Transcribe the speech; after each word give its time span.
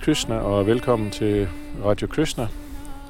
Krishna 0.00 0.38
og 0.38 0.66
velkommen 0.66 1.10
til 1.10 1.48
Radio 1.84 2.06
Krishna. 2.08 2.48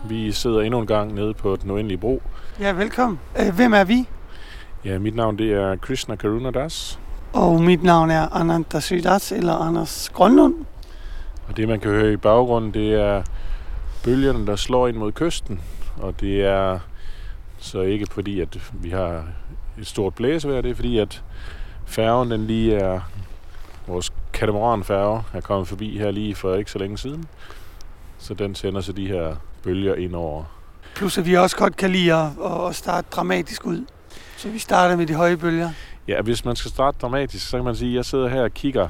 Vi 0.09 0.33
sidder 0.33 0.61
endnu 0.61 0.81
en 0.81 0.87
gang 0.87 1.15
nede 1.15 1.35
på 1.35 1.57
den 1.57 1.71
uendelige 1.71 1.99
bro. 1.99 2.23
Ja, 2.61 2.73
velkommen. 2.73 3.19
Øh, 3.41 3.55
Hvem 3.55 3.73
er 3.75 3.85
vi? 3.85 4.09
Ja, 4.85 4.99
mit 4.99 5.15
navn 5.17 5.39
det 5.39 5.53
er 5.53 5.77
Krishna 5.77 6.17
Karuna 6.17 6.51
Das, 6.51 6.99
Og 7.33 7.63
mit 7.63 7.83
navn 7.83 8.11
er 8.11 8.37
Ananta 8.37 8.81
Sydas, 8.81 9.33
eller 9.33 9.55
Anders 9.55 10.11
Grønlund. 10.15 10.55
og 11.49 11.57
det 11.57 11.69
man 11.69 11.81
kan 11.81 11.91
høre 11.91 12.13
i 12.13 12.17
baggrunden, 12.17 12.75
det 12.75 12.95
er 12.95 13.23
bølgerne, 14.05 14.47
der 14.47 14.57
slår 14.57 14.89
ind 14.89 14.97
mod 14.97 15.13
kysten. 15.13 15.61
Og 16.01 16.21
det 16.21 16.45
er 16.45 16.79
så 17.59 17.81
ikke 17.81 18.07
fordi, 18.11 18.41
at 18.41 18.59
vi 18.73 18.91
har 18.91 19.25
et 19.79 19.87
stort 19.87 20.15
blæsevejr, 20.15 20.61
det 20.61 20.71
er 20.71 20.75
fordi, 20.75 20.99
at 20.99 21.23
færgen 21.87 22.31
den 22.31 22.47
lige 22.47 22.75
er, 22.77 23.01
vores 23.87 24.13
katamaranfærge 24.39 25.23
er 25.33 25.41
kommet 25.41 25.69
forbi 25.69 25.99
her 25.99 26.11
lige 26.11 26.35
for 26.35 26.55
ikke 26.55 26.71
så 26.71 26.79
længe 26.79 26.99
siden. 26.99 27.25
Så 28.19 28.35
den 28.35 28.55
sender 28.55 28.81
så 28.81 28.93
de 28.93 29.07
her 29.07 29.37
bølger 29.63 29.95
ind 29.95 30.15
over 30.15 30.45
Plus 30.95 31.19
at 31.19 31.27
vi 31.27 31.35
også 31.35 31.57
godt 31.57 31.77
kan 31.77 31.91
lide 31.91 32.15
at, 32.15 32.31
at 32.69 32.75
starte 32.75 33.07
dramatisk 33.11 33.67
ud. 33.67 33.87
Så 34.37 34.49
vi 34.49 34.59
starter 34.59 34.97
med 34.97 35.07
de 35.07 35.15
høje 35.15 35.37
bølger. 35.37 35.71
Ja, 36.09 36.23
hvis 36.23 36.45
man 36.45 36.57
skal 36.57 36.71
starte 36.71 36.99
dramatisk, 37.03 37.49
så 37.49 37.57
kan 37.57 37.65
man 37.65 37.77
sige, 37.77 37.91
at 37.91 37.97
jeg 37.97 38.05
sidder 38.05 38.29
her 38.29 38.43
og 38.43 38.55
kigger 38.55 38.89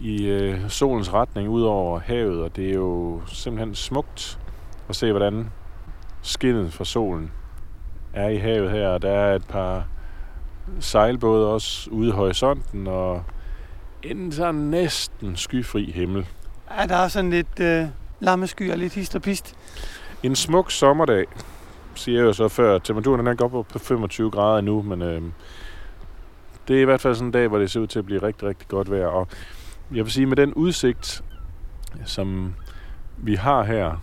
i 0.00 0.26
øh, 0.26 0.70
solens 0.70 1.12
retning 1.12 1.48
ud 1.48 1.62
over 1.62 2.00
havet, 2.00 2.42
og 2.42 2.56
det 2.56 2.70
er 2.70 2.74
jo 2.74 3.20
simpelthen 3.26 3.74
smukt 3.74 4.38
at 4.88 4.96
se, 4.96 5.10
hvordan 5.10 5.50
skinnet 6.22 6.72
fra 6.72 6.84
solen 6.84 7.30
er 8.12 8.28
i 8.28 8.36
havet 8.36 8.70
her. 8.70 8.88
Og 8.88 9.02
der 9.02 9.10
er 9.10 9.34
et 9.34 9.46
par 9.48 9.86
sejlbåde 10.80 11.52
også 11.52 11.90
ude 11.90 12.08
i 12.08 12.12
horisonten, 12.12 12.86
og 12.86 13.22
en 14.02 14.32
sådan 14.32 14.54
næsten 14.54 15.36
skyfri 15.36 15.92
himmel. 15.94 16.26
Ja, 16.80 16.86
der 16.86 16.96
er 16.96 17.08
sådan 17.08 17.30
lidt 17.30 17.60
øh, 17.60 17.84
lammesky 18.20 18.72
og 18.72 18.78
lidt 18.78 18.94
hist 18.94 19.14
og 19.16 19.22
pist. 19.22 19.54
En 20.22 20.36
smuk 20.36 20.70
sommerdag, 20.70 21.24
siger 21.94 22.18
jeg 22.18 22.26
jo 22.26 22.32
så 22.32 22.48
før. 22.48 22.78
Temperaturen 22.78 23.18
den 23.18 23.26
er 23.26 23.34
godt 23.34 23.68
på 23.68 23.78
25 23.78 24.30
grader 24.30 24.60
nu, 24.60 24.82
men 24.82 25.02
øh, 25.02 25.22
det 26.68 26.76
er 26.76 26.80
i 26.80 26.84
hvert 26.84 27.00
fald 27.00 27.14
sådan 27.14 27.28
en 27.28 27.32
dag, 27.32 27.48
hvor 27.48 27.58
det 27.58 27.70
ser 27.70 27.80
ud 27.80 27.86
til 27.86 27.98
at 27.98 28.06
blive 28.06 28.22
rigtig, 28.22 28.48
rigtig 28.48 28.68
godt 28.68 28.90
vejr. 28.90 29.06
Og 29.06 29.28
jeg 29.94 30.04
vil 30.04 30.12
sige, 30.12 30.26
med 30.26 30.36
den 30.36 30.54
udsigt, 30.54 31.22
som 32.04 32.54
vi 33.16 33.34
har 33.34 33.62
her, 33.64 34.02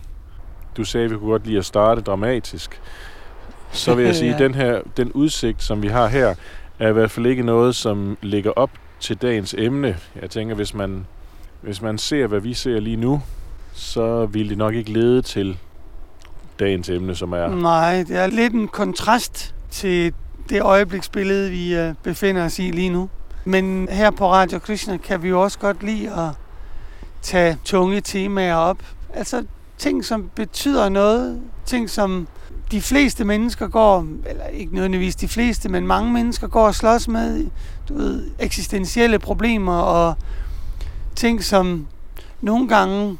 du 0.76 0.84
sagde, 0.84 1.04
at 1.04 1.10
vi 1.10 1.16
kunne 1.16 1.30
godt 1.30 1.46
lide 1.46 1.58
at 1.58 1.64
starte 1.64 2.00
dramatisk, 2.00 2.80
så 3.72 3.94
vil 3.94 4.04
jeg 4.04 4.14
sige, 4.22 4.34
at 4.34 4.40
Ja. 4.40 4.44
den 4.44 4.54
her, 4.54 4.80
den 4.96 5.12
udsigt, 5.12 5.62
som 5.62 5.82
vi 5.82 5.88
har 5.88 6.06
her, 6.06 6.34
er 6.78 6.88
i 6.88 6.92
hvert 6.92 7.10
fald 7.10 7.26
ikke 7.26 7.42
noget, 7.42 7.76
som 7.76 8.18
ligger 8.22 8.50
op 8.56 8.70
til 9.00 9.16
dagens 9.16 9.54
emne. 9.58 9.96
Jeg 10.22 10.30
tænker, 10.30 10.54
hvis 10.54 10.74
man, 10.74 11.06
hvis 11.60 11.82
man 11.82 11.98
ser, 11.98 12.26
hvad 12.26 12.40
vi 12.40 12.54
ser 12.54 12.80
lige 12.80 12.96
nu, 12.96 13.22
så 13.72 14.26
vil 14.26 14.48
det 14.48 14.58
nok 14.58 14.74
ikke 14.74 14.92
lede 14.92 15.22
til 15.22 15.58
dagens 16.58 16.88
emne, 16.88 17.14
som 17.14 17.32
er... 17.32 17.48
Nej, 17.48 18.04
det 18.08 18.16
er 18.16 18.26
lidt 18.26 18.52
en 18.52 18.68
kontrast 18.68 19.54
til 19.70 20.12
det 20.48 20.62
øjebliksbillede, 20.62 21.50
vi 21.50 21.74
øh, 21.74 21.94
befinder 22.02 22.44
os 22.44 22.58
i 22.58 22.62
lige 22.62 22.90
nu. 22.90 23.08
Men 23.44 23.88
her 23.90 24.10
på 24.10 24.32
Radio 24.32 24.58
Krishna 24.58 24.96
kan 24.96 25.22
vi 25.22 25.28
jo 25.28 25.42
også 25.42 25.58
godt 25.58 25.82
lide 25.82 26.12
at 26.12 26.30
tage 27.22 27.58
tunge 27.64 28.00
temaer 28.00 28.54
op. 28.54 28.78
Altså 29.14 29.44
ting, 29.78 30.04
som 30.04 30.30
betyder 30.34 30.88
noget. 30.88 31.40
Ting, 31.66 31.90
som 31.90 32.28
de 32.70 32.80
fleste 32.80 33.24
mennesker 33.24 33.68
går, 33.68 34.06
eller 34.26 34.46
ikke 34.46 34.74
nødvendigvis 34.74 35.16
de 35.16 35.28
fleste, 35.28 35.68
men 35.68 35.86
mange 35.86 36.12
mennesker 36.12 36.48
går 36.48 36.66
og 36.66 36.74
slås 36.74 37.08
med. 37.08 37.46
Du 37.88 37.94
ved, 37.94 38.30
eksistentielle 38.38 39.18
problemer 39.18 39.76
og 39.76 40.14
ting, 41.16 41.44
som 41.44 41.86
nogle 42.40 42.68
gange 42.68 43.18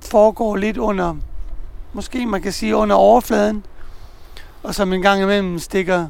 foregår 0.00 0.56
lidt 0.56 0.76
under, 0.76 1.16
måske 1.92 2.26
man 2.26 2.42
kan 2.42 2.52
sige 2.52 2.76
under 2.76 2.96
overfladen, 2.96 3.64
og 4.62 4.74
som 4.74 4.92
en 4.92 5.02
gang 5.02 5.22
imellem 5.22 5.58
stikker, 5.58 6.06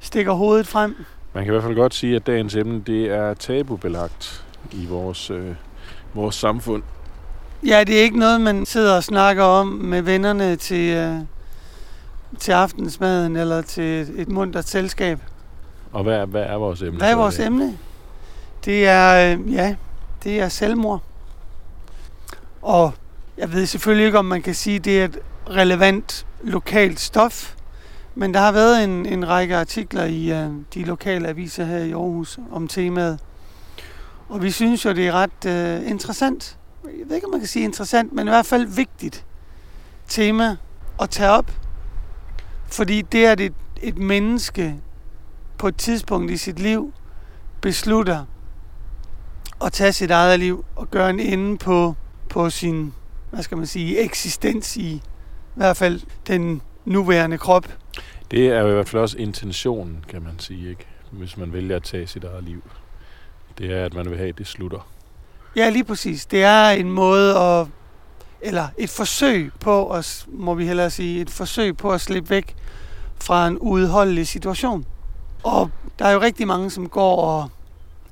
stikker 0.00 0.32
hovedet 0.32 0.66
frem. 0.66 0.96
Man 1.34 1.44
kan 1.44 1.52
i 1.52 1.54
hvert 1.54 1.62
fald 1.62 1.74
godt 1.74 1.94
sige, 1.94 2.16
at 2.16 2.26
dagens 2.26 2.54
emne 2.54 2.82
det 2.86 3.04
er 3.04 3.34
tabubelagt 3.34 4.44
i 4.72 4.86
vores, 4.86 5.30
øh, 5.30 5.54
vores 6.14 6.34
samfund. 6.34 6.82
Ja, 7.66 7.84
det 7.84 7.98
er 7.98 8.02
ikke 8.02 8.18
noget, 8.18 8.40
man 8.40 8.66
sidder 8.66 8.96
og 8.96 9.04
snakker 9.04 9.44
om 9.44 9.66
med 9.66 10.02
vennerne 10.02 10.56
til, 10.56 10.90
øh, 10.90 11.14
til 12.38 12.52
aftensmaden 12.52 13.36
eller 13.36 13.62
til 13.62 14.20
et, 14.20 14.28
muntert 14.28 14.68
selskab. 14.68 15.20
Og 15.92 16.02
hvad 16.02 16.14
er, 16.14 16.26
hvad 16.26 16.42
er 16.42 16.56
vores 16.56 16.82
emne? 16.82 16.98
Hvad 16.98 17.10
er 17.10 17.16
vores 17.16 17.38
emne? 17.38 17.78
Det 18.64 18.86
er, 18.86 19.32
øh, 19.38 19.52
ja, 19.52 19.76
det 20.24 20.40
er 20.40 20.48
selvmord. 20.48 21.02
Og 22.62 22.92
jeg 23.38 23.52
ved 23.52 23.66
selvfølgelig 23.66 24.06
ikke, 24.06 24.18
om 24.18 24.24
man 24.24 24.42
kan 24.42 24.54
sige, 24.54 24.76
at 24.76 24.84
det 24.84 25.00
er 25.00 25.04
et 25.04 25.18
relevant 25.50 26.26
lokalt 26.42 27.00
stof, 27.00 27.54
men 28.14 28.34
der 28.34 28.40
har 28.40 28.52
været 28.52 28.84
en, 28.84 29.06
en 29.06 29.28
række 29.28 29.56
artikler 29.56 30.04
i 30.04 30.32
øh, 30.32 30.50
de 30.74 30.84
lokale 30.84 31.28
aviser 31.28 31.64
her 31.64 31.78
i 31.78 31.92
Aarhus 31.92 32.38
om 32.52 32.68
temaet. 32.68 33.18
Og 34.28 34.42
vi 34.42 34.50
synes 34.50 34.84
jo, 34.84 34.92
det 34.92 35.06
er 35.06 35.12
ret 35.12 35.46
øh, 35.46 35.90
interessant. 35.90 36.58
Jeg 36.84 37.08
ved 37.08 37.14
ikke, 37.14 37.26
om 37.26 37.30
man 37.30 37.40
kan 37.40 37.48
sige 37.48 37.64
interessant, 37.64 38.12
men 38.12 38.26
i 38.26 38.30
hvert 38.30 38.46
fald 38.46 38.66
vigtigt 38.66 39.24
tema 40.08 40.56
at 41.00 41.10
tage 41.10 41.30
op. 41.30 41.52
Fordi 42.68 43.02
det 43.02 43.26
er 43.26 43.32
et, 43.32 43.54
et 43.82 43.98
menneske 43.98 44.74
på 45.58 45.68
et 45.68 45.76
tidspunkt 45.76 46.30
i 46.30 46.36
sit 46.36 46.58
liv 46.58 46.92
beslutter 47.60 48.24
at 49.64 49.72
tage 49.72 49.92
sit 49.92 50.10
eget 50.10 50.40
liv 50.40 50.64
og 50.76 50.90
gøre 50.90 51.10
en 51.10 51.20
ende 51.20 51.58
på, 51.58 51.94
på 52.28 52.50
sin, 52.50 52.92
hvad 53.30 53.42
skal 53.42 53.56
man 53.56 53.66
sige, 53.66 53.98
eksistens 53.98 54.76
i, 54.76 54.90
i 54.90 55.02
hvert 55.54 55.76
fald 55.76 56.00
den 56.26 56.62
nuværende 56.84 57.38
krop. 57.38 57.68
Det 58.30 58.48
er 58.48 58.60
jo 58.60 58.68
i 58.68 58.72
hvert 58.72 58.88
fald 58.88 59.02
også 59.02 59.18
intentionen, 59.18 60.04
kan 60.08 60.22
man 60.22 60.38
sige, 60.38 60.70
ikke? 60.70 60.86
hvis 61.10 61.36
man 61.36 61.52
vælger 61.52 61.76
at 61.76 61.82
tage 61.82 62.06
sit 62.06 62.24
eget 62.24 62.44
liv. 62.44 62.62
Det 63.58 63.72
er, 63.72 63.84
at 63.84 63.94
man 63.94 64.10
vil 64.10 64.18
have, 64.18 64.28
at 64.28 64.38
det 64.38 64.46
slutter. 64.46 64.88
Ja, 65.56 65.70
lige 65.70 65.84
præcis. 65.84 66.26
Det 66.26 66.42
er 66.42 66.68
en 66.70 66.90
måde 66.90 67.38
at, 67.38 67.66
eller 68.40 68.68
et 68.78 68.90
forsøg 68.90 69.52
på, 69.60 69.90
at, 69.90 70.26
må 70.28 70.54
vi 70.54 70.66
hellere 70.66 70.90
sige, 70.90 71.20
et 71.20 71.30
forsøg 71.30 71.76
på 71.76 71.90
at 71.90 72.00
slippe 72.00 72.30
væk 72.30 72.56
fra 73.20 73.46
en 73.46 73.58
udholdelig 73.58 74.28
situation. 74.28 74.86
Og 75.42 75.70
der 75.98 76.04
er 76.04 76.12
jo 76.12 76.20
rigtig 76.20 76.46
mange, 76.46 76.70
som 76.70 76.88
går 76.88 77.16
og, 77.16 77.50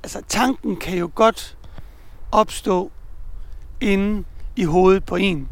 altså 0.03 0.21
tanken 0.27 0.75
kan 0.75 0.97
jo 0.97 1.11
godt 1.15 1.57
opstå 2.31 2.91
inde 3.81 4.23
i 4.55 4.63
hovedet 4.63 5.03
på 5.05 5.15
en. 5.15 5.49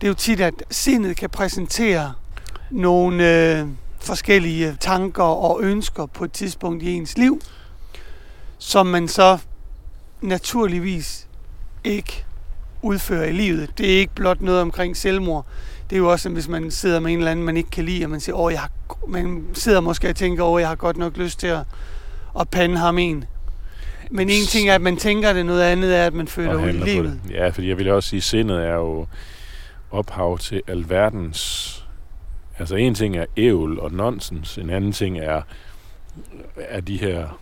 Det 0.00 0.06
er 0.06 0.08
jo 0.08 0.14
tit, 0.14 0.40
at 0.40 0.54
sindet 0.70 1.16
kan 1.16 1.30
præsentere 1.30 2.12
nogle 2.70 3.56
øh, 3.58 3.68
forskellige 4.00 4.76
tanker 4.80 5.22
og 5.22 5.60
ønsker 5.62 6.06
på 6.06 6.24
et 6.24 6.32
tidspunkt 6.32 6.82
i 6.82 6.92
ens 6.92 7.18
liv, 7.18 7.40
som 8.58 8.86
man 8.86 9.08
så 9.08 9.38
naturligvis 10.20 11.28
ikke 11.84 12.24
udfører 12.86 13.24
i 13.24 13.32
livet. 13.32 13.78
Det 13.78 13.94
er 13.94 13.98
ikke 13.98 14.14
blot 14.14 14.40
noget 14.40 14.60
omkring 14.60 14.96
selvmord. 14.96 15.46
Det 15.90 15.96
er 15.96 16.00
jo 16.00 16.10
også, 16.10 16.28
hvis 16.28 16.48
man 16.48 16.70
sidder 16.70 17.00
med 17.00 17.12
en 17.12 17.18
eller 17.18 17.30
anden, 17.30 17.46
man 17.46 17.56
ikke 17.56 17.70
kan 17.70 17.84
lide, 17.84 18.04
og 18.04 18.10
man 18.10 18.20
siger, 18.20 18.36
åh, 18.36 18.52
jeg 18.52 18.60
har, 18.60 18.70
man 19.08 19.44
sidder 19.52 19.80
måske 19.80 20.08
og 20.08 20.16
tænker, 20.16 20.44
åh, 20.44 20.60
jeg 20.60 20.68
har 20.68 20.74
godt 20.74 20.96
nok 20.96 21.16
lyst 21.16 21.40
til 21.40 21.46
at, 21.46 21.60
at 22.40 22.48
pande 22.48 22.76
ham 22.76 22.98
en. 22.98 23.24
Men 24.10 24.30
en 24.30 24.46
ting 24.46 24.68
er, 24.68 24.74
at 24.74 24.80
man 24.80 24.96
tænker 24.96 25.32
det, 25.32 25.46
noget 25.46 25.62
andet 25.62 25.96
er, 25.96 26.06
at 26.06 26.14
man 26.14 26.28
føler 26.28 26.54
ud 26.54 26.68
i 26.68 26.72
livet. 26.72 27.20
det. 27.24 27.34
Ja, 27.34 27.48
fordi 27.48 27.68
jeg 27.68 27.78
vil 27.78 27.90
også 27.90 28.08
sige, 28.08 28.18
at 28.18 28.22
sindet 28.22 28.64
er 28.64 28.74
jo 28.74 29.06
ophav 29.90 30.38
til 30.38 30.62
alverdens... 30.68 31.72
Altså 32.58 32.76
en 32.76 32.94
ting 32.94 33.16
er 33.16 33.24
ævl 33.36 33.78
og 33.80 33.92
nonsens, 33.92 34.58
en 34.58 34.70
anden 34.70 34.92
ting 34.92 35.18
er, 35.18 35.42
er 36.56 36.80
de 36.80 36.96
her 36.96 37.38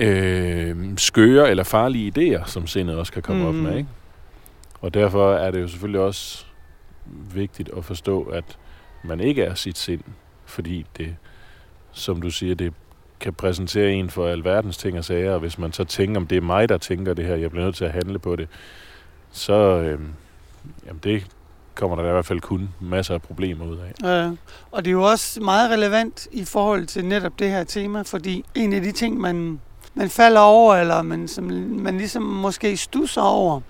øh, 0.00 0.76
skøre 0.96 1.50
eller 1.50 1.64
farlige 1.64 2.12
idéer, 2.16 2.46
som 2.46 2.66
sindet 2.66 2.96
også 2.96 3.12
kan 3.12 3.22
komme 3.22 3.42
mm. 3.42 3.48
op 3.48 3.54
med. 3.54 3.76
Ikke? 3.76 3.88
Og 4.80 4.94
derfor 4.94 5.34
er 5.34 5.50
det 5.50 5.60
jo 5.60 5.68
selvfølgelig 5.68 6.00
også 6.00 6.44
vigtigt 7.34 7.70
at 7.76 7.84
forstå, 7.84 8.22
at 8.22 8.58
man 9.04 9.20
ikke 9.20 9.42
er 9.42 9.54
sit 9.54 9.78
sind, 9.78 10.02
fordi 10.44 10.86
det, 10.96 11.16
som 11.92 12.22
du 12.22 12.30
siger, 12.30 12.54
det 12.54 12.72
kan 13.20 13.34
præsentere 13.34 13.92
en 13.92 14.10
for 14.10 14.28
alverdens 14.28 14.76
ting 14.76 14.98
og 14.98 15.04
sager, 15.04 15.32
og 15.32 15.40
hvis 15.40 15.58
man 15.58 15.72
så 15.72 15.84
tænker, 15.84 16.20
om 16.20 16.26
det 16.26 16.36
er 16.36 16.42
mig, 16.42 16.68
der 16.68 16.78
tænker 16.78 17.14
det 17.14 17.26
her, 17.26 17.36
jeg 17.36 17.50
bliver 17.50 17.64
nødt 17.64 17.76
til 17.76 17.84
at 17.84 17.90
handle 17.90 18.18
på 18.18 18.36
det, 18.36 18.48
så 19.30 19.52
øh, 19.52 20.00
jamen 20.86 21.00
det 21.04 21.26
kommer 21.74 21.96
der 21.96 22.08
i 22.08 22.12
hvert 22.12 22.26
fald 22.26 22.40
kun 22.40 22.68
masser 22.80 23.14
af 23.14 23.22
problemer 23.22 23.64
ud 23.64 23.78
af. 23.78 24.26
Øh, 24.26 24.36
og 24.70 24.84
det 24.84 24.90
er 24.90 24.92
jo 24.92 25.02
også 25.02 25.40
meget 25.40 25.70
relevant 25.70 26.28
i 26.32 26.44
forhold 26.44 26.86
til 26.86 27.04
netop 27.04 27.38
det 27.38 27.50
her 27.50 27.64
tema, 27.64 28.02
fordi 28.02 28.44
en 28.54 28.72
af 28.72 28.80
de 28.80 28.92
ting, 28.92 29.20
man, 29.20 29.60
man 29.94 30.10
falder 30.10 30.40
over, 30.40 30.74
eller 30.74 31.02
man, 31.02 31.28
som 31.28 31.44
man 31.68 31.98
ligesom 31.98 32.22
måske 32.22 32.76
stusser 32.76 33.22
over, 33.22 33.60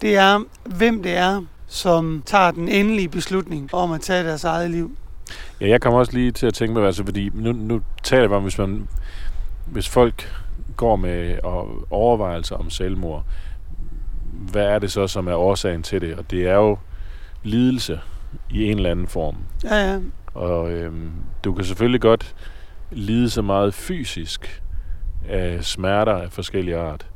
det 0.00 0.16
er, 0.16 0.40
hvem 0.64 1.02
det 1.02 1.16
er, 1.16 1.42
som 1.66 2.22
tager 2.26 2.50
den 2.50 2.68
endelige 2.68 3.08
beslutning 3.08 3.74
om 3.74 3.92
at 3.92 4.00
tage 4.00 4.24
deres 4.24 4.44
eget 4.44 4.70
liv. 4.70 4.96
Ja, 5.60 5.68
jeg 5.68 5.80
kommer 5.80 5.98
også 5.98 6.12
lige 6.12 6.30
til 6.30 6.46
at 6.46 6.54
tænke 6.54 6.74
mig, 6.74 6.86
altså, 6.86 7.04
fordi 7.04 7.30
nu, 7.34 7.52
nu 7.52 7.80
taler 8.02 8.22
jeg 8.22 8.32
om, 8.32 8.42
hvis, 8.42 8.58
man, 8.58 8.88
hvis 9.66 9.88
folk 9.88 10.32
går 10.76 10.96
med 10.96 11.38
og 11.42 11.86
overvejelser 11.90 12.56
om 12.56 12.70
selvmord, 12.70 13.24
hvad 14.50 14.64
er 14.64 14.78
det 14.78 14.92
så, 14.92 15.06
som 15.06 15.28
er 15.28 15.34
årsagen 15.34 15.82
til 15.82 16.00
det? 16.00 16.14
Og 16.14 16.30
det 16.30 16.48
er 16.48 16.54
jo 16.54 16.78
lidelse 17.42 18.00
i 18.50 18.64
en 18.64 18.76
eller 18.76 18.90
anden 18.90 19.08
form. 19.08 19.36
Ja, 19.64 19.92
ja. 19.92 19.98
Og 20.34 20.70
øhm, 20.70 21.10
du 21.44 21.54
kan 21.54 21.64
selvfølgelig 21.64 22.00
godt 22.00 22.34
lide 22.90 23.30
så 23.30 23.42
meget 23.42 23.74
fysisk 23.74 24.61
af 25.28 25.64
smerter 25.64 26.12
af 26.12 26.32
forskellige 26.32 26.76
art. 26.76 27.06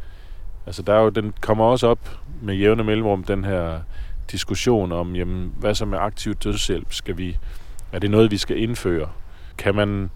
Altså 0.67 0.83
der 0.83 0.95
er 0.95 1.01
jo, 1.01 1.09
den 1.09 1.35
kommer 1.41 1.65
også 1.65 1.87
op 1.87 2.19
med 2.43 2.55
jævne 2.55 2.85
mellemrum, 2.85 3.25
den 3.25 3.45
her 3.45 3.81
diskussion 4.31 4.93
om, 4.93 5.17
jamen, 5.17 5.53
hvad 5.59 5.75
så 5.75 5.85
med 5.85 5.99
aktiv 5.99 6.35
dødshjælp? 6.35 6.93
Skal 6.93 7.19
vi, 7.19 7.39
er 7.93 7.99
det 7.99 8.11
noget, 8.11 8.31
vi 8.31 8.37
skal 8.37 8.63
indføre? 8.63 9.09
Kan 9.59 9.75
man, 9.75 10.11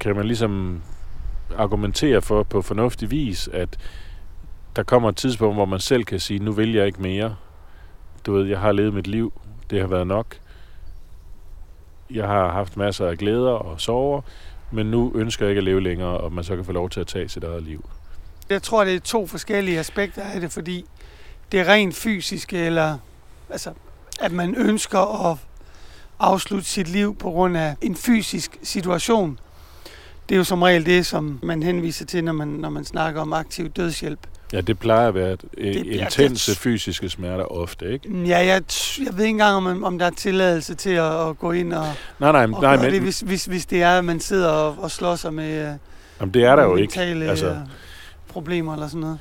kan 0.00 0.16
man 0.16 0.26
ligesom 0.26 0.82
argumentere 1.58 2.22
for 2.22 2.42
på 2.42 2.62
fornuftig 2.62 3.10
vis, 3.10 3.48
at 3.48 3.78
der 4.76 4.82
kommer 4.82 5.08
et 5.08 5.16
tidspunkt, 5.16 5.56
hvor 5.56 5.64
man 5.64 5.80
selv 5.80 6.04
kan 6.04 6.20
sige, 6.20 6.38
nu 6.38 6.52
vil 6.52 6.72
jeg 6.72 6.86
ikke 6.86 7.02
mere. 7.02 7.36
Du 8.26 8.32
ved, 8.32 8.46
jeg 8.46 8.60
har 8.60 8.72
levet 8.72 8.94
mit 8.94 9.06
liv. 9.06 9.32
Det 9.70 9.80
har 9.80 9.86
været 9.88 10.06
nok. 10.06 10.26
Jeg 12.10 12.26
har 12.26 12.52
haft 12.52 12.76
masser 12.76 13.06
af 13.06 13.18
glæder 13.18 13.50
og 13.50 13.80
sorger, 13.80 14.20
men 14.70 14.86
nu 14.86 15.12
ønsker 15.14 15.44
jeg 15.44 15.50
ikke 15.50 15.58
at 15.58 15.64
leve 15.64 15.80
længere, 15.82 16.18
og 16.18 16.32
man 16.32 16.44
så 16.44 16.56
kan 16.56 16.64
få 16.64 16.72
lov 16.72 16.90
til 16.90 17.00
at 17.00 17.06
tage 17.06 17.28
sit 17.28 17.44
eget 17.44 17.62
liv. 17.62 17.88
Jeg 18.48 18.62
tror, 18.62 18.84
det 18.84 18.94
er 18.94 19.00
to 19.00 19.26
forskellige 19.26 19.78
aspekter 19.78 20.22
af 20.22 20.40
det, 20.40 20.52
fordi 20.52 20.84
det 21.52 21.60
er 21.60 21.68
rent 21.68 21.94
fysisk, 21.94 22.52
eller 22.52 22.98
altså, 23.50 23.72
at 24.20 24.32
man 24.32 24.54
ønsker 24.54 25.30
at 25.30 25.38
afslutte 26.18 26.66
sit 26.66 26.88
liv 26.88 27.16
på 27.16 27.30
grund 27.30 27.56
af 27.56 27.76
en 27.80 27.96
fysisk 27.96 28.58
situation. 28.62 29.38
Det 30.28 30.34
er 30.34 30.38
jo 30.38 30.44
som 30.44 30.62
regel 30.62 30.86
det, 30.86 31.06
som 31.06 31.38
man 31.42 31.62
henviser 31.62 32.06
til, 32.06 32.24
når 32.24 32.32
man, 32.32 32.48
når 32.48 32.70
man 32.70 32.84
snakker 32.84 33.20
om 33.20 33.32
aktiv 33.32 33.68
dødshjælp. 33.68 34.26
Ja, 34.52 34.60
det 34.60 34.78
plejer 34.78 35.08
at 35.08 35.14
være 35.14 35.32
et, 35.32 35.42
Det- 35.42 35.86
ja, 35.86 36.04
intense 36.04 36.50
det- 36.52 36.58
fysiske 36.58 37.08
smerter 37.08 37.44
ofte, 37.44 37.92
ikke? 37.92 38.08
Ja, 38.26 38.38
jeg, 38.38 38.62
jeg 39.06 39.16
ved 39.16 39.24
ikke 39.24 39.28
engang, 39.28 39.56
om, 39.56 39.84
om 39.84 39.98
der 39.98 40.06
er 40.06 40.10
tilladelse 40.10 40.74
til 40.74 40.90
at, 40.90 41.28
at 41.28 41.38
gå 41.38 41.52
ind 41.52 41.72
og, 41.72 41.86
Nej, 42.18 42.32
nej, 42.32 42.42
og 42.54 42.62
nej 42.62 42.76
men 42.76 42.92
det, 42.92 43.00
hvis, 43.00 43.20
hvis, 43.20 43.44
hvis 43.44 43.66
det 43.66 43.82
er, 43.82 43.98
at 43.98 44.04
man 44.04 44.20
sidder 44.20 44.48
og, 44.48 44.76
og 44.78 44.90
slår 44.90 45.14
sig 45.16 45.34
med 45.34 45.50
øh, 45.68 45.74
jamen, 46.20 46.34
det 46.34 46.44
er 46.44 46.56
der 46.56 46.62
jo 46.62 46.76
ikke. 46.76 47.00
Altså, 47.00 47.28
altså, 47.28 47.56
problemer 48.28 48.72
eller 48.74 48.86
sådan 48.88 49.00
noget. 49.00 49.18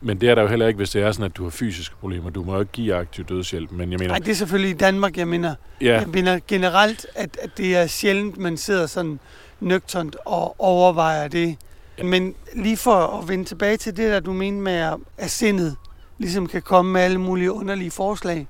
men 0.00 0.20
det 0.20 0.28
er 0.28 0.34
der 0.34 0.42
jo 0.42 0.48
heller 0.48 0.66
ikke, 0.66 0.76
hvis 0.76 0.90
det 0.90 1.02
er 1.02 1.12
sådan, 1.12 1.24
at 1.26 1.36
du 1.36 1.42
har 1.42 1.50
fysiske 1.50 1.94
problemer. 2.00 2.30
Du 2.30 2.42
må 2.44 2.54
jo 2.54 2.60
ikke 2.60 2.72
give 2.72 2.94
aktiv 2.94 3.24
dødshjælp, 3.24 3.70
men 3.70 3.80
jeg 3.92 3.98
mener... 3.98 4.08
Nej, 4.08 4.18
det 4.18 4.28
er 4.28 4.34
selvfølgelig 4.34 4.70
i 4.70 4.78
Danmark, 4.78 5.16
jeg 5.16 5.28
mener. 5.28 5.54
ja, 5.80 5.86
Jeg 5.98 6.08
mener 6.08 6.38
generelt, 6.48 7.06
at, 7.14 7.36
at 7.42 7.50
det 7.56 7.76
er 7.76 7.86
sjældent, 7.86 8.38
man 8.38 8.56
sidder 8.56 8.86
sådan 8.86 9.20
nøgternt 9.60 10.16
og 10.24 10.54
overvejer 10.60 11.28
det. 11.28 11.56
Men 12.02 12.34
lige 12.56 12.76
for 12.76 12.94
at 12.94 13.28
vende 13.28 13.44
tilbage 13.44 13.76
til 13.76 13.96
det, 13.96 14.10
der 14.12 14.20
du 14.20 14.32
mener 14.32 14.60
med, 14.60 14.98
at- 15.18 15.30
sindet 15.30 15.76
ligesom 16.18 16.46
kan 16.46 16.62
komme 16.62 16.92
med 16.92 17.00
alle 17.00 17.18
mulige 17.18 17.52
underlige 17.52 17.90
forslag. 17.90 18.46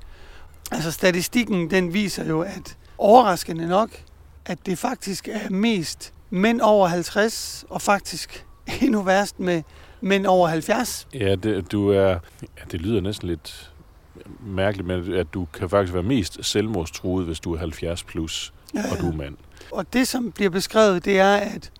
Altså 0.72 0.90
statistikken, 0.92 1.70
den 1.70 1.94
viser 1.94 2.24
jo, 2.28 2.40
at 2.42 2.76
overraskende 2.98 3.66
nok, 3.68 3.90
at 4.46 4.58
det 4.66 4.78
faktisk 4.78 5.28
er 5.28 5.50
mest 5.50 6.12
mænd 6.30 6.60
over 6.60 6.86
50, 6.88 7.64
og 7.70 7.82
faktisk 7.82 8.46
endnu 8.82 9.02
værst 9.02 9.40
med 9.40 9.62
mænd 10.00 10.26
over 10.26 10.48
70. 10.48 11.08
ja 11.14 11.34
det, 11.34 11.72
du 11.72 11.88
er... 11.90 12.08
Ja, 12.42 12.62
det 12.72 12.80
lyder 12.80 13.00
næsten 13.00 13.28
lidt 13.28 13.70
mærkeligt, 14.40 14.86
men 14.86 15.12
at 15.14 15.26
du 15.34 15.44
kan 15.44 15.70
faktisk 15.70 15.94
være 15.94 16.02
mest 16.02 16.38
selvmordstruet, 16.42 17.26
hvis 17.26 17.40
du 17.40 17.54
er 17.54 17.58
70 17.58 18.02
plus, 18.02 18.52
og 18.74 19.00
du 19.00 19.08
er 19.10 19.14
mand. 19.16 19.36
Og 19.72 19.92
det, 19.92 20.08
som 20.08 20.32
bliver 20.32 20.50
beskrevet, 20.50 21.04
det 21.04 21.18
er, 21.18 21.34
at 21.36 21.70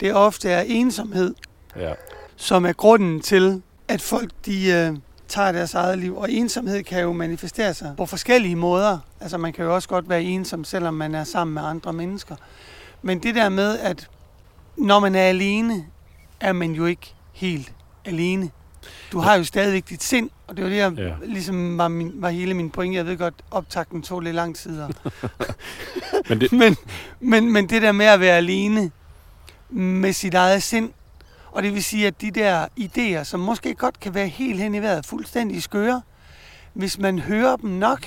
det 0.00 0.14
ofte 0.14 0.50
er 0.50 0.60
ensomhed, 0.66 1.34
Ja. 1.76 1.92
som 2.36 2.66
er 2.66 2.72
grunden 2.72 3.20
til, 3.20 3.62
at 3.88 4.02
folk 4.02 4.30
de 4.46 4.66
øh, 4.72 4.96
tager 5.28 5.52
deres 5.52 5.74
eget 5.74 5.98
liv. 5.98 6.16
Og 6.16 6.30
ensomhed 6.32 6.82
kan 6.82 7.02
jo 7.02 7.12
manifestere 7.12 7.74
sig 7.74 7.94
på 7.96 8.06
forskellige 8.06 8.56
måder. 8.56 8.98
Altså 9.20 9.38
man 9.38 9.52
kan 9.52 9.64
jo 9.64 9.74
også 9.74 9.88
godt 9.88 10.08
være 10.08 10.22
ensom, 10.22 10.64
selvom 10.64 10.94
man 10.94 11.14
er 11.14 11.24
sammen 11.24 11.54
med 11.54 11.62
andre 11.62 11.92
mennesker. 11.92 12.36
Men 13.02 13.18
det 13.22 13.34
der 13.34 13.48
med, 13.48 13.78
at 13.78 14.08
når 14.76 15.00
man 15.00 15.14
er 15.14 15.22
alene, 15.22 15.86
er 16.40 16.52
man 16.52 16.72
jo 16.72 16.86
ikke 16.86 17.14
helt 17.32 17.72
alene. 18.04 18.50
Du 19.12 19.18
har 19.20 19.34
jo 19.36 19.44
stadigvæk 19.44 19.88
dit 19.88 20.02
sind, 20.02 20.30
og 20.46 20.56
det 20.56 20.64
var 20.64 20.70
det, 20.70 20.76
jeg 20.76 20.92
Ja. 20.96 21.12
ligesom 21.24 21.78
var, 21.78 21.88
min, 21.88 22.12
var 22.14 22.28
hele 22.28 22.54
min 22.54 22.70
pointe. 22.70 22.96
Jeg 22.96 23.06
ved 23.06 23.16
godt, 23.18 23.34
optakten 23.50 24.02
tog 24.02 24.20
lidt 24.20 24.34
lang 24.34 24.56
tid. 24.56 24.80
Og, 24.80 24.90
Men 26.28 26.40
det, 26.40 26.52
men, 26.60 26.76
men, 27.20 27.52
men 27.52 27.68
det 27.68 27.82
der 27.82 27.92
med 27.92 28.06
at 28.06 28.20
være 28.20 28.36
alene 28.36 28.90
med 29.70 30.12
sit 30.12 30.34
eget 30.34 30.62
sind, 30.62 30.90
og 31.52 31.62
det 31.62 31.74
vil 31.74 31.84
sige, 31.84 32.06
at 32.06 32.20
de 32.20 32.30
der 32.30 32.66
idéer, 32.80 33.24
som 33.24 33.40
måske 33.40 33.74
godt 33.74 34.00
kan 34.00 34.14
være 34.14 34.28
helt 34.28 34.60
hen 34.60 34.74
i 34.74 34.82
vejret, 34.82 35.06
fuldstændig 35.06 35.62
skøre, 35.62 36.02
hvis 36.72 36.98
man 36.98 37.18
hører 37.18 37.56
dem 37.56 37.70
nok, 37.70 38.06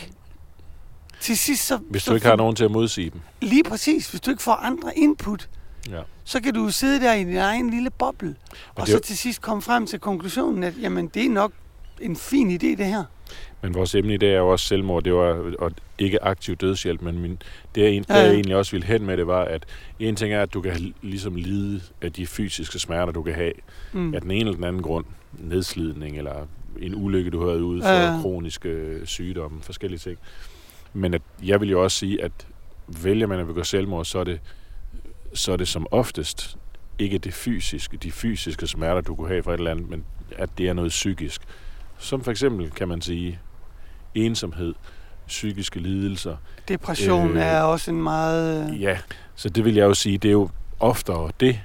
til 1.20 1.38
sidst 1.38 1.68
så... 1.68 1.78
hvis 1.78 2.04
så 2.04 2.12
du 2.12 2.16
ikke 2.16 2.28
har 2.28 2.36
nogen 2.36 2.56
til 2.56 2.64
at 2.64 2.72
modsige 2.72 3.10
dem. 3.10 3.22
Lige 3.42 3.64
præcis, 3.64 4.10
hvis 4.12 4.22
du 4.22 4.32
ikke 4.32 4.44
får 4.44 4.54
andre 4.54 4.98
input, 4.98 5.50
Ja. 5.90 6.02
så 6.24 6.42
kan 6.42 6.54
du 6.54 6.70
sidde 6.70 7.02
der 7.02 7.14
i 7.14 7.24
din 7.24 7.38
egen 7.38 7.70
lille 7.70 7.90
boble, 7.90 8.36
og, 8.76 8.86
det 8.86 8.94
så 8.94 9.00
til 9.00 9.18
sidst 9.18 9.42
komme 9.42 9.62
frem 9.62 9.88
til 9.88 10.00
konklusionen, 10.00 10.64
at 10.64 10.74
jamen, 10.82 11.08
det 11.08 11.26
er 11.26 11.30
nok 11.30 11.52
en 12.02 12.16
fin 12.16 12.52
idé, 12.52 12.56
det 12.78 12.86
her. 12.86 13.04
Men 13.62 13.74
vores 13.74 13.96
emne 13.96 14.14
i 14.14 14.18
dag 14.18 14.34
er 14.34 14.38
jo 14.38 14.48
også 14.50 14.66
selvmord. 14.66 15.04
Det 15.04 15.14
var 15.14 15.54
og 15.60 15.72
ikke 16.00 16.24
aktiv 16.24 16.56
dødshjælp, 16.56 17.02
men 17.02 17.20
min, 17.20 17.42
det, 17.76 17.82
jeg, 17.82 18.04
Ja, 18.10 18.16
ja. 18.16 18.24
jeg 18.26 18.34
egentlig 18.34 18.56
også 18.56 18.72
ville 18.72 18.88
hen 18.88 19.06
med 19.06 19.18
det, 19.18 19.28
var, 19.28 19.42
at 19.46 19.66
en 20.00 20.16
ting 20.16 20.34
er, 20.34 20.42
at 20.42 20.54
du 20.54 20.62
kan 20.62 20.94
ligesom 21.02 21.36
lide 21.36 21.82
af 22.02 22.14
de 22.14 22.28
fysiske 22.28 22.80
smerter, 22.80 23.14
du 23.14 23.24
kan 23.24 23.34
have 23.34 23.54
Mm. 23.94 24.14
af 24.14 24.22
den 24.22 24.32
ene 24.32 24.40
eller 24.40 24.54
den 24.54 24.64
anden 24.64 24.82
grund. 24.82 25.06
Nedslidning 25.40 26.18
eller 26.18 26.48
en 26.80 26.96
ulykke, 26.96 27.30
du 27.30 27.40
har 27.40 27.48
været 27.48 27.60
ude 27.60 27.82
for, 27.82 27.90
Ja, 27.90 28.22
kroniske 28.22 29.02
sygdomme, 29.06 29.62
forskellige 29.62 30.00
ting. 30.00 30.18
Men 30.94 31.14
at, 31.14 31.22
jeg 31.44 31.62
vil 31.62 31.70
jo 31.70 31.84
også 31.84 31.98
sige, 31.98 32.24
at 32.24 32.32
vælger 33.04 33.28
man 33.28 33.40
at 33.40 33.48
begå 33.48 33.64
selvmord, 33.64 34.06
så 34.06 34.20
er 34.20 34.24
det, 34.24 34.40
så 35.34 35.52
er 35.52 35.58
det 35.58 35.68
som 35.68 35.88
oftest 35.92 36.58
ikke 37.00 37.18
det 37.18 37.34
fysiske, 37.34 37.98
de 37.98 38.12
fysiske 38.12 38.68
smerter, 38.68 39.02
du 39.02 39.16
kunne 39.16 39.28
have 39.28 39.44
for 39.44 39.54
et 39.54 39.58
eller 39.58 39.72
andet, 39.72 39.90
men 39.90 40.04
at 40.32 40.50
det 40.58 40.68
er 40.70 40.74
noget 40.74 40.90
psykisk. 40.90 41.42
Som 41.98 42.24
for 42.24 42.32
eksempel, 42.32 42.72
kan 42.72 42.88
man 42.88 43.02
sige, 43.02 43.40
ensomhed, 44.16 44.74
psykiske 45.28 45.80
lidelser. 45.80 46.36
Depression 46.68 47.38
Øh, 47.38 47.44
er 47.44 47.62
også 47.62 47.92
en 47.92 48.02
meget... 48.04 48.70
øh, 48.74 48.82
Ja, 48.82 48.98
så 49.36 49.50
det 49.50 49.66
vil 49.66 49.74
jeg 49.76 49.84
jo 49.84 49.94
sige, 49.94 50.18
det 50.18 50.28
er 50.28 50.32
jo 50.34 50.50
oftere 50.80 51.32
det, 51.40 51.60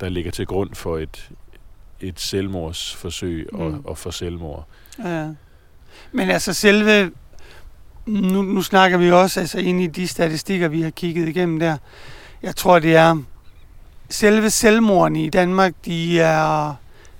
der 0.00 0.08
ligger 0.08 0.30
til 0.30 0.46
grund 0.46 0.74
for 0.74 0.98
et, 0.98 1.30
et 2.00 2.20
selvmordsforsøg 2.20 3.48
og, 3.52 3.70
Mm. 3.70 3.80
og 3.84 3.98
for 3.98 4.10
selvmord. 4.10 4.66
Ja. 5.04 5.28
Men 6.12 6.30
altså 6.30 6.52
selve, 6.52 7.10
nu, 8.06 8.42
nu 8.42 8.62
snakker 8.62 8.98
vi 8.98 9.10
også 9.10 9.40
altså 9.40 9.58
ind 9.58 9.80
i 9.82 9.86
de 9.86 10.08
statistikker, 10.08 10.68
vi 10.68 10.82
har 10.82 10.90
kigget 10.90 11.28
igennem 11.28 11.58
der. 11.58 11.76
Jeg 12.42 12.56
tror, 12.56 12.78
det 12.78 12.96
er 12.96 13.22
selve 14.10 14.50
selvmordene 14.50 15.24
i 15.24 15.28
Danmark, 15.30 15.74
de 15.84 16.20
er, 16.20 16.66
jeg 16.66 16.74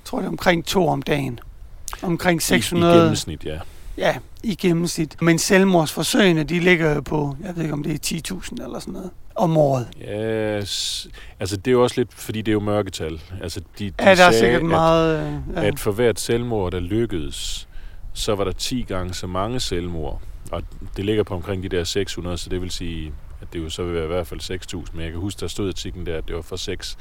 tror 0.04 0.18
det 0.18 0.24
er 0.26 0.30
omkring 0.30 0.64
to 0.64 0.88
om 0.88 1.02
dagen. 1.02 1.38
Omkring 2.02 2.36
I, 2.36 2.38
I 2.38 2.40
600, 2.40 3.00
gennemsnit, 3.00 3.44
ja. 3.44 3.58
Ja, 3.98 4.16
i 4.42 4.54
gennemsnit. 4.54 5.22
Men 5.22 5.38
selvmordsforsøgene, 5.38 6.42
de 6.44 6.60
ligger 6.60 6.94
jo 6.94 7.00
på, 7.00 7.36
jeg 7.44 7.56
ved 7.56 7.62
ikke 7.62 7.72
om 7.74 7.82
det 7.82 8.12
er 8.12 8.18
10.000 8.34 8.64
eller 8.64 8.78
sådan 8.78 8.94
noget, 8.94 9.10
om 9.34 9.56
året. 9.56 9.88
ja 10.00 10.64
s- 10.64 11.08
altså 11.40 11.56
det 11.56 11.66
er 11.66 11.72
jo 11.72 11.82
også 11.82 12.00
lidt, 12.00 12.14
fordi 12.14 12.38
det 12.42 12.48
er 12.48 12.52
jo 12.52 12.60
mørketal. 12.60 13.20
Altså 13.42 13.60
de, 13.78 13.84
de 13.84 13.92
Ja, 14.00 14.04
der 14.04 14.10
er 14.10 14.14
sagde, 14.14 14.32
sikkert 14.38 14.60
at, 14.62 14.66
meget... 14.68 15.26
øh, 15.26 15.56
Ja. 15.56 15.66
at 15.68 15.78
for 15.78 15.92
hvert 15.92 16.20
selvmord, 16.20 16.72
der 16.72 16.80
lykkedes, 16.80 17.68
så 18.12 18.34
var 18.34 18.44
der 18.44 18.52
10 18.52 18.82
gange 18.88 19.14
så 19.14 19.26
mange 19.26 19.60
selvmord. 19.60 20.20
Og 20.52 20.62
det 20.96 21.04
ligger 21.04 21.22
på 21.22 21.34
omkring 21.34 21.62
de 21.62 21.68
der 21.68 21.84
600, 21.84 22.38
så 22.38 22.48
det 22.50 22.60
vil 22.62 22.70
sige, 22.70 23.12
at 23.42 23.52
det 23.52 23.58
jo 23.58 23.70
så 23.70 23.84
vil 23.84 23.94
være 23.94 24.04
i 24.04 24.06
hvert 24.06 24.26
fald 24.26 24.40
6.000. 24.84 24.90
Men 24.96 25.02
jeg 25.04 25.10
kan 25.10 25.20
huske, 25.20 25.40
der 25.40 25.46
stod 25.48 25.66
i 25.66 25.68
artiklen 25.68 26.06
der, 26.06 26.18
at 26.18 26.24
det 26.28 26.36
var 26.36 26.42
fra 26.42 26.56
6 26.56 26.98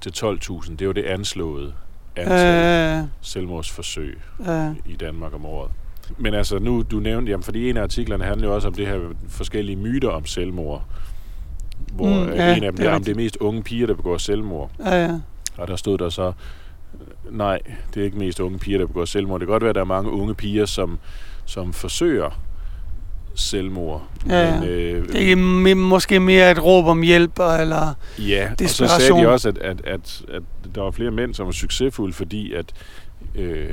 til 0.00 0.10
12.000. 0.16 0.70
Det 0.70 0.80
er 0.80 0.86
jo 0.86 0.92
det 0.92 1.04
anslåede 1.04 1.74
antal 2.16 2.98
Øh, 3.02 3.08
selvmordsforsøg 3.20 4.18
øh, 4.48 4.70
i 4.86 4.96
Danmark 4.96 5.34
om 5.34 5.46
året. 5.46 5.70
Men 6.18 6.34
altså 6.34 6.58
nu, 6.58 6.82
du 6.82 6.98
nævnte, 6.98 7.30
jamen 7.30 7.42
fordi 7.44 7.70
en 7.70 7.76
af 7.76 7.82
artiklerne 7.82 8.24
handler 8.24 8.48
jo 8.48 8.54
også 8.54 8.68
om 8.68 8.74
det 8.74 8.86
her 8.86 8.98
forskellige 9.28 9.76
myter 9.76 10.08
om 10.08 10.26
selvmord. 10.26 10.84
Hvor 11.92 12.24
Mm, 12.24 12.32
ja, 12.32 12.56
en 12.56 12.64
af 12.64 12.72
dem 12.72 12.76
det 12.76 12.86
er 12.86 12.94
om 12.94 13.04
det 13.04 13.12
er 13.12 13.16
mest 13.16 13.36
unge 13.36 13.62
piger, 13.62 13.86
der 13.86 13.94
begår 13.94 14.18
selvmord. 14.18 14.70
ja, 14.84 15.04
ja. 15.04 15.18
Og 15.56 15.68
der 15.68 15.76
stod 15.76 15.98
der 15.98 16.08
så, 16.08 16.32
nej, 17.30 17.58
det 17.94 18.00
er 18.00 18.04
ikke 18.04 18.18
mest 18.18 18.40
unge 18.40 18.58
piger, 18.58 18.78
der 18.78 18.86
begår 18.86 19.04
selvmord. 19.04 19.40
Det 19.40 19.46
kan 19.46 19.52
godt 19.52 19.62
være, 19.62 19.68
at 19.70 19.74
der 19.74 19.80
er 19.80 19.84
mange 19.84 20.10
unge 20.10 20.34
piger, 20.34 20.66
som, 20.66 20.98
som 21.44 21.72
forsøger 21.72 22.40
selvmord. 23.34 24.02
Ja. 24.28 24.60
Men, 24.60 24.68
øh, 24.68 25.08
Det 25.08 25.32
er 25.32 25.74
måske 25.74 26.20
mere 26.20 26.50
et 26.50 26.64
råb 26.64 26.86
om 26.86 27.02
hjælp, 27.02 27.38
eller... 27.38 27.94
Ja, 28.18 28.50
og 28.62 28.68
så 28.70 28.86
sagde 28.88 29.20
de 29.22 29.28
også, 29.28 29.48
at, 29.48 29.58
at, 29.58 29.80
at, 29.84 30.22
at 30.28 30.42
der 30.74 30.80
var 30.82 30.90
flere 30.90 31.10
mænd, 31.10 31.34
som 31.34 31.46
var 31.46 31.52
succesfulde, 31.52 32.12
fordi 32.12 32.52
at 32.52 32.72
øh, 33.34 33.70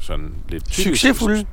sådan 0.00 0.34
lidt 0.48 0.74
Succesfulde? 0.74 1.46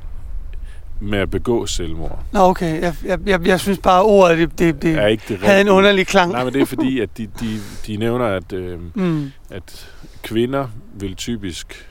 med 1.00 1.20
at 1.20 1.32
begå 1.32 1.66
selvmord. 1.66 2.20
Nå, 2.32 2.40
okay. 2.40 2.82
Jeg, 2.82 2.96
jeg, 3.06 3.20
jeg, 3.26 3.48
jeg 3.48 3.60
synes 3.60 3.80
bare, 3.80 4.00
at 4.00 4.06
ordet 4.06 4.38
det, 4.38 4.60
det, 4.60 4.82
det 4.82 4.96
er 4.96 5.08
ikke 5.08 5.24
det 5.28 5.40
havde 5.40 5.62
en 5.62 5.70
underlig 5.70 6.08
klang. 6.08 6.32
Nej, 6.32 6.44
men 6.44 6.54
det 6.54 6.62
er 6.62 6.66
fordi, 6.66 7.00
at 7.00 7.18
de, 7.18 7.28
de, 7.40 7.60
de 7.88 7.98
nævner, 7.98 8.26
at, 8.26 8.54
øh, 8.54 8.80
Mm. 8.96 9.32
at 9.50 9.90
kvinder 10.24 10.68
vil 11.00 11.16
typisk 11.16 11.90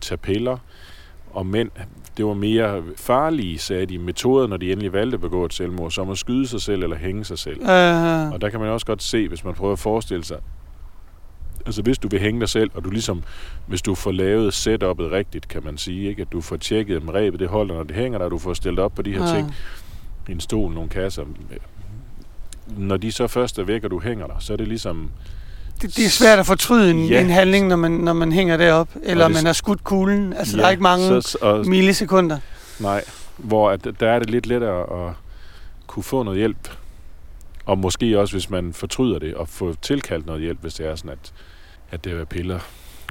tage 0.00 0.18
piller, 0.18 0.56
og 1.32 1.46
mænd, 1.46 1.70
det 2.16 2.24
var 2.26 2.34
mere 2.34 2.82
farlige, 2.96 3.58
sagde 3.58 3.86
de, 3.86 3.98
metoder, 3.98 4.46
når 4.46 4.56
de 4.56 4.72
endelig 4.72 4.92
valgte 4.92 5.14
at 5.14 5.20
begå 5.20 5.44
et 5.44 5.54
selvmord, 5.54 5.90
som 5.90 6.10
at 6.10 6.18
skyde 6.18 6.46
sig 6.48 6.60
selv 6.60 6.82
eller 6.82 6.96
hænge 6.96 7.24
sig 7.24 7.38
selv. 7.38 7.60
Øh, 7.62 8.32
Og 8.32 8.40
der 8.40 8.48
kan 8.50 8.60
man 8.60 8.68
også 8.68 8.86
godt 8.86 9.02
se, 9.02 9.28
hvis 9.28 9.44
man 9.44 9.54
prøver 9.54 9.72
at 9.72 9.78
forestille 9.78 10.24
sig, 10.24 10.36
altså 11.66 11.82
hvis 11.82 11.98
du 11.98 12.08
vil 12.08 12.20
hænge 12.20 12.40
dig 12.40 12.48
selv, 12.48 12.70
og 12.74 12.84
du 12.84 12.90
ligesom, 12.90 13.22
hvis 13.66 13.82
du 13.82 13.94
får 13.94 14.12
lavet 14.12 14.66
setup'et 14.66 15.10
rigtigt, 15.12 15.48
kan 15.48 15.64
man 15.64 15.78
sige, 15.78 16.08
ikke? 16.08 16.22
at 16.22 16.32
du 16.32 16.40
får 16.40 16.56
tjekket, 16.56 16.96
om 16.96 17.08
rebet 17.08 17.40
det 17.40 17.48
holder, 17.48 17.74
når 17.74 17.82
det 17.82 17.96
hænger 17.96 18.18
der, 18.18 18.24
og 18.24 18.30
du 18.30 18.38
får 18.38 18.54
stillet 18.54 18.78
op 18.78 18.94
på 18.94 19.02
de 19.02 19.12
her 19.12 19.26
Ja. 19.28 19.34
ting, 19.34 19.54
en 20.28 20.40
stol, 20.40 20.72
nogle 20.72 20.88
kasser. 20.88 21.24
Når 22.76 22.96
de 22.96 23.12
så 23.12 23.26
først 23.26 23.58
er 23.58 23.62
væk, 23.64 23.84
og 23.84 23.90
du 23.90 24.00
hænger 24.00 24.26
der, 24.26 24.34
så 24.38 24.52
er 24.52 24.56
det 24.56 24.68
ligesom, 24.68 25.10
det, 25.82 25.96
det 25.96 26.04
er 26.06 26.10
svært 26.10 26.38
at 26.38 26.46
fortryde 26.46 26.90
en, 26.90 27.06
Ja. 27.06 27.20
en 27.20 27.30
handling, 27.30 27.68
når 27.68 27.76
man, 27.76 27.90
når 27.90 28.12
man 28.12 28.32
hænger 28.32 28.56
derop, 28.56 28.88
eller 29.02 29.24
det- 29.28 29.36
man 29.36 29.46
har 29.46 29.52
skudt 29.52 29.84
kuglen. 29.84 30.32
Altså, 30.32 30.56
ja, 30.56 30.60
der 30.60 30.66
er 30.66 30.70
ikke 30.70 30.82
mange 30.82 31.22
så, 31.22 31.38
og, 31.40 31.66
millisekunder. 31.66 32.38
Nej, 32.80 33.04
hvor 33.36 33.70
at, 33.70 33.84
der 34.00 34.08
er 34.10 34.18
det 34.18 34.30
lidt 34.30 34.46
lettere 34.46 35.06
at 35.08 35.12
kunne 35.86 36.02
få 36.02 36.22
noget 36.22 36.38
hjælp. 36.38 36.68
Og 37.66 37.78
måske 37.78 38.18
også, 38.20 38.34
hvis 38.34 38.50
man 38.50 38.72
fortryder 38.72 39.18
det, 39.18 39.34
og 39.34 39.48
få 39.48 39.74
tilkaldt 39.82 40.26
noget 40.26 40.42
hjælp, 40.42 40.58
hvis 40.60 40.74
det 40.74 40.86
er 40.86 40.94
sådan, 40.96 41.10
at, 41.10 41.32
at 41.96 42.04
det 42.04 42.20
er 42.20 42.24
piller, 42.24 42.58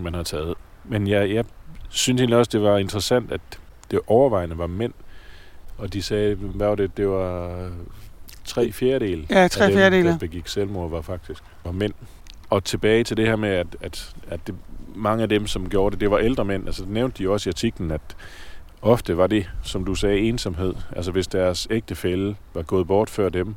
man 0.01 0.13
har 0.13 0.23
taget. 0.23 0.53
Men 0.83 1.07
jeg, 1.07 1.29
jeg 1.33 1.45
synes 1.89 2.21
egentlig 2.21 2.37
også, 2.37 2.49
det 2.53 2.61
var 2.61 2.77
interessant, 2.77 3.31
at 3.31 3.41
det 3.91 3.99
overvejende 4.07 4.57
var 4.57 4.67
mænd. 4.67 4.93
Og 5.77 5.93
de 5.93 6.01
sagde, 6.01 6.35
hvad 6.35 6.67
var 6.67 6.75
det? 6.75 6.97
Det 6.97 7.09
var 7.09 7.69
tre 8.45 8.71
fjerdedel 8.71 9.27
Ja, 9.29 9.47
tre 9.47 9.63
af 9.65 9.71
dem, 9.71 9.77
fjerdedele. 9.79 10.09
der 10.09 10.17
begik 10.17 10.47
selvmord, 10.47 10.89
var 10.89 11.01
faktisk 11.01 11.43
var 11.63 11.71
mænd. 11.71 11.93
Og 12.49 12.63
tilbage 12.63 13.03
til 13.03 13.17
det 13.17 13.27
her 13.27 13.35
med, 13.35 13.49
at, 13.49 13.67
at, 13.81 14.15
at 14.27 14.47
det, 14.47 14.55
mange 14.95 15.23
af 15.23 15.29
dem, 15.29 15.47
som 15.47 15.69
gjorde 15.69 15.93
det, 15.93 16.01
det 16.01 16.11
var 16.11 16.17
ældre 16.17 16.45
mænd. 16.45 16.65
Altså, 16.65 16.81
det 16.83 16.91
nævnte 16.91 17.23
de 17.23 17.29
også 17.29 17.49
i 17.49 17.51
artiklen, 17.51 17.91
at 17.91 18.01
ofte 18.81 19.17
var 19.17 19.27
det, 19.27 19.49
som 19.63 19.85
du 19.85 19.95
sagde, 19.95 20.19
ensomhed. 20.19 20.73
Altså, 20.95 21.11
hvis 21.11 21.27
deres 21.27 21.67
ægtefælle 21.71 22.35
var 22.53 22.61
gået 22.61 22.87
bort 22.87 23.09
før 23.09 23.29
dem, 23.29 23.55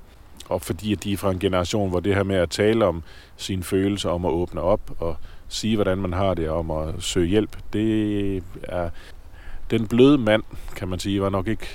og 0.48 0.62
fordi 0.62 0.92
at 0.92 1.04
de 1.04 1.12
er 1.12 1.16
fra 1.16 1.30
en 1.30 1.38
generation, 1.38 1.90
hvor 1.90 2.00
det 2.00 2.14
her 2.14 2.22
med 2.22 2.36
at 2.36 2.50
tale 2.50 2.84
om 2.84 3.02
sine 3.36 3.62
følelser, 3.62 4.10
om 4.10 4.24
at 4.24 4.30
åbne 4.30 4.60
op 4.60 4.80
og 4.98 5.16
sige, 5.48 5.76
hvordan 5.76 5.98
man 5.98 6.12
har 6.12 6.34
det, 6.34 6.48
om 6.48 6.70
at 6.70 6.88
søge 6.98 7.26
hjælp, 7.26 7.56
det 7.72 8.42
er... 8.62 8.90
Den 9.70 9.86
bløde 9.86 10.18
mand, 10.18 10.42
kan 10.76 10.88
man 10.88 10.98
sige, 10.98 11.22
var 11.22 11.28
nok 11.28 11.48
ikke 11.48 11.66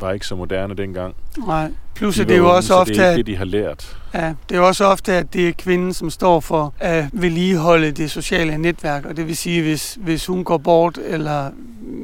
var 0.00 0.12
ikke 0.12 0.26
så 0.26 0.36
moderne 0.36 0.74
dengang. 0.74 1.14
Nej. 1.46 1.72
Plus, 1.94 2.14
De 2.16 2.22
at 2.22 2.28
det 2.28 2.34
er 2.34 2.38
jo 2.38 2.56
også 2.56 2.66
så 2.66 2.74
ofte, 2.74 2.94
det 2.94 3.04
er 3.04 3.16
det, 3.16 3.26
de 3.26 3.36
har 3.36 3.44
lært. 3.44 3.96
Ja, 4.14 4.34
det 4.48 4.54
er 4.54 4.58
jo 4.58 4.66
også 4.66 4.84
ofte, 4.84 5.12
at 5.12 5.32
det 5.32 5.48
er 5.48 5.52
kvinden, 5.52 5.94
som 5.94 6.10
står 6.10 6.40
for 6.40 6.74
at 6.78 7.04
vedligeholde 7.12 7.90
det 7.90 8.10
sociale 8.10 8.58
netværk, 8.58 9.04
og 9.04 9.16
det 9.16 9.26
vil 9.26 9.36
sige, 9.36 9.62
hvis, 9.62 9.98
hvis 10.00 10.26
hun 10.26 10.44
går 10.44 10.58
bort, 10.58 10.98
eller 10.98 11.50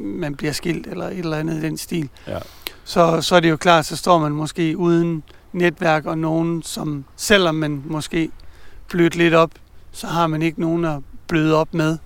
man 0.03 0.35
bliver 0.35 0.53
skilt, 0.53 0.87
eller 0.87 1.05
et 1.05 1.17
eller 1.19 1.37
andet 1.37 1.57
i 1.57 1.61
den 1.61 1.77
stil, 1.77 2.09
Ja. 2.27 2.37
så, 2.83 3.21
så 3.21 3.35
er 3.35 3.39
det 3.39 3.49
jo 3.49 3.57
klart, 3.57 3.85
så 3.85 3.95
står 3.97 4.17
man 4.19 4.31
måske 4.31 4.77
uden 4.77 5.23
netværk 5.53 6.05
og 6.05 6.17
nogen, 6.17 6.63
som 6.63 7.05
selvom 7.15 7.55
man 7.55 7.83
måske 7.85 8.29
blødt 8.87 9.15
lidt 9.15 9.33
op, 9.33 9.51
så 9.91 10.07
har 10.07 10.27
man 10.27 10.41
ikke 10.41 10.61
nogen 10.61 10.85
at 10.85 10.99
bløde 11.27 11.55
op 11.55 11.73
med. 11.73 11.97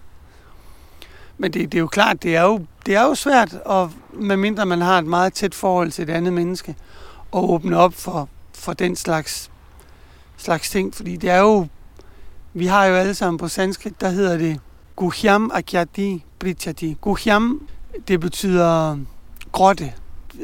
Men 1.37 1.53
det, 1.53 1.71
det 1.71 1.77
er 1.77 1.81
jo 1.81 1.87
klart, 1.87 2.23
det 2.23 2.35
er 2.35 2.43
jo, 2.43 2.65
det 2.85 2.95
er 2.95 3.03
jo 3.03 3.15
svært, 3.15 3.53
og 3.53 3.91
medmindre 4.13 4.65
man 4.65 4.81
har 4.81 4.99
et 4.99 5.05
meget 5.05 5.33
tæt 5.33 5.55
forhold 5.55 5.91
til 5.91 6.03
et 6.03 6.09
andet 6.09 6.33
menneske, 6.33 6.75
at 7.33 7.39
åbne 7.39 7.77
op 7.77 7.93
for, 7.93 8.29
for 8.53 8.73
den 8.73 8.95
slags, 8.95 9.51
slags 10.37 10.69
ting. 10.69 10.95
Fordi 10.95 11.15
det 11.15 11.29
er 11.29 11.39
jo, 11.39 11.67
vi 12.53 12.65
har 12.65 12.85
jo 12.85 12.95
alle 12.95 13.13
sammen 13.13 13.37
på 13.37 13.47
sanskrit, 13.47 14.01
der 14.01 14.09
hedder 14.09 14.37
det 14.37 14.59
Guhyam 14.95 15.51
Akyati 15.53 16.23
Prichati. 16.39 16.97
Guhyam, 17.01 17.67
det 18.07 18.19
betyder 18.19 18.97
grotte. 19.51 19.93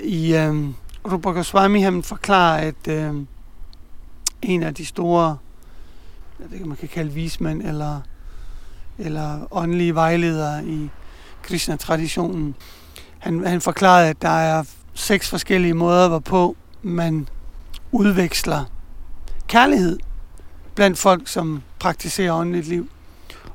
I 0.03 0.35
øh, 0.35 0.65
Rupa 1.11 1.29
Goswami, 1.29 1.81
han 1.81 2.03
forklarer, 2.03 2.57
at 2.67 2.87
øh, 2.87 3.15
en 4.41 4.63
af 4.63 4.73
de 4.73 4.85
store, 4.85 5.37
jeg 6.39 6.49
ved 6.49 6.57
ikke, 6.57 6.67
man 6.69 6.77
kan 6.77 6.89
kalde 6.89 7.11
vismænd, 7.11 7.61
eller, 7.61 8.01
eller 8.97 9.47
åndelige 9.51 9.95
vejledere 9.95 10.65
i 10.65 10.89
Krishna-traditionen, 11.43 12.55
han, 13.19 13.45
han 13.47 13.61
forklarede, 13.61 14.09
at 14.09 14.21
der 14.21 14.29
er 14.29 14.63
seks 14.93 15.29
forskellige 15.29 15.73
måder, 15.73 16.07
hvorpå 16.07 16.55
man 16.81 17.27
udveksler 17.91 18.65
kærlighed 19.47 19.99
blandt 20.75 20.97
folk, 20.97 21.27
som 21.27 21.61
praktiserer 21.79 22.33
åndeligt 22.33 22.67
liv. 22.67 22.89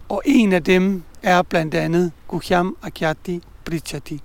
Og 0.08 0.22
en 0.24 0.52
af 0.52 0.64
dem 0.64 1.02
er 1.22 1.42
blandt 1.42 1.74
andet 1.74 2.12
Guhyam 2.28 2.76
Akyati 2.82 3.42
Prichati. 3.64 4.22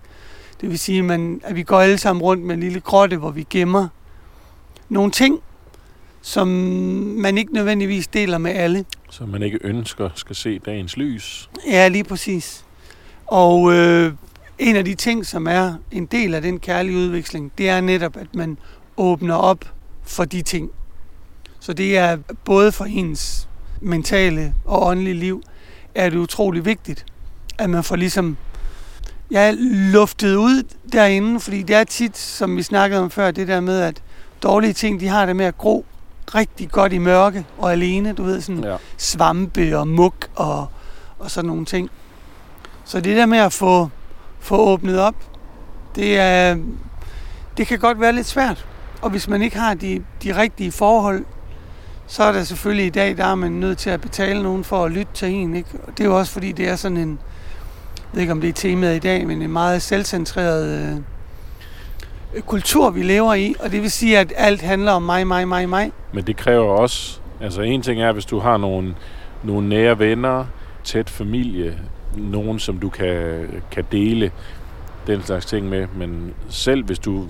Det 0.63 0.71
vil 0.71 0.79
sige, 0.79 1.03
man, 1.03 1.41
at 1.43 1.55
vi 1.55 1.63
går 1.63 1.79
alle 1.79 1.97
sammen 1.97 2.21
rundt 2.21 2.43
med 2.43 2.55
en 2.55 2.59
lille 2.61 2.79
grotte, 2.79 3.17
hvor 3.17 3.31
vi 3.31 3.47
gemmer 3.49 3.87
nogle 4.89 5.11
ting, 5.11 5.39
som 6.21 6.47
man 7.17 7.37
ikke 7.37 7.53
nødvendigvis 7.53 8.07
deler 8.07 8.37
med 8.37 8.51
alle. 8.51 8.85
som 9.09 9.29
man 9.29 9.43
ikke 9.43 9.59
ønsker 9.61 10.09
skal 10.15 10.35
se 10.35 10.59
dagens 10.59 10.97
lys. 10.97 11.49
Ja, 11.67 11.87
lige 11.87 12.03
præcis. 12.03 12.65
Og 13.25 13.73
øh, 13.73 14.13
en 14.59 14.75
af 14.75 14.85
de 14.85 14.95
ting, 14.95 15.25
som 15.25 15.47
er 15.47 15.73
en 15.91 16.05
del 16.05 16.33
af 16.35 16.41
den 16.41 16.59
kærlige 16.59 16.97
udveksling, 16.97 17.51
det 17.57 17.69
er 17.69 17.81
netop, 17.81 18.17
at 18.17 18.35
man 18.35 18.57
åbner 18.97 19.35
op 19.35 19.65
for 20.03 20.25
de 20.25 20.41
ting. 20.41 20.71
Så 21.59 21.73
det 21.73 21.97
er 21.97 22.17
både 22.45 22.71
for 22.71 22.85
ens 22.85 23.49
mentale 23.81 24.53
og 24.65 24.87
åndelige 24.87 25.13
liv, 25.15 25.43
er 25.95 26.09
det 26.09 26.17
utrolig 26.17 26.65
vigtigt, 26.65 27.05
at 27.57 27.69
man 27.69 27.83
får 27.83 27.95
ligesom 27.95 28.37
ja, 29.33 29.51
luftet 29.91 30.35
ud 30.35 30.63
derinde, 30.91 31.39
fordi 31.39 31.61
det 31.61 31.75
er 31.75 31.83
tit, 31.83 32.17
som 32.17 32.57
vi 32.57 32.63
snakkede 32.63 33.01
om 33.01 33.09
før, 33.09 33.31
det 33.31 33.47
der 33.47 33.59
med, 33.59 33.79
at 33.79 34.01
dårlige 34.43 34.73
ting, 34.73 34.99
de 34.99 35.07
har 35.07 35.25
det 35.25 35.35
med 35.35 35.45
at 35.45 35.57
gro 35.57 35.85
rigtig 36.35 36.71
godt 36.71 36.93
i 36.93 36.97
mørke 36.97 37.45
og 37.57 37.71
alene, 37.71 38.13
du 38.13 38.23
ved, 38.23 38.41
sådan 38.41 38.63
Ja. 38.63 38.75
svampe 38.97 39.77
og 39.77 39.87
muk 39.87 40.27
og, 40.35 40.67
og 41.19 41.31
sådan 41.31 41.47
nogle 41.47 41.65
ting. 41.65 41.89
Så 42.85 42.99
det 42.99 43.17
der 43.17 43.25
med 43.25 43.37
at 43.37 43.53
få, 43.53 43.89
få 44.39 44.57
åbnet 44.57 44.99
op, 44.99 45.15
det, 45.95 46.19
er, 46.19 46.57
det 47.57 47.67
kan 47.67 47.79
godt 47.79 47.99
være 47.99 48.13
lidt 48.13 48.27
svært. 48.27 48.65
Og 49.01 49.09
hvis 49.09 49.27
man 49.27 49.41
ikke 49.41 49.57
har 49.57 49.73
de, 49.73 50.03
de 50.23 50.37
rigtige 50.41 50.71
forhold, 50.71 51.25
så 52.07 52.23
er 52.23 52.31
der 52.31 52.43
selvfølgelig 52.43 52.85
i 52.85 52.89
dag, 52.89 53.17
der 53.17 53.25
er 53.25 53.35
man 53.35 53.51
nødt 53.51 53.77
til 53.77 53.89
at 53.89 54.01
betale 54.01 54.43
nogen 54.43 54.63
for 54.63 54.85
at 54.85 54.91
lytte 54.91 55.11
til 55.13 55.27
en. 55.29 55.55
Ikke? 55.55 55.69
Og 55.87 55.97
det 55.97 56.03
er 56.03 56.07
jo 56.07 56.17
også 56.17 56.31
fordi, 56.33 56.51
det 56.51 56.69
er 56.69 56.75
sådan 56.75 56.97
en, 56.97 57.09
jeg 57.09 57.17
ved 58.13 58.21
ikke 58.21 58.31
om 58.31 58.41
det 58.41 58.49
er 58.49 58.53
temaet 58.53 58.95
i 58.95 58.99
dag, 58.99 59.27
men 59.27 59.41
en 59.41 59.51
meget 59.51 59.81
selvcentreret 59.81 60.93
øh, 62.35 62.41
kultur, 62.41 62.89
vi 62.89 63.03
lever 63.03 63.33
i. 63.33 63.55
Og 63.59 63.71
det 63.71 63.81
vil 63.81 63.91
sige, 63.91 64.19
at 64.19 64.33
alt 64.35 64.61
handler 64.61 64.91
om 64.91 65.01
mig, 65.01 65.27
mig, 65.27 65.47
mig, 65.47 65.69
mig. 65.69 65.91
Men 66.13 66.27
det 66.27 66.37
kræver 66.37 66.65
også, 66.65 67.19
altså 67.41 67.61
en 67.61 67.81
ting 67.81 68.01
er, 68.01 68.11
hvis 68.11 68.25
du 68.25 68.39
har 68.39 68.57
nogle, 68.57 68.95
nogle 69.43 69.69
nære 69.69 69.99
venner, 69.99 70.45
tæt 70.83 71.09
familie, 71.09 71.77
nogen, 72.17 72.59
som 72.59 72.79
du 72.79 72.89
kan, 72.89 73.47
kan 73.71 73.85
dele 73.91 74.31
den 75.07 75.21
slags 75.23 75.45
ting 75.45 75.69
med, 75.69 75.87
men 75.95 76.33
selv 76.49 76.83
hvis 76.83 76.99
du 76.99 77.27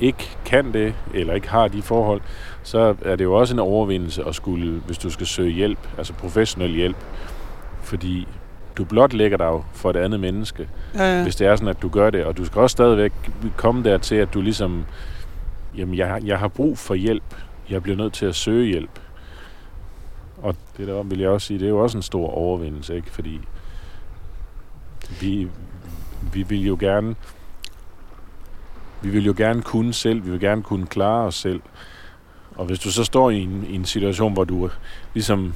ikke 0.00 0.36
kan 0.44 0.72
det, 0.72 0.94
eller 1.14 1.34
ikke 1.34 1.48
har 1.48 1.68
de 1.68 1.82
forhold, 1.82 2.20
så 2.62 2.94
er 3.04 3.16
det 3.16 3.24
jo 3.24 3.34
også 3.34 3.54
en 3.54 3.60
overvindelse 3.60 4.24
at 4.24 4.34
skulle, 4.34 4.80
hvis 4.86 4.98
du 4.98 5.10
skal 5.10 5.26
søge 5.26 5.50
hjælp, 5.50 5.78
altså 5.98 6.12
professionel 6.12 6.74
hjælp, 6.74 6.96
fordi 7.82 8.28
du 8.76 8.84
blot 8.84 9.12
lægger 9.12 9.36
dig 9.38 9.44
jo 9.44 9.64
for 9.72 9.90
et 9.90 9.96
andet 9.96 10.20
menneske, 10.20 10.68
Øh, 11.00 11.22
hvis 11.22 11.36
det 11.36 11.46
er 11.46 11.56
sådan, 11.56 11.68
at 11.68 11.82
du 11.82 11.88
gør 11.88 12.10
det. 12.10 12.24
Og 12.24 12.36
du 12.36 12.44
skal 12.44 12.60
også 12.60 12.72
stadigvæk 12.72 13.12
komme 13.56 13.84
dertil, 13.84 14.14
at 14.14 14.34
du 14.34 14.40
ligesom, 14.40 14.84
jamen 15.76 15.94
jeg, 15.94 16.20
jeg 16.24 16.38
har 16.38 16.48
brug 16.48 16.78
for 16.78 16.94
hjælp. 16.94 17.36
Jeg 17.70 17.82
bliver 17.82 17.96
nødt 17.96 18.12
til 18.12 18.26
at 18.26 18.34
søge 18.34 18.66
hjælp. 18.66 19.00
Og 20.42 20.56
det 20.76 20.88
der 20.88 21.02
vil 21.02 21.18
jeg 21.18 21.28
også 21.28 21.46
sige, 21.46 21.58
det 21.58 21.64
er 21.64 21.70
jo 21.70 21.78
også 21.78 21.98
en 21.98 22.02
stor 22.02 22.28
overvindelse, 22.28 22.96
ikke? 22.96 23.10
Fordi 23.10 23.40
vi, 25.20 25.48
vi 26.32 26.42
vil 26.42 26.66
jo 26.66 26.76
gerne 26.80 27.14
vi 29.02 29.10
vil 29.10 29.24
jo 29.24 29.34
gerne 29.36 29.62
kunne 29.62 29.92
selv, 29.92 30.24
vi 30.24 30.30
vil 30.30 30.40
gerne 30.40 30.62
kunne 30.62 30.86
klare 30.86 31.26
os 31.26 31.34
selv. 31.34 31.60
Og 32.56 32.66
hvis 32.66 32.78
du 32.78 32.90
så 32.90 33.04
står 33.04 33.30
i 33.30 33.40
en, 33.40 33.66
i 33.68 33.74
en 33.74 33.84
situation, 33.84 34.32
hvor 34.32 34.44
du 34.44 34.70
ligesom 35.14 35.54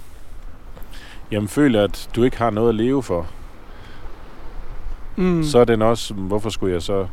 jamen, 1.33 1.49
føler, 1.49 1.85
at 1.85 2.09
du 2.17 2.23
ikke 2.23 2.39
har 2.39 2.51
noget 2.51 2.69
at 2.69 2.75
leve 2.75 3.03
for, 3.03 3.27
mm. 5.17 5.45
så 5.45 5.59
er 5.59 5.65
den 5.65 5.83
også, 5.83 6.15
hvorfor 6.15 6.51
skulle 6.51 6.75
jeg 6.75 6.83
så, 6.83 7.07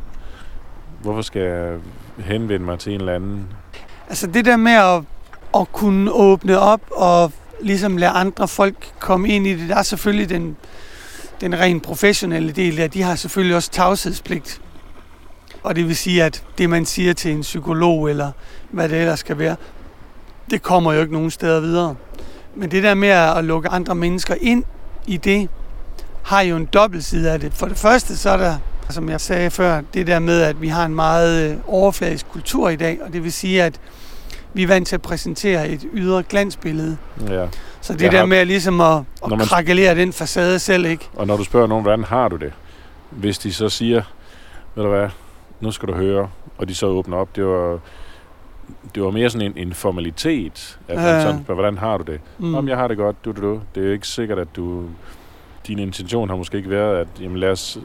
hvorfor 1.02 1.22
skal 1.22 1.42
jeg 1.42 1.78
henvende 2.18 2.66
mig 2.66 2.80
til 2.80 2.94
en 2.94 3.00
eller 3.00 3.16
anden? 3.16 3.48
Altså 4.10 4.28
det 4.28 4.46
der 4.46 4.58
med 4.58 4.72
at, 4.72 5.04
at 5.62 5.72
kunne 5.72 6.12
åbne 6.12 6.60
op 6.60 6.82
og 6.92 7.32
ligesom 7.62 7.98
lade 7.98 8.12
andre 8.12 8.48
folk 8.48 8.94
komme 9.00 9.30
ind 9.30 9.48
i 9.48 9.56
det, 9.56 9.70
der 9.70 9.76
er 9.76 9.84
selvfølgelig 9.84 10.30
den, 10.30 10.58
den 11.42 11.60
rent 11.60 11.84
professionelle 11.84 12.52
del 12.52 12.78
der, 12.78 12.88
de 12.88 13.02
har 13.02 13.16
selvfølgelig 13.16 13.56
også 13.56 13.72
tavshedspligt. 13.72 14.62
Og 15.64 15.76
det 15.76 15.88
vil 15.88 15.96
sige, 15.96 16.24
at 16.24 16.44
det 16.58 16.70
man 16.70 16.86
siger 16.86 17.14
til 17.14 17.32
en 17.32 17.42
psykolog, 17.42 18.10
eller 18.10 18.32
hvad 18.72 18.90
det 18.90 19.00
ellers 19.00 19.20
skal 19.20 19.38
være, 19.38 19.56
det 20.50 20.62
kommer 20.62 20.94
jo 20.94 21.02
ikke 21.02 21.14
nogen 21.14 21.32
steder 21.32 21.60
videre. 21.60 21.96
Men 22.58 22.72
det 22.72 22.84
der 22.84 22.94
med 22.94 23.10
at 23.10 23.44
lukke 23.46 23.70
andre 23.70 23.96
mennesker 23.96 24.36
ind 24.42 24.64
i 25.08 25.18
det, 25.18 25.50
har 26.24 26.42
jo 26.42 26.56
en 26.56 26.66
dobbelt 26.66 27.04
side 27.04 27.32
af 27.32 27.40
det. 27.40 27.54
For 27.54 27.66
det 27.68 27.78
første, 27.78 28.18
så 28.18 28.30
er 28.30 28.38
der 28.38 28.58
Som 28.90 29.10
jeg 29.10 29.22
sagde 29.22 29.52
før, 29.52 29.82
det 29.94 30.08
der 30.08 30.20
med, 30.20 30.42
at 30.42 30.62
vi 30.62 30.68
har 30.68 30.86
en 30.86 30.96
meget 30.96 31.52
øh, 31.52 31.58
overfladisk 31.68 32.30
kultur 32.32 32.70
i 32.70 32.76
dag, 32.76 33.00
og 33.06 33.14
det 33.14 33.24
vil 33.24 33.34
sige, 33.34 33.64
at 33.64 33.80
vi 34.54 34.64
er 34.64 34.68
vant 34.68 34.88
til 34.88 34.96
at 34.96 35.02
præsentere 35.02 35.70
et 35.70 35.86
ydre 35.94 36.24
glansbillede. 36.24 36.98
Ja. 37.30 37.48
Så 37.82 37.94
det 37.94 38.02
Jeg 38.02 38.12
der 38.12 38.18
har- 38.18 38.26
med 38.26 38.38
at 38.38 38.48
ligesom 38.48 38.82
at, 38.82 38.98
at 39.24 39.30
man- 39.30 39.40
krakelere 39.40 39.96
den 39.96 40.14
facade 40.14 40.60
selv, 40.60 40.86
ikke? 40.86 41.10
Og 41.16 41.28
når 41.28 41.38
du 41.38 41.44
spørger 41.44 41.68
nogen, 41.68 41.82
hvordan 41.84 42.04
har 42.04 42.28
du 42.28 42.36
det? 42.36 42.52
Hvis 43.10 43.38
de 43.40 43.54
så 43.54 43.70
siger, 43.70 44.02
ved 44.76 44.84
du 44.84 44.90
hvad, 44.90 45.10
nu 45.62 45.72
skal 45.72 45.88
du 45.90 45.94
høre, 45.94 46.30
og 46.58 46.68
de 46.68 46.76
så 46.76 46.86
åbner 46.86 47.18
op, 47.18 47.36
det 47.36 47.46
var, 47.46 47.80
det 48.96 49.04
var 49.04 49.12
mere 49.12 49.30
sådan 49.30 49.48
en, 49.58 49.68
en 49.68 49.74
formalitet, 49.74 50.80
at 50.88 50.96
man 50.96 51.06
Ja. 51.06 51.22
sådan 51.22 51.44
spørger, 51.44 51.62
hvordan 51.62 51.78
har 51.78 51.98
du 51.98 52.04
det? 52.12 52.22
Mm. 52.38 52.56
Om 52.56 52.68
jeg 52.68 52.78
har 52.78 52.88
det 52.88 52.98
godt, 52.98 53.26
du, 53.26 53.32
du, 53.32 53.42
du. 53.42 53.62
Det 53.76 53.82
er 53.84 53.88
jo 53.88 53.94
ikke 53.94 54.08
sikkert, 54.08 54.40
at 54.40 54.48
du... 54.56 54.84
Din 55.68 55.80
intention 55.80 56.30
har 56.30 56.36
måske 56.36 56.58
ikke 56.58 56.70
været, 56.70 56.98
at 56.98 57.08
jamen, 57.22 57.38
lad, 57.38 57.52
os, 57.52 57.80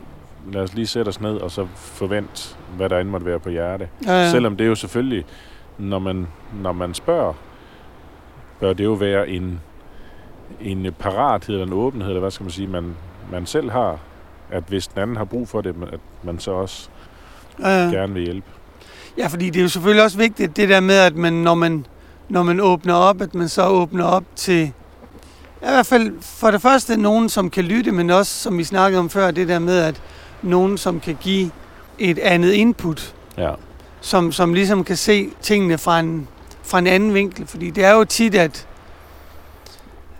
lad 0.52 0.62
os 0.62 0.74
lige 0.74 0.86
sætte 0.86 1.08
os 1.08 1.20
ned, 1.20 1.36
og 1.36 1.50
så 1.50 1.66
forvent, 1.74 2.58
hvad 2.76 2.88
der 2.88 2.98
end 2.98 3.08
måtte 3.08 3.26
være 3.26 3.38
på 3.38 3.50
hjerte. 3.50 3.88
ja, 4.06 4.12
ja. 4.12 4.30
Selvom 4.30 4.56
det 4.56 4.66
jo 4.66 4.74
selvfølgelig, 4.74 5.24
når 5.78 5.98
man, 5.98 6.26
når 6.62 6.72
man 6.72 6.94
spørger, 6.94 7.32
bør 8.60 8.72
det 8.72 8.84
jo 8.84 8.92
være 8.92 9.28
en, 9.28 9.60
en 10.60 10.92
parathed 10.98 11.54
eller 11.54 11.66
en 11.66 11.72
åbenhed, 11.72 12.08
eller 12.08 12.20
hvad 12.20 12.30
skal 12.30 12.44
man 12.44 12.50
sige, 12.50 12.68
man, 12.68 12.94
man 13.32 13.46
selv 13.46 13.70
har. 13.70 13.98
At 14.50 14.64
hvis 14.68 14.86
den 14.86 15.02
anden 15.02 15.16
har 15.16 15.24
brug 15.24 15.48
for 15.48 15.60
det, 15.60 15.74
at 15.92 16.00
man 16.22 16.38
så 16.38 16.50
også 16.50 16.88
ja, 17.60 17.68
ja. 17.68 17.90
gerne 17.90 18.14
vil 18.14 18.22
hjælpe. 18.22 18.46
Ja, 19.18 19.26
fordi 19.26 19.50
det 19.50 19.56
er 19.58 19.62
jo 19.62 19.68
selvfølgelig 19.68 20.04
også 20.04 20.18
vigtigt, 20.18 20.56
det 20.56 20.68
der 20.68 20.80
med, 20.80 20.94
at 20.94 21.16
man, 21.16 21.32
når 21.32 21.54
man, 21.54 21.86
når 22.28 22.42
man 22.42 22.60
åbner 22.60 22.94
op, 22.94 23.20
at 23.22 23.34
man 23.34 23.48
så 23.48 23.66
åbner 23.66 24.04
op 24.04 24.24
til, 24.36 24.72
ja, 25.62 25.68
i 25.68 25.72
hvert 25.72 25.86
fald 25.86 26.12
for 26.20 26.50
det 26.50 26.62
første 26.62 26.96
nogen, 26.96 27.28
som 27.28 27.50
kan 27.50 27.64
lytte, 27.64 27.92
men 27.92 28.10
også, 28.10 28.32
som 28.42 28.58
vi 28.58 28.64
snakkede 28.64 29.00
om 29.00 29.10
før, 29.10 29.30
det 29.30 29.48
der 29.48 29.58
med, 29.58 29.78
at 29.78 30.00
nogen, 30.42 30.78
som 30.78 31.00
kan 31.00 31.16
give 31.20 31.50
et 31.98 32.18
andet 32.18 32.52
input, 32.52 33.14
Ja. 33.38 33.50
som, 34.00 34.32
som 34.32 34.54
ligesom 34.54 34.84
kan 34.84 34.96
se 34.96 35.30
tingene 35.42 35.78
fra 35.78 36.00
en, 36.00 36.28
fra 36.62 36.78
en 36.78 36.86
anden 36.86 37.14
vinkel. 37.14 37.46
Fordi 37.46 37.70
det 37.70 37.84
er 37.84 37.92
jo 37.92 38.04
tit, 38.04 38.34
at 38.34 38.66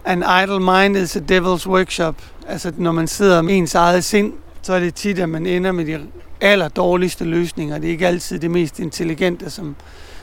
an 0.05 0.25
idle 0.43 0.61
mind 0.61 0.97
is 0.97 1.17
a 1.17 1.21
devil's 1.21 1.69
workshop. 1.69 2.15
Altså, 2.49 2.73
når 2.77 2.93
man 2.93 3.09
sidder 3.09 3.43
med 3.43 3.57
ens 3.57 3.75
eget 3.75 4.05
sind, 4.05 4.33
så 4.63 4.73
er 4.73 4.81
det 4.81 4.95
tit, 4.95 5.19
at 5.19 5.29
man 5.29 5.47
ender 5.47 5.73
med 5.73 5.85
de 5.85 6.01
aller 6.43 6.69
dårligste 6.69 7.25
løsninger. 7.25 7.79
Det 7.79 7.87
er 7.87 7.93
ikke 7.93 8.07
altid 8.07 8.39
det 8.39 8.51
mest 8.51 8.81
intelligente, 8.81 9.51
som, 9.51 9.77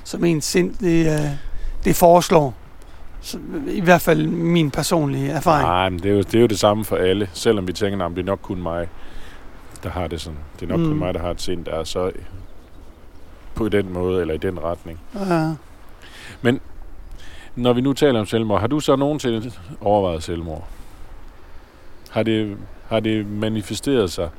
som 0.03 0.23
ens 0.23 0.45
sind 0.45 0.73
det, 0.79 1.05
øh, 1.13 1.29
det 1.83 1.95
foreslår. 1.95 2.53
Så, 3.21 3.39
I 3.67 3.81
hvert 3.81 4.01
fald 4.01 4.27
min 4.27 4.71
personlige 4.71 5.31
erfaring. 5.31 5.67
Nej, 5.67 5.89
men 5.89 5.99
det 5.99 6.11
er, 6.11 6.15
jo, 6.15 6.21
det 6.21 6.35
er 6.35 6.41
jo 6.41 6.47
det 6.47 6.59
samme 6.59 6.85
for 6.85 6.95
alle. 6.95 7.29
Selvom 7.33 7.67
vi 7.67 7.73
tænker, 7.73 8.05
at 8.05 8.11
det 8.11 8.19
er 8.19 8.25
nok 8.25 8.39
kun 8.41 8.61
mig, 8.61 8.87
der 9.83 9.89
har 9.89 10.07
det 10.07 10.21
sådan. 10.21 10.39
Det 10.59 10.65
er 10.65 10.69
nok 10.69 10.79
mm. 10.79 10.85
Kun 10.85 10.99
mig, 10.99 11.13
der 11.13 11.19
har 11.19 11.31
et 11.31 11.41
sind, 11.41 11.65
der 11.65 11.71
er 11.71 11.83
så 11.83 12.11
på 13.55 13.69
den 13.69 13.93
måde, 13.93 14.21
eller 14.21 14.33
i 14.33 14.37
den 14.37 14.63
retning. 14.63 14.99
Ja. 15.15 15.53
Når 17.55 17.73
vi 17.73 17.81
nu 17.81 17.93
taler 17.93 18.19
om 18.19 18.25
selvmord, 18.25 18.59
har 18.59 18.67
du 18.67 18.79
så 18.79 18.95
nogensinde 18.95 19.51
overvejet 19.81 20.23
selvmord? 20.23 20.67
Har 22.09 22.23
det, 22.23 22.57
har 22.87 22.99
det 22.99 23.27
manifesteret 23.27 24.11
sig 24.11 24.29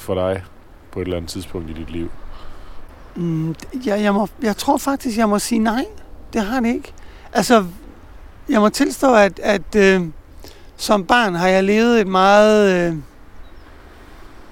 for 0.00 0.14
dig 0.14 0.42
på 0.92 1.00
et 1.00 1.04
eller 1.04 1.16
andet 1.16 1.30
tidspunkt 1.30 1.70
i 1.70 1.72
dit 1.72 1.90
liv? 1.90 2.10
Mm, 3.16 3.54
jeg, 3.86 4.02
jeg, 4.02 4.14
må, 4.14 4.28
jeg 4.42 4.56
tror 4.56 4.78
faktisk, 4.78 5.18
jeg 5.18 5.28
må 5.28 5.38
sige 5.38 5.58
nej. 5.58 5.84
Det 6.32 6.40
har 6.40 6.60
det 6.60 6.68
ikke. 6.68 6.92
Altså, 7.32 7.64
jeg 8.48 8.60
må 8.60 8.68
tilstå, 8.68 9.14
at, 9.14 9.40
at 9.42 9.76
øh, 9.76 10.02
som 10.76 11.04
barn 11.04 11.34
har 11.34 11.48
jeg 11.48 11.64
levet 11.64 12.00
et 12.00 12.06
meget 12.06 12.88
øh, 12.88 12.96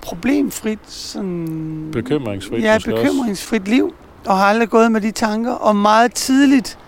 problemfrit, 0.01 0.79
sådan, 0.87 1.91
Bekymringsfrit 1.93 2.63
ja, 2.63 2.75
også? 2.75 2.91
bekymringsfrit 2.91 3.69
liv, 3.69 3.95
og 4.27 4.39
har 4.39 4.45
aldrig 4.45 4.69
gået 4.69 4.93
med 4.93 5.01
de 5.01 5.11
tanker. 5.11 5.53
Og 5.53 5.77
meget 5.77 6.15
tidligt 6.15 6.79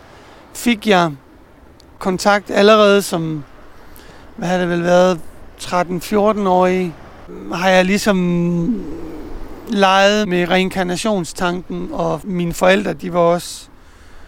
fik 0.55 0.87
jeg 0.87 1.12
kontakt 1.99 2.51
allerede 2.51 3.03
som, 3.03 3.44
hvad 4.37 4.49
har 4.49 4.59
det 4.59 4.68
vel 4.68 4.83
været, 4.83 5.20
13-14-årig, 5.61 6.94
har 7.53 7.69
jeg 7.69 7.85
ligesom 7.85 8.85
leget 9.69 10.29
med 10.29 10.49
reinkarnationstanken, 10.49 11.88
og 11.93 12.21
mine 12.25 12.53
forældre, 12.53 12.93
de 12.93 13.12
var 13.12 13.21
også 13.21 13.69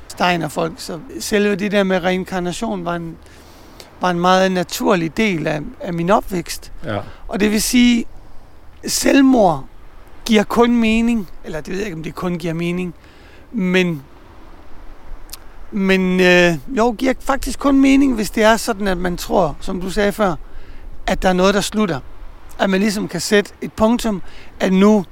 steinerfolk, 0.09 0.75
så 0.77 0.99
selve 1.21 1.57
det 1.57 1.73
der 1.73 1.83
med 1.83 2.03
reinkarnation 2.03 2.85
var 2.85 2.95
en, 2.95 3.17
var 4.01 4.11
en 4.11 4.21
meget 4.21 4.53
naturlig 4.53 5.17
del 5.17 5.47
af, 5.47 5.61
af 5.81 5.93
min 5.93 6.11
opvækst. 6.11 6.73
Ja. 6.85 6.99
Og 7.29 7.41
det 7.41 7.51
vil 7.51 7.63
sige, 7.63 8.05
selvmord 8.87 9.65
giver 10.25 10.43
kun 10.43 10.77
mening, 10.77 11.29
eller 11.45 11.61
det 11.61 11.69
ved 11.69 11.77
jeg 11.77 11.87
ikke, 11.87 11.97
om 11.97 12.03
det 12.03 12.15
kun 12.15 12.39
giver 12.39 12.55
mening, 12.55 12.95
men, 13.53 14.03
men 15.71 16.21
øh, 16.21 16.55
jo, 16.79 16.95
giver 16.99 17.15
faktisk 17.21 17.59
kun 17.59 17.81
mening, 17.81 18.15
hvis 18.15 18.31
det 18.31 18.43
er 18.43 18.57
sådan, 18.57 18.89
at 18.89 18.99
man 18.99 19.17
tror, 19.17 19.57
som 19.61 19.81
du 19.81 19.91
sagde 19.91 20.13
før, 20.13 20.35
at 21.07 21.23
der 21.23 21.29
er 21.29 21.33
noget, 21.33 21.55
der 21.55 21.61
slutter. 21.61 22.01
At 22.59 22.71
man 22.71 22.81
ligesom 22.81 23.09
kan 23.09 23.21
sætte 23.21 23.53
et 23.61 23.73
punktum, 23.73 24.23
at 24.61 24.73
nu 24.73 25.05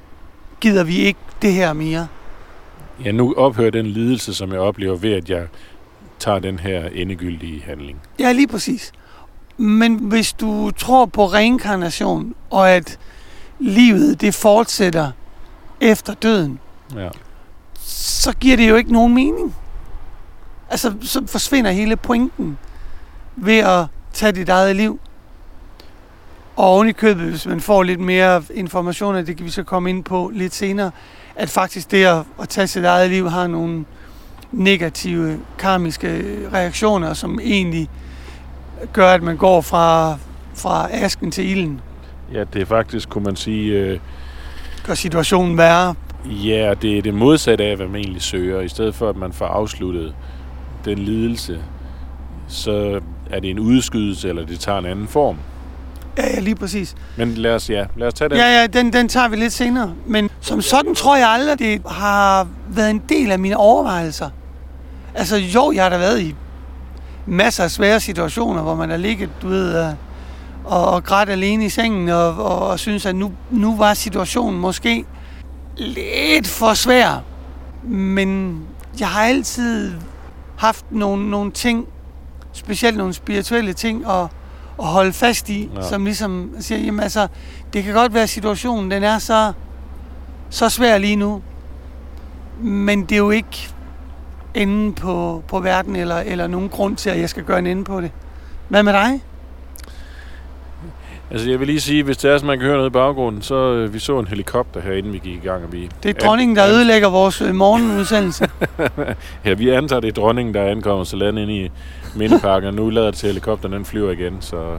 gider 0.61 0.85
vi 0.85 0.96
ikke 0.96 1.20
det 1.42 1.53
her 1.53 1.72
mere. 1.72 2.07
ja, 3.05 3.12
nu 3.12 3.35
ophører 3.37 3.70
den 3.70 3.87
lidelse, 3.87 4.35
som 4.35 4.53
jeg 4.53 4.61
oplever 4.61 4.96
ved, 4.96 5.12
at 5.12 5.31
jeg 5.31 5.46
tager 6.18 6.38
den 6.38 6.59
her 6.59 6.88
endegyldige 6.92 7.62
handling. 7.62 8.00
Ja, 8.18 8.33
lige 8.33 8.46
præcis. 8.48 8.92
Men 9.57 9.94
hvis 9.96 10.33
du 10.33 10.70
tror 10.70 11.07
på 11.07 11.26
reinkarnation, 11.26 12.35
og 12.50 12.70
at 12.70 12.98
livet 13.59 14.20
det 14.20 14.35
fortsætter 14.35 15.11
efter 15.81 16.14
døden, 16.14 16.59
Ja. 16.96 17.09
så 17.81 18.33
giver 18.37 18.57
det 18.57 18.68
jo 18.68 18.76
ikke 18.76 18.92
nogen 18.92 19.14
mening. 19.14 19.55
Altså, 20.70 20.94
så 21.00 21.26
forsvinder 21.26 21.70
hele 21.70 21.96
pointen 21.96 22.59
ved 23.37 23.59
at 23.59 23.87
tage 24.12 24.33
dit 24.33 24.48
eget 24.48 24.76
liv. 24.76 25.00
Og 26.61 26.66
oven 26.66 26.88
i 26.88 26.92
købet, 26.92 27.31
hvis 27.31 27.46
man 27.46 27.61
får 27.61 27.83
lidt 27.83 28.01
mere 28.01 28.42
information, 28.55 29.14
og 29.14 29.27
det 29.27 29.37
kan 29.37 29.46
vi 29.46 29.51
så 29.51 29.62
komme 29.62 29.90
ind 29.90 30.05
på 30.05 30.31
lidt 30.35 30.55
senere, 30.55 30.90
at 31.37 31.49
faktisk 31.49 31.90
det 31.90 32.05
at, 32.05 32.23
at 32.42 32.49
tage 32.49 32.66
sit 32.66 32.85
eget 32.85 33.11
liv 33.11 33.31
har 33.31 33.46
nogle 33.46 33.85
negative 34.53 35.40
karmiske 35.59 36.23
reaktioner, 36.53 37.14
som 37.14 37.40
egentlig 37.42 37.88
gør, 38.92 39.12
at 39.12 39.23
man 39.23 39.37
går 39.37 39.61
fra, 39.61 40.18
fra 40.55 40.88
asken 40.92 41.31
til 41.31 41.51
ilden. 41.51 41.81
ja, 42.33 42.44
det 42.53 42.62
er 42.62 42.66
faktisk, 42.66 43.09
kunne 43.09 43.25
man 43.25 43.37
sige, 43.37 43.73
øh, 43.79 43.99
Gør 44.87 44.94
situationen 44.94 45.59
værre. 45.59 45.94
ja, 46.25 46.75
det 46.83 46.99
er 46.99 47.03
det 47.03 47.14
modsatte 47.14 47.64
af, 47.64 47.77
hvad 47.77 47.87
man 47.87 47.96
egentlig 48.01 48.23
søger. 48.23 48.61
I 48.61 48.68
stedet 48.68 48.94
for, 48.94 49.09
at 49.09 49.16
man 49.16 49.33
får 49.33 49.46
afsluttet 49.46 50.14
den 50.85 50.99
lidelse, 50.99 51.59
så 52.49 53.01
er 53.31 53.40
det 53.40 53.51
en 53.51 53.59
udskydelse, 53.59 54.29
eller 54.29 54.46
det 54.46 54.61
tager 54.61 54.79
en 54.79 54.87
anden 54.87 55.09
form. 55.09 55.37
Ja, 56.18 56.35
ja, 56.35 56.40
lige 56.40 56.55
præcis. 56.55 56.94
Men 57.16 57.35
lad 57.35 57.55
os, 57.55 57.70
ja, 57.70 57.85
lad 57.96 58.07
os 58.07 58.14
tage 58.14 58.29
den. 58.29 58.37
Ja, 58.38 58.61
ja, 58.61 58.66
den, 58.66 58.92
den 58.92 59.09
tager 59.09 59.29
vi 59.29 59.37
lidt 59.37 59.53
senere. 59.53 59.94
Men 60.07 60.31
som 60.40 60.62
sådan 60.62 60.94
tror 60.94 61.16
jeg 61.16 61.29
aldrig, 61.29 61.59
det 61.59 61.83
har 61.87 62.49
været 62.68 62.90
en 62.90 63.03
del 63.09 63.31
af 63.31 63.38
mine 63.38 63.57
overvejelser. 63.57 64.31
Altså 65.14 65.37
jo, 65.37 65.73
jeg 65.73 65.83
har 65.83 65.90
da 65.90 65.99
været 65.99 66.20
i 66.20 66.35
masser 67.27 67.64
af 67.64 67.70
svære 67.70 68.01
situationer, 68.01 68.62
hvor 68.62 68.75
man 68.75 68.90
har 68.90 68.96
ligget, 68.96 69.31
du 69.42 69.49
ved, 69.49 69.79
øh, 69.79 69.92
og, 70.64 70.90
og 70.90 71.05
grædt 71.05 71.29
alene 71.29 71.64
i 71.64 71.68
sengen, 71.68 72.09
og, 72.09 72.37
og, 72.37 72.68
og 72.68 72.79
synes, 72.79 73.07
at 73.07 73.16
nu, 73.16 73.33
nu 73.51 73.77
var 73.77 73.94
situationen 73.94 74.61
måske 74.61 75.05
lidt 75.77 76.49
for 76.49 76.75
svær. 76.75 77.23
Men 77.83 78.61
jeg 79.01 79.09
har 79.09 79.23
altid 79.23 79.92
haft 80.57 80.85
nogle, 80.90 81.31
nogle 81.31 81.51
ting, 81.51 81.87
specielt 82.53 82.96
nogle 82.96 83.12
spirituelle 83.12 83.73
ting, 83.73 84.05
at, 84.11 84.27
at 84.80 84.86
holde 84.86 85.12
fast 85.12 85.48
i, 85.48 85.70
Ja. 85.76 85.82
som 85.88 86.04
ligesom 86.04 86.54
siger, 86.60 86.78
jamen 86.78 87.00
altså, 87.00 87.26
det 87.72 87.84
kan 87.84 87.94
godt 87.94 88.14
være, 88.14 88.22
at 88.22 88.28
situationen 88.28 88.90
den 88.90 89.02
er 89.04 89.18
så, 89.18 89.52
så 90.50 90.68
svær 90.68 90.98
lige 90.98 91.16
nu, 91.16 91.42
men 92.60 93.02
det 93.04 93.12
er 93.12 93.16
jo 93.18 93.30
ikke 93.30 93.68
enden 94.54 94.92
på, 94.94 95.42
på 95.48 95.60
verden, 95.60 95.96
eller, 95.96 96.16
eller 96.16 96.46
nogen 96.46 96.68
grund 96.68 96.96
til, 96.96 97.10
at 97.10 97.20
jeg 97.20 97.30
skal 97.30 97.44
gøre 97.44 97.58
en 97.58 97.66
ende 97.66 97.84
på 97.84 98.00
det. 98.00 98.10
Hvad 98.68 98.82
med 98.82 98.92
dig? 98.92 99.20
Altså, 101.30 101.50
jeg 101.50 101.60
vil 101.60 101.66
lige 101.66 101.80
sige, 101.80 102.02
hvis 102.02 102.16
det 102.16 102.30
er, 102.30 102.38
så 102.38 102.46
man 102.46 102.58
kan 102.58 102.66
høre 102.66 102.76
noget 102.76 102.90
i 102.90 102.92
baggrunden, 102.92 103.42
så 103.42 103.54
øh, 103.54 103.94
vi 103.94 103.98
så 103.98 104.18
en 104.18 104.26
helikopter 104.26 104.80
her, 104.80 104.92
inden 104.92 105.12
vi 105.12 105.18
gik 105.18 105.44
i 105.44 105.46
gang, 105.46 105.64
og 105.64 105.72
vi... 105.72 105.88
Det 106.02 106.08
er 106.08 106.26
dronningen, 106.26 106.56
der 106.56 106.68
ødelægger 106.68 107.10
vores 107.10 107.42
øh, 107.42 107.54
morgenudsendelse. 107.54 108.48
Ja, 109.44 109.52
vi 109.54 109.70
antager, 109.70 110.00
det 110.00 110.08
er 110.08 110.12
dronningen, 110.12 110.54
der 110.54 110.64
ankommer 110.64 111.04
til 111.04 111.18
landet 111.18 111.42
ind 111.42 111.50
i 111.50 111.70
Mindeparken, 112.16 112.68
og 112.68 112.74
nu 112.74 112.90
lader 112.90 113.06
det 113.06 113.14
til, 113.14 113.26
at 113.26 113.32
helikopteren 113.32 113.72
den 113.72 113.84
flyver 113.84 114.10
igen, 114.10 114.36
så... 114.40 114.78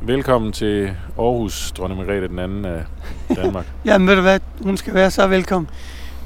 Velkommen 0.00 0.52
til 0.52 0.90
Aarhus, 1.18 1.72
dronning 1.72 2.00
Margrethe 2.00 2.28
den 2.28 2.38
anden 2.38 2.64
af 2.64 2.84
Danmark. 3.36 3.66
Jamen 3.84 4.08
ved 4.08 4.16
du 4.16 4.22
hvad, 4.22 4.40
hun 4.62 4.76
skal 4.76 4.94
være 4.94 5.10
så 5.10 5.26
velkommen. 5.26 5.70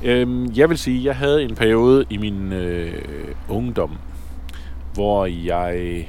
øhm, 0.02 0.52
jeg 0.56 0.70
vil 0.70 0.78
sige, 0.78 1.04
jeg 1.04 1.16
havde 1.16 1.42
en 1.42 1.54
periode 1.54 2.04
i 2.10 2.16
min 2.16 2.52
øh, 2.52 2.92
ungdom, 3.48 3.90
hvor 4.94 5.26
jeg 5.26 6.04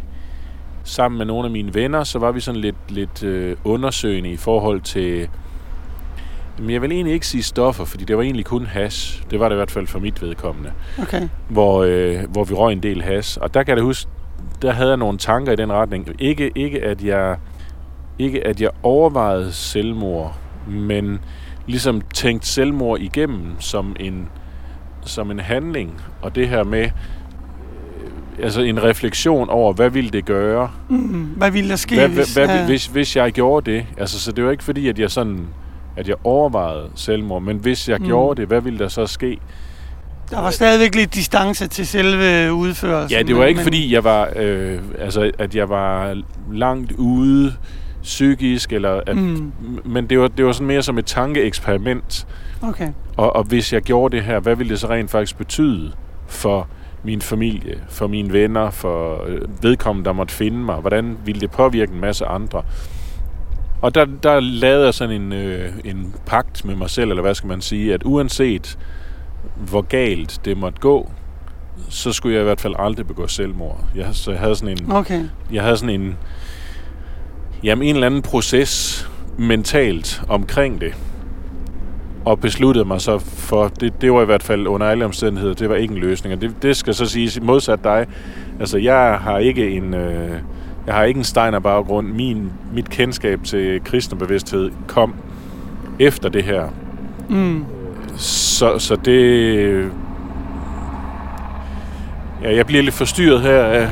sammen 0.83 1.17
med 1.17 1.25
nogle 1.25 1.45
af 1.45 1.51
mine 1.51 1.73
venner, 1.73 2.03
så 2.03 2.19
var 2.19 2.31
vi 2.31 2.39
sådan 2.39 2.61
lidt, 2.61 2.75
lidt 2.89 3.23
øh, 3.23 3.57
undersøgende 3.63 4.29
i 4.29 4.37
forhold 4.37 4.81
til 4.81 5.29
Men 6.59 6.69
jeg 6.69 6.81
vil 6.81 6.91
egentlig 6.91 7.13
ikke 7.13 7.27
sige 7.27 7.43
stoffer, 7.43 7.85
fordi 7.85 8.05
det 8.05 8.17
var 8.17 8.23
egentlig 8.23 8.45
kun 8.45 8.65
hash. 8.65 9.23
Det 9.31 9.39
var 9.39 9.49
det 9.49 9.55
i 9.55 9.57
hvert 9.57 9.71
fald 9.71 9.87
for 9.87 9.99
mit 9.99 10.21
vedkommende. 10.21 10.71
Okay. 11.01 11.27
Hvor, 11.49 11.83
øh, 11.83 12.19
hvor 12.29 12.43
vi 12.43 12.53
røg 12.53 12.73
en 12.73 12.83
del 12.83 13.01
hash. 13.01 13.37
Og 13.41 13.53
der 13.53 13.63
kan 13.63 13.75
jeg 13.75 13.83
huske, 13.83 14.09
der 14.61 14.71
havde 14.71 14.89
jeg 14.89 14.97
nogle 14.97 15.17
tanker 15.17 15.51
i 15.51 15.55
den 15.55 15.71
retning. 15.73 16.07
Ikke, 16.19 16.51
ikke, 16.55 16.83
at, 16.83 17.03
jeg, 17.03 17.37
ikke 18.19 18.47
at 18.47 18.61
jeg 18.61 18.69
overvejede 18.83 19.51
selvmord, 19.51 20.37
men 20.67 21.19
ligesom 21.67 22.01
tænkt 22.13 22.45
selvmord 22.45 22.99
igennem 22.99 23.55
som 23.59 23.95
en, 23.99 24.29
som 25.01 25.31
en 25.31 25.39
handling. 25.39 26.01
Og 26.21 26.35
det 26.35 26.49
her 26.49 26.63
med, 26.63 26.89
altså 28.43 28.61
en 28.61 28.83
refleksion 28.83 29.49
over, 29.49 29.73
hvad 29.73 29.89
ville 29.89 30.09
det 30.09 30.25
gøre? 30.25 30.69
Mm, 30.89 30.97
hvad 31.37 31.51
ville 31.51 31.69
der 31.69 31.75
ske, 31.75 31.95
Hvad, 31.95 32.07
hvis... 32.09 32.33
hvad, 32.33 32.47
ja. 32.47 32.65
hvis, 32.65 32.85
hvis 32.85 33.15
jeg 33.15 33.31
gjorde 33.31 33.71
det? 33.71 33.85
Altså, 33.97 34.19
så 34.19 34.31
det 34.31 34.43
var 34.45 34.51
ikke 34.51 34.63
fordi, 34.63 34.87
at 34.87 34.99
jeg 34.99 35.11
sådan 35.11 35.39
at 35.97 36.07
jeg 36.07 36.15
overvejede 36.23 36.89
selvmord, 36.95 37.41
men 37.41 37.57
hvis 37.57 37.89
jeg 37.89 37.99
Mm. 37.99 38.05
gjorde 38.05 38.41
det, 38.41 38.47
hvad 38.47 38.61
ville 38.61 38.79
der 38.79 38.87
så 38.87 39.05
ske? 39.07 39.37
Der 40.31 40.41
var 40.41 40.49
stadigvæk 40.49 40.95
lidt 40.95 41.15
distance 41.15 41.67
til 41.67 41.87
selve 41.87 42.53
udførelsen. 42.53 43.17
Ja, 43.17 43.23
det 43.23 43.35
var 43.37 43.45
ikke 43.45 43.57
men- 43.57 43.63
fordi, 43.63 43.93
jeg 43.93 44.03
var, 44.03 44.29
øh, 44.35 44.79
altså, 44.99 45.31
at 45.39 45.55
jeg 45.55 45.69
var 45.69 46.17
langt 46.53 46.91
ude 46.91 47.53
psykisk, 48.03 48.73
eller 48.73 49.01
at, 49.07 49.17
mm. 49.17 49.51
men 49.85 50.05
det 50.09 50.19
var, 50.19 50.27
det 50.27 50.45
var 50.45 50.51
sådan 50.51 50.67
mere 50.67 50.81
som 50.81 50.97
et 50.97 51.05
tankeeksperiment. 51.05 52.27
okay. 52.61 52.87
Og, 53.17 53.35
og 53.35 53.43
hvis 53.43 53.73
jeg 53.73 53.81
gjorde 53.81 54.15
det 54.15 54.25
her, 54.25 54.39
hvad 54.39 54.55
ville 54.55 54.69
det 54.69 54.79
så 54.79 54.89
rent 54.89 55.11
faktisk 55.11 55.37
betyde 55.37 55.91
for 56.27 56.67
min 57.03 57.21
familie, 57.21 57.79
for 57.89 58.07
mine 58.07 58.33
venner, 58.33 58.69
for 58.69 59.23
øh, 59.27 59.41
vedkommende, 59.63 60.05
der 60.05 60.13
måtte 60.13 60.33
finde 60.33 60.57
mig? 60.57 60.75
Hvordan 60.75 61.17
ville 61.25 61.41
det 61.41 61.51
påvirke 61.51 61.93
en 61.93 61.99
masse 61.99 62.25
andre? 62.25 62.61
Og 63.81 63.95
der, 63.95 64.05
der 64.23 64.39
lavede 64.39 64.85
jeg 64.85 64.93
sådan 64.93 65.21
en, 65.21 65.33
øh, 65.33 65.71
en 65.85 66.15
pagt 66.25 66.65
med 66.65 66.75
mig 66.75 66.89
selv, 66.89 67.09
eller 67.09 67.21
hvad 67.21 67.35
skal 67.35 67.47
man 67.47 67.61
sige, 67.61 67.93
at 67.93 68.01
uanset 68.05 68.77
hvor 69.55 69.81
galt 69.81 70.41
det 70.45 70.57
måtte 70.57 70.79
gå, 70.79 71.11
så 71.89 72.13
skulle 72.13 72.35
jeg 72.35 72.41
i 72.41 72.43
hvert 72.43 72.61
fald 72.61 72.75
aldrig 72.79 73.07
begå 73.07 73.27
selvmord. 73.27 73.79
Jeg, 73.95 74.07
så 74.11 74.31
jeg 74.31 74.39
havde 74.39 74.55
sådan 74.55 74.77
en, 74.81 74.91
Okay. 74.91 75.23
jeg 75.51 75.63
havde 75.63 75.77
sådan 75.77 76.01
en, 76.01 76.17
jamen 77.63 77.87
en 77.87 77.95
eller 77.95 78.07
anden 78.07 78.21
proces 78.21 79.09
mentalt 79.37 80.21
omkring 80.29 80.81
det. 80.81 80.93
Og 82.25 82.39
besluttede 82.39 82.85
mig 82.85 83.01
så 83.01 83.19
for, 83.19 83.67
det, 83.67 84.01
det 84.01 84.13
var 84.13 84.21
i 84.21 84.25
hvert 84.25 84.43
fald 84.43 84.67
under 84.67 84.87
alle 84.87 85.05
omstændigheder, 85.05 85.53
det 85.53 85.69
var 85.69 85.75
ikke 85.75 85.93
en 85.93 85.99
løsning. 85.99 86.35
Og 86.35 86.41
det, 86.41 86.55
det 86.61 86.77
skal 86.77 86.93
så 86.93 87.05
siges 87.05 87.41
modsat 87.41 87.83
dig. 87.83 88.05
Altså 88.59 88.77
jeg 88.77 89.17
har 89.21 89.37
ikke 89.37 89.69
en, 89.69 89.93
øh, 89.93 90.31
jeg 90.87 90.95
har 90.95 91.03
ikke 91.03 91.17
en 91.17 91.23
Steiner 91.23 91.59
baggrund. 91.59 92.07
Min, 92.07 92.51
mit 92.73 92.89
kendskab 92.89 93.43
til 93.43 93.81
kristen 93.83 94.17
bevidsthed 94.17 94.71
kom 94.87 95.13
efter 95.99 96.29
det 96.29 96.43
her. 96.43 96.67
Mm. 97.29 97.65
Så, 98.17 98.79
så 98.79 98.95
det... 98.95 99.91
Ja, 102.43 102.55
jeg 102.55 102.65
bliver 102.65 102.83
lidt 102.83 102.95
forstyrret 102.95 103.41
her 103.41 103.63
af... 103.63 103.87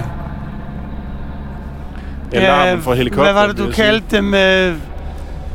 Alarmen 2.31 2.83
fra 2.83 2.93
helikopteren. 2.93 3.35
Hvad 3.35 3.41
var 3.41 3.47
det, 3.47 3.57
du 3.57 3.63
sige. 3.63 3.83
kaldte 3.83 4.17
dem? 4.17 4.33
Øh, 4.33 4.75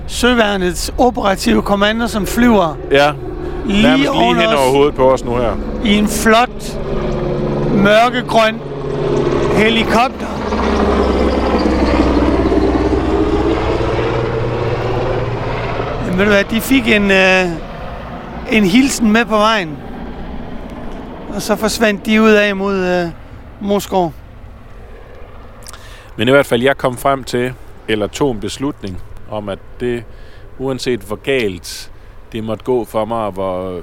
søværnets 0.07 0.93
operative 0.99 1.63
kommando, 1.63 2.07
som 2.07 2.27
flyver 2.27 2.75
Ja, 2.91 3.13
lige, 3.67 3.83
nærmest 3.83 3.99
lige 3.99 4.11
under 4.11 4.41
hen 4.41 4.59
over 4.59 4.71
hovedet 4.73 4.95
på 4.95 5.13
os 5.13 5.25
nu 5.25 5.37
her. 5.37 5.53
i 5.85 5.95
en 5.95 6.09
flot, 6.09 6.79
mørkegrøn 7.75 8.61
helikopter. 9.57 10.27
Jamen, 16.05 16.19
ved 16.19 16.25
du 16.25 16.31
hvad, 16.31 16.45
de 16.45 16.61
fik 16.61 16.89
en, 16.89 17.11
øh, 17.11 17.45
en 18.53 18.65
hilsen 18.65 19.13
med 19.13 19.25
på 19.25 19.37
vejen. 19.37 19.77
Og 21.35 21.43
så 21.43 21.57
forsvandt 21.57 22.07
de 22.07 22.23
ud 22.23 22.31
af 22.31 22.57
mod 22.57 22.77
øh, 22.77 23.09
Moskov. 23.61 24.13
Men 26.17 26.29
i 26.29 26.31
hvert 26.31 26.47
fald, 26.47 26.63
jeg 26.63 26.77
kom 26.77 26.97
frem 26.97 27.25
til, 27.25 27.53
eller 27.89 28.07
tog 28.07 28.33
en 28.33 28.41
beslutning 28.41 28.99
om, 29.37 29.49
at 29.49 29.59
det, 29.81 30.05
uanset 30.59 31.01
hvor 31.01 31.17
galt 31.17 31.93
det 32.33 32.45
måtte 32.45 32.65
gå 32.65 32.85
for 32.85 33.05
mig, 33.05 33.19
og 33.19 33.33
hvor, 33.33 33.81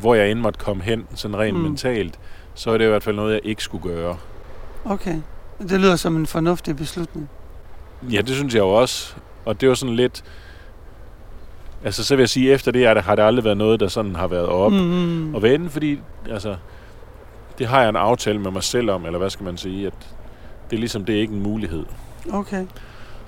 hvor 0.00 0.14
jeg 0.14 0.30
end 0.30 0.38
måtte 0.40 0.58
komme 0.58 0.82
hen, 0.82 1.06
sådan 1.14 1.38
rent 1.38 1.56
Mm. 1.56 1.62
mentalt, 1.62 2.18
så 2.54 2.70
er 2.70 2.78
det 2.78 2.84
i 2.84 2.88
hvert 2.88 3.02
fald 3.02 3.16
noget, 3.16 3.32
jeg 3.32 3.40
ikke 3.44 3.62
skulle 3.62 3.82
gøre. 3.82 4.16
Okay. 4.84 5.16
Det 5.58 5.80
lyder 5.80 5.96
som 5.96 6.16
en 6.16 6.26
fornuftig 6.26 6.76
beslutning. 6.76 7.28
Ja, 8.12 8.20
det 8.20 8.36
synes 8.36 8.54
jeg 8.54 8.60
jo 8.60 8.68
også. 8.68 9.14
Og 9.44 9.60
det 9.60 9.68
var 9.68 9.74
sådan 9.74 9.96
lidt... 9.96 10.24
Altså, 11.84 12.04
så 12.04 12.16
vil 12.16 12.22
jeg 12.22 12.28
sige, 12.28 12.52
efter 12.52 12.72
det 12.72 12.82
der 12.82 13.00
har 13.02 13.14
det 13.14 13.22
aldrig 13.22 13.44
været 13.44 13.56
noget, 13.56 13.80
der 13.80 13.88
sådan 13.88 14.16
har 14.16 14.26
været 14.26 14.46
op. 14.46 14.72
Mm. 14.72 15.34
og 15.34 15.42
vende, 15.42 15.70
fordi 15.70 15.98
altså, 16.30 16.56
det 17.58 17.66
har 17.66 17.80
jeg 17.80 17.88
en 17.88 17.96
aftale 17.96 18.38
med 18.38 18.50
mig 18.50 18.62
selv 18.62 18.90
om, 18.90 19.06
eller 19.06 19.18
hvad 19.18 19.30
skal 19.30 19.44
man 19.44 19.56
sige, 19.56 19.86
at 19.86 19.92
det 20.70 20.76
er 20.76 20.80
ligesom, 20.80 21.04
det 21.04 21.16
er 21.16 21.20
ikke 21.20 21.34
en 21.34 21.42
mulighed. 21.42 21.84
Okay. 22.32 22.66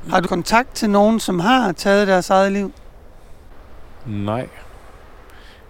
Har 0.08 0.20
du 0.20 0.28
kontakt 0.28 0.74
til 0.74 0.90
nogen, 0.90 1.20
som 1.20 1.38
har 1.38 1.72
taget 1.72 2.08
deres 2.08 2.30
eget 2.30 2.52
liv? 2.52 2.72
Nej. 4.06 4.48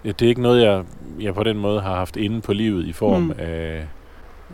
Ja, 0.05 0.11
det 0.11 0.21
er 0.25 0.29
ikke 0.29 0.41
noget, 0.41 0.63
jeg, 0.63 0.83
jeg 1.19 1.33
på 1.33 1.43
den 1.43 1.57
måde 1.57 1.81
har 1.81 1.95
haft 1.95 2.15
inde 2.15 2.41
på 2.41 2.53
livet 2.53 2.85
i 2.85 2.93
form 2.93 3.21
Mm. 3.21 3.33
af, 3.37 3.87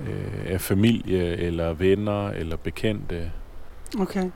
øh, 0.08 0.54
af 0.54 0.62
familie, 0.62 1.38
eller 1.38 1.74
venner, 1.74 2.30
eller 2.30 2.58
bekendte. 2.58 3.32
Okay. 4.00 4.30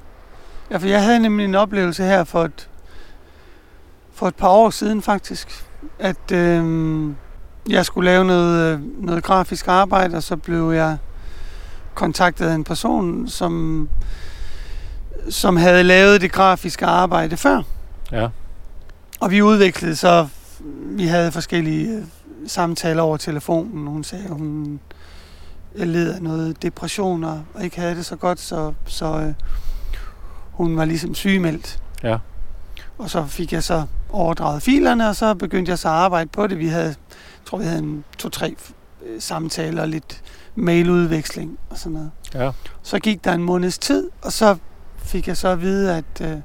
Ja, 0.71 0.77
for 0.77 0.87
jeg 0.87 1.03
havde 1.03 1.19
nemlig 1.19 1.43
en 1.45 1.55
oplevelse 1.55 2.03
her 2.03 2.23
for 2.23 2.43
et, 2.43 2.69
for 4.13 4.27
et 4.27 4.35
par 4.35 4.49
år 4.49 4.69
siden 4.69 5.01
faktisk, 5.01 5.65
at 5.99 6.31
øh, 6.33 7.09
jeg 7.69 7.85
skulle 7.85 8.05
lave 8.11 8.25
noget, 8.25 8.73
øh, 8.73 9.03
noget 9.05 9.23
grafisk 9.23 9.67
arbejde, 9.67 10.17
og 10.17 10.23
så 10.23 10.35
blev 10.37 10.71
jeg 10.71 10.97
kontaktet 11.93 12.45
af 12.47 12.55
en 12.55 12.63
person, 12.63 13.27
som, 13.27 13.89
som 15.29 15.57
havde 15.57 15.83
lavet 15.83 16.21
det 16.21 16.31
grafiske 16.31 16.85
arbejde 16.85 17.37
før. 17.37 17.61
Ja. 18.11 18.27
Og 19.19 19.31
vi 19.31 19.41
udviklede 19.41 19.95
så, 19.95 20.27
vi 20.81 21.05
havde 21.05 21.31
forskellige 21.31 21.97
øh, 21.97 22.03
samtaler 22.47 23.01
over 23.01 23.17
telefonen. 23.17 23.87
Hun 23.87 24.03
sagde, 24.03 24.25
at 24.25 24.31
hun 24.31 24.79
led 25.75 26.13
af 26.13 26.21
noget 26.21 26.61
depression 26.61 27.23
og 27.23 27.43
ikke 27.63 27.79
havde 27.79 27.95
det 27.95 28.05
så 28.05 28.15
godt, 28.15 28.39
så, 28.39 28.73
så 28.85 29.05
øh, 29.05 29.33
hun 30.51 30.77
var 30.77 30.85
ligesom 30.85 31.15
sygemeldt. 31.15 31.79
Ja. 32.03 32.17
Og 32.97 33.09
så 33.09 33.25
fik 33.25 33.53
jeg 33.53 33.63
så 33.63 33.83
overdraget 34.09 34.61
filerne, 34.61 35.09
og 35.09 35.15
så 35.15 35.33
begyndte 35.33 35.69
jeg 35.69 35.79
så 35.79 35.87
at 35.87 35.93
arbejde 35.93 36.29
på 36.29 36.47
det. 36.47 36.59
Vi 36.59 36.67
havde, 36.67 36.85
jeg 36.85 36.95
tror 37.45 37.57
vi 37.57 37.63
havde 37.63 37.79
en 37.79 38.03
to-tre 38.17 38.55
øh, 39.05 39.21
samtaler 39.21 39.81
og 39.81 39.87
lidt 39.87 40.21
mailudveksling 40.55 41.57
og 41.69 41.77
sådan 41.77 41.91
noget. 41.91 42.11
Ja. 42.33 42.51
Så 42.83 42.99
gik 42.99 43.23
der 43.23 43.33
en 43.33 43.43
måneds 43.43 43.77
tid, 43.77 44.09
og 44.21 44.31
så 44.31 44.55
fik 45.01 45.27
jeg 45.27 45.37
så 45.37 45.47
at 45.47 45.61
vide, 45.61 45.95
at 45.97 46.21
øh, 46.21 46.37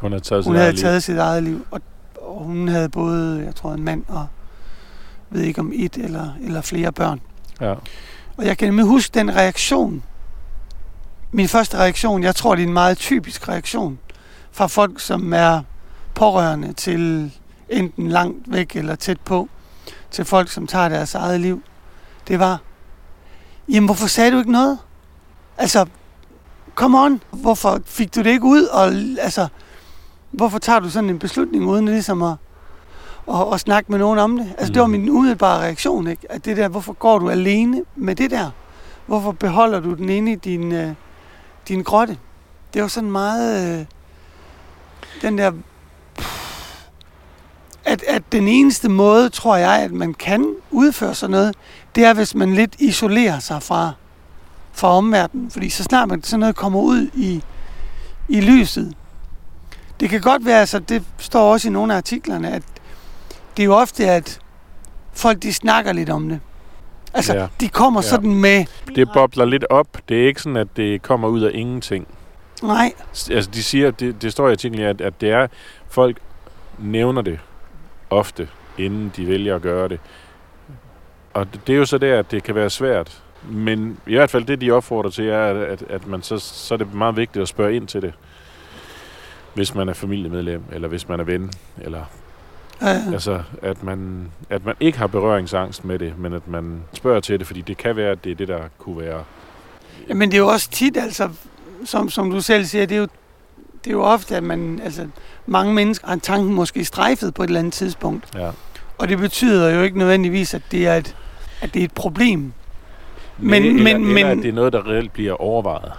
Hun 0.00 0.12
har 0.12 0.18
taget 0.18 0.44
hun 0.44 0.54
sit 0.54 0.58
havde 0.58 0.64
eget 0.66 0.74
liv. 0.74 0.82
taget 0.82 1.02
sit 1.02 1.18
eget 1.18 1.42
liv. 1.42 1.66
Og, 1.70 1.80
og 2.20 2.44
hun 2.44 2.68
havde 2.68 2.88
både, 2.88 3.42
jeg 3.44 3.54
tror, 3.54 3.72
en 3.72 3.84
mand 3.84 4.04
og 4.08 4.26
ved 5.30 5.42
ikke 5.42 5.60
om 5.60 5.72
et 5.74 5.96
eller, 5.96 6.28
eller 6.42 6.60
flere 6.60 6.92
børn. 6.92 7.20
Ja. 7.60 7.74
Og 8.36 8.44
jeg 8.46 8.58
kan 8.58 8.68
nemlig 8.68 8.84
huske 8.86 9.14
den 9.14 9.36
reaktion. 9.36 10.02
Min 11.32 11.48
første 11.48 11.76
reaktion, 11.78 12.22
jeg 12.22 12.34
tror, 12.34 12.54
det 12.54 12.62
er 12.62 12.66
en 12.66 12.72
meget 12.72 12.98
typisk 12.98 13.48
reaktion 13.48 13.98
fra 14.52 14.66
folk, 14.66 15.00
som 15.00 15.32
er 15.32 15.62
pårørende 16.14 16.72
til 16.72 17.32
enten 17.68 18.08
langt 18.08 18.52
væk 18.52 18.76
eller 18.76 18.94
tæt 18.94 19.20
på, 19.20 19.48
til 20.10 20.24
folk, 20.24 20.50
som 20.50 20.66
tager 20.66 20.88
deres 20.88 21.14
eget 21.14 21.40
liv. 21.40 21.62
Det 22.28 22.38
var, 22.38 22.58
jamen 23.68 23.86
hvorfor 23.86 24.06
sagde 24.06 24.30
du 24.30 24.38
ikke 24.38 24.52
noget? 24.52 24.78
Altså, 25.58 25.86
come 26.74 27.00
on, 27.00 27.22
hvorfor 27.30 27.80
fik 27.84 28.14
du 28.14 28.20
det 28.22 28.30
ikke 28.30 28.44
ud? 28.44 28.62
Og 28.64 28.86
altså, 29.20 29.48
hvorfor 30.30 30.58
tager 30.58 30.80
du 30.80 30.90
sådan 30.90 31.10
en 31.10 31.18
beslutning 31.18 31.66
uden 31.66 31.84
ligesom 31.84 32.22
at, 32.22 32.34
at, 33.30 33.52
at 33.52 33.60
snakke 33.60 33.90
med 33.92 33.98
nogen 33.98 34.18
om 34.18 34.36
det? 34.38 34.52
Altså, 34.58 34.72
det 34.72 34.80
var 34.80 34.86
Mm. 34.86 34.90
min 34.92 35.10
umiddelbare 35.10 35.60
reaktion, 35.62 36.06
ikke? 36.06 36.32
At 36.32 36.44
det 36.44 36.56
der, 36.56 36.68
hvorfor 36.68 36.92
går 36.92 37.18
du 37.18 37.30
alene 37.30 37.82
med 37.96 38.14
det 38.16 38.30
der? 38.30 38.50
Hvorfor 39.06 39.32
beholder 39.32 39.80
du 39.80 39.94
den 39.94 40.08
inde 40.08 40.32
i 40.32 40.34
din, 40.34 40.72
øh, 40.72 40.92
din 41.68 41.82
grotte? 41.82 42.18
Det 42.74 42.82
var 42.82 42.88
sådan 42.88 43.10
meget... 43.10 43.78
Øh, 43.80 43.84
den 45.22 45.38
der... 45.38 45.52
At, 47.84 48.02
at 48.08 48.22
den 48.32 48.48
eneste 48.48 48.88
måde, 48.88 49.28
tror 49.28 49.56
jeg, 49.56 49.72
at 49.82 49.92
man 49.92 50.14
kan 50.14 50.54
udføre 50.70 51.14
sådan 51.14 51.30
noget, 51.30 51.54
det 51.94 52.04
er, 52.04 52.14
hvis 52.14 52.34
man 52.34 52.54
lidt 52.54 52.76
isolerer 52.78 53.38
sig 53.38 53.62
fra, 53.62 53.92
fra 54.74 54.88
omverdenen. 54.88 55.50
Fordi 55.50 55.68
så 55.70 55.82
snart 55.82 56.08
man 56.08 56.22
sådan 56.22 56.40
noget 56.40 56.56
kommer 56.56 56.80
ud 56.80 57.08
i, 57.14 57.42
i 58.28 58.40
lyset, 58.40 58.94
det 60.00 60.10
kan 60.10 60.20
godt 60.20 60.46
være, 60.46 60.60
altså 60.60 60.78
det 60.78 61.02
står 61.18 61.52
også 61.52 61.68
i 61.68 61.70
nogle 61.70 61.92
af 61.92 61.96
artiklerne, 61.96 62.50
at 62.52 62.62
det 63.56 63.62
er 63.62 63.66
jo 63.66 63.74
ofte, 63.74 64.10
at 64.10 64.38
folk 65.12 65.42
de 65.42 65.52
snakker 65.54 65.92
lidt 65.92 66.10
om 66.10 66.28
det. 66.28 66.40
Altså, 67.14 67.34
Ja. 67.36 67.46
de 67.60 67.68
kommer 67.68 68.00
Ja. 68.02 68.08
sådan 68.08 68.34
med, 68.34 68.64
Det 68.94 69.08
bobler 69.14 69.44
lidt 69.44 69.64
op. 69.70 69.86
Det 70.08 70.22
er 70.22 70.26
ikke 70.26 70.40
sådan, 70.42 70.56
at 70.56 70.68
det 70.76 71.02
kommer 71.02 71.28
ud 71.28 71.40
af 71.40 71.50
ingenting. 71.54 72.06
nej, 72.62 72.92
Altså, 73.30 73.50
de 73.54 73.62
siger, 73.62 73.90
det, 73.90 74.22
det 74.22 74.32
står 74.32 74.48
i 74.48 74.52
artiklen, 74.52 74.80
at, 74.84 75.00
at 75.00 75.20
det 75.20 75.30
er 75.30 75.46
folk 75.88 76.18
nævner 76.78 77.22
det 77.22 77.38
ofte, 78.10 78.48
inden 78.78 79.12
de 79.16 79.26
vælger 79.28 79.56
at 79.56 79.62
gøre 79.62 79.88
det. 79.88 80.00
Og 81.34 81.46
det 81.66 81.72
er 81.72 81.76
jo 81.78 81.84
så 81.86 81.98
der, 81.98 82.18
at 82.18 82.30
det 82.30 82.42
kan 82.42 82.54
være 82.54 82.70
svært. 82.70 83.22
Men 83.50 83.98
i 84.06 84.14
hvert 84.14 84.30
fald 84.30 84.44
det, 84.44 84.60
de 84.60 84.70
opfordrer 84.70 85.10
til, 85.10 85.28
er, 85.28 85.64
at, 85.64 85.84
at, 85.88 86.06
man 86.06 86.22
så, 86.22 86.38
så 86.38 86.74
er 86.74 86.78
det 86.78 86.94
meget 86.94 87.16
vigtigt 87.16 87.42
at 87.42 87.48
spørge 87.48 87.76
ind 87.76 87.86
til 87.86 88.02
det. 88.02 88.12
Hvis 89.54 89.74
man 89.74 89.88
er 89.88 89.92
familiemedlem, 89.92 90.62
eller 90.72 90.88
hvis 90.88 91.08
man 91.08 91.20
er 91.20 91.24
ven, 91.24 91.50
eller 91.82 92.04
Ja, 92.82 92.88
ja. 92.88 93.12
Altså, 93.12 93.42
at 93.62 93.82
man, 93.82 94.28
at 94.50 94.64
man 94.64 94.74
ikke 94.80 94.98
har 94.98 95.06
berøringsangst 95.06 95.84
med 95.84 95.98
det, 95.98 96.18
men 96.18 96.32
at 96.32 96.48
man 96.48 96.82
spørger 96.92 97.20
til 97.20 97.38
det, 97.38 97.46
fordi 97.46 97.60
det 97.60 97.76
kan 97.76 97.96
være, 97.96 98.10
at 98.10 98.24
det 98.24 98.32
er 98.32 98.36
det, 98.36 98.48
der 98.48 98.60
kunne 98.78 98.98
være... 98.98 99.24
Men 100.08 100.30
det 100.30 100.34
er 100.34 100.38
jo 100.38 100.48
også 100.48 100.70
tit, 100.70 100.96
altså, 100.96 101.28
som, 101.84 102.10
som 102.10 102.30
du 102.30 102.40
selv 102.40 102.64
siger, 102.64 102.86
det 102.86 102.94
er 102.94 103.00
jo, 103.00 103.08
det 103.84 103.90
er 103.90 103.94
jo 103.94 104.02
ofte, 104.02 104.36
at 104.36 104.42
man, 104.42 104.80
altså, 104.84 105.08
mange 105.46 105.74
mennesker 105.74 106.08
har 106.08 106.16
tanken 106.16 106.54
måske 106.54 106.84
strejfet 106.84 107.34
på 107.34 107.42
et 107.42 107.46
eller 107.46 107.60
andet 107.60 107.72
tidspunkt. 107.72 108.28
Ja. 108.34 108.50
Og 108.98 109.08
det 109.08 109.18
betyder 109.18 109.70
jo 109.70 109.82
ikke 109.82 109.98
nødvendigvis, 109.98 110.54
at 110.54 110.62
det 110.70 110.86
er 110.86 110.94
et, 110.94 111.16
at 111.60 111.74
det 111.74 111.80
er 111.80 111.84
et 111.84 111.94
problem. 111.94 112.52
Men- 113.38 113.62
eller, 113.64 113.82
men- 113.82 113.96
eller 113.96 114.14
men- 114.14 114.26
at 114.26 114.36
det 114.42 114.48
er 114.48 114.52
noget, 114.52 114.72
der 114.72 114.88
reelt 114.90 115.12
bliver 115.12 115.32
overvejet. 115.40 115.92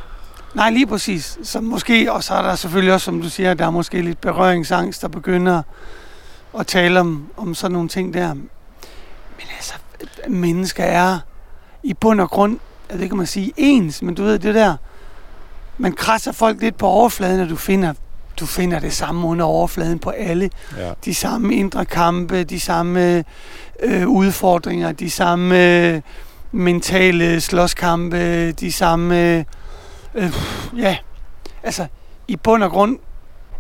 Nej, 0.56 0.70
lige 0.70 0.88
præcis. 0.88 1.38
Så 1.44 1.62
måske, 1.62 2.12
og 2.14 2.24
så 2.24 2.34
er 2.34 2.42
der 2.42 2.56
selvfølgelig 2.56 2.94
også, 2.94 3.06
som 3.06 3.22
du 3.22 3.30
siger, 3.30 3.54
der 3.54 3.66
er 3.66 3.70
måske 3.70 4.02
lidt 4.02 4.22
berøringsangst, 4.22 5.02
der 5.02 5.08
begynder 5.08 5.62
at 6.60 6.68
tale 6.68 7.00
om, 7.00 7.28
om 7.38 7.54
sådan 7.56 7.74
nogle 7.74 7.90
ting 7.90 8.14
der. 8.14 8.34
Men 8.34 9.48
altså, 9.58 9.74
mennesker 10.28 10.84
er 10.84 11.20
i 11.84 11.94
bund 11.94 12.22
og 12.22 12.30
grund, 12.30 12.60
jeg 12.90 12.98
ved 12.98 13.04
ikke, 13.04 13.14
om 13.14 13.18
man 13.18 13.28
sige 13.28 13.54
ens, 13.58 14.02
men 14.02 14.16
du 14.16 14.24
ved 14.24 14.40
det 14.40 14.56
der, 14.56 14.76
man 15.78 15.92
krasser 15.94 16.32
folk 16.32 16.62
lidt 16.62 16.78
på 16.78 16.88
overfladen, 16.88 17.42
og 17.42 17.50
du 17.50 17.56
finder, 17.56 17.94
du 18.40 18.46
finder 18.46 18.80
det 18.80 18.94
samme 18.94 19.28
under 19.28 19.46
overfladen 19.46 20.00
på 20.00 20.10
alle. 20.10 20.50
Ja. 20.78 20.92
De 21.06 21.14
samme 21.16 21.56
indre 21.56 21.86
kampe, 21.86 22.44
de 22.44 22.60
samme 22.60 23.24
øh, 23.84 24.08
udfordringer, 24.08 24.92
de 24.92 25.10
samme 25.10 25.64
øh, 25.96 26.02
mentale 26.56 27.42
slåskampe, 27.42 28.52
de 28.52 28.72
samme... 28.72 29.46
Øh, 30.16 30.34
ja, 30.78 30.98
altså 31.64 31.88
i 32.28 32.36
bund 32.36 32.64
og 32.64 32.72
grund 32.72 33.00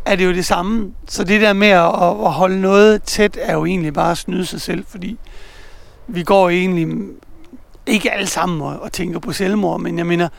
er 0.05 0.15
det 0.15 0.25
jo 0.25 0.33
det 0.33 0.45
samme. 0.45 0.93
Så 1.07 1.23
det 1.23 1.41
der 1.41 1.53
med 1.53 1.67
at, 1.67 1.85
at 2.25 2.31
holde 2.33 2.61
noget 2.61 3.03
tæt, 3.03 3.37
er 3.41 3.53
jo 3.53 3.65
egentlig 3.65 3.93
bare 3.93 4.11
at 4.11 4.17
snyde 4.17 4.45
sig 4.45 4.61
selv, 4.61 4.85
fordi 4.87 5.17
vi 6.07 6.23
går 6.23 6.49
egentlig 6.49 6.87
ikke 7.85 8.11
alle 8.11 8.27
sammen 8.27 8.61
og, 8.61 8.79
og 8.79 8.91
tænker 8.91 9.19
på 9.19 9.31
selvmord, 9.31 9.79
men 9.79 9.97
jeg 9.97 10.05
mener, 10.05 10.29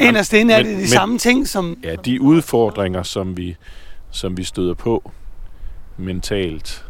inderst 0.00 0.32
inde 0.32 0.54
er 0.54 0.62
det 0.62 0.66
de 0.72 0.76
men- 0.76 0.86
samme 0.86 1.18
ting, 1.18 1.48
som... 1.48 1.76
ja, 1.84 1.96
de 1.96 2.20
udfordringer, 2.20 3.02
som 3.02 3.36
vi, 3.36 3.56
som 4.10 4.36
vi 4.36 4.44
støder 4.44 4.74
på 4.74 5.10
mentalt, 5.96 6.84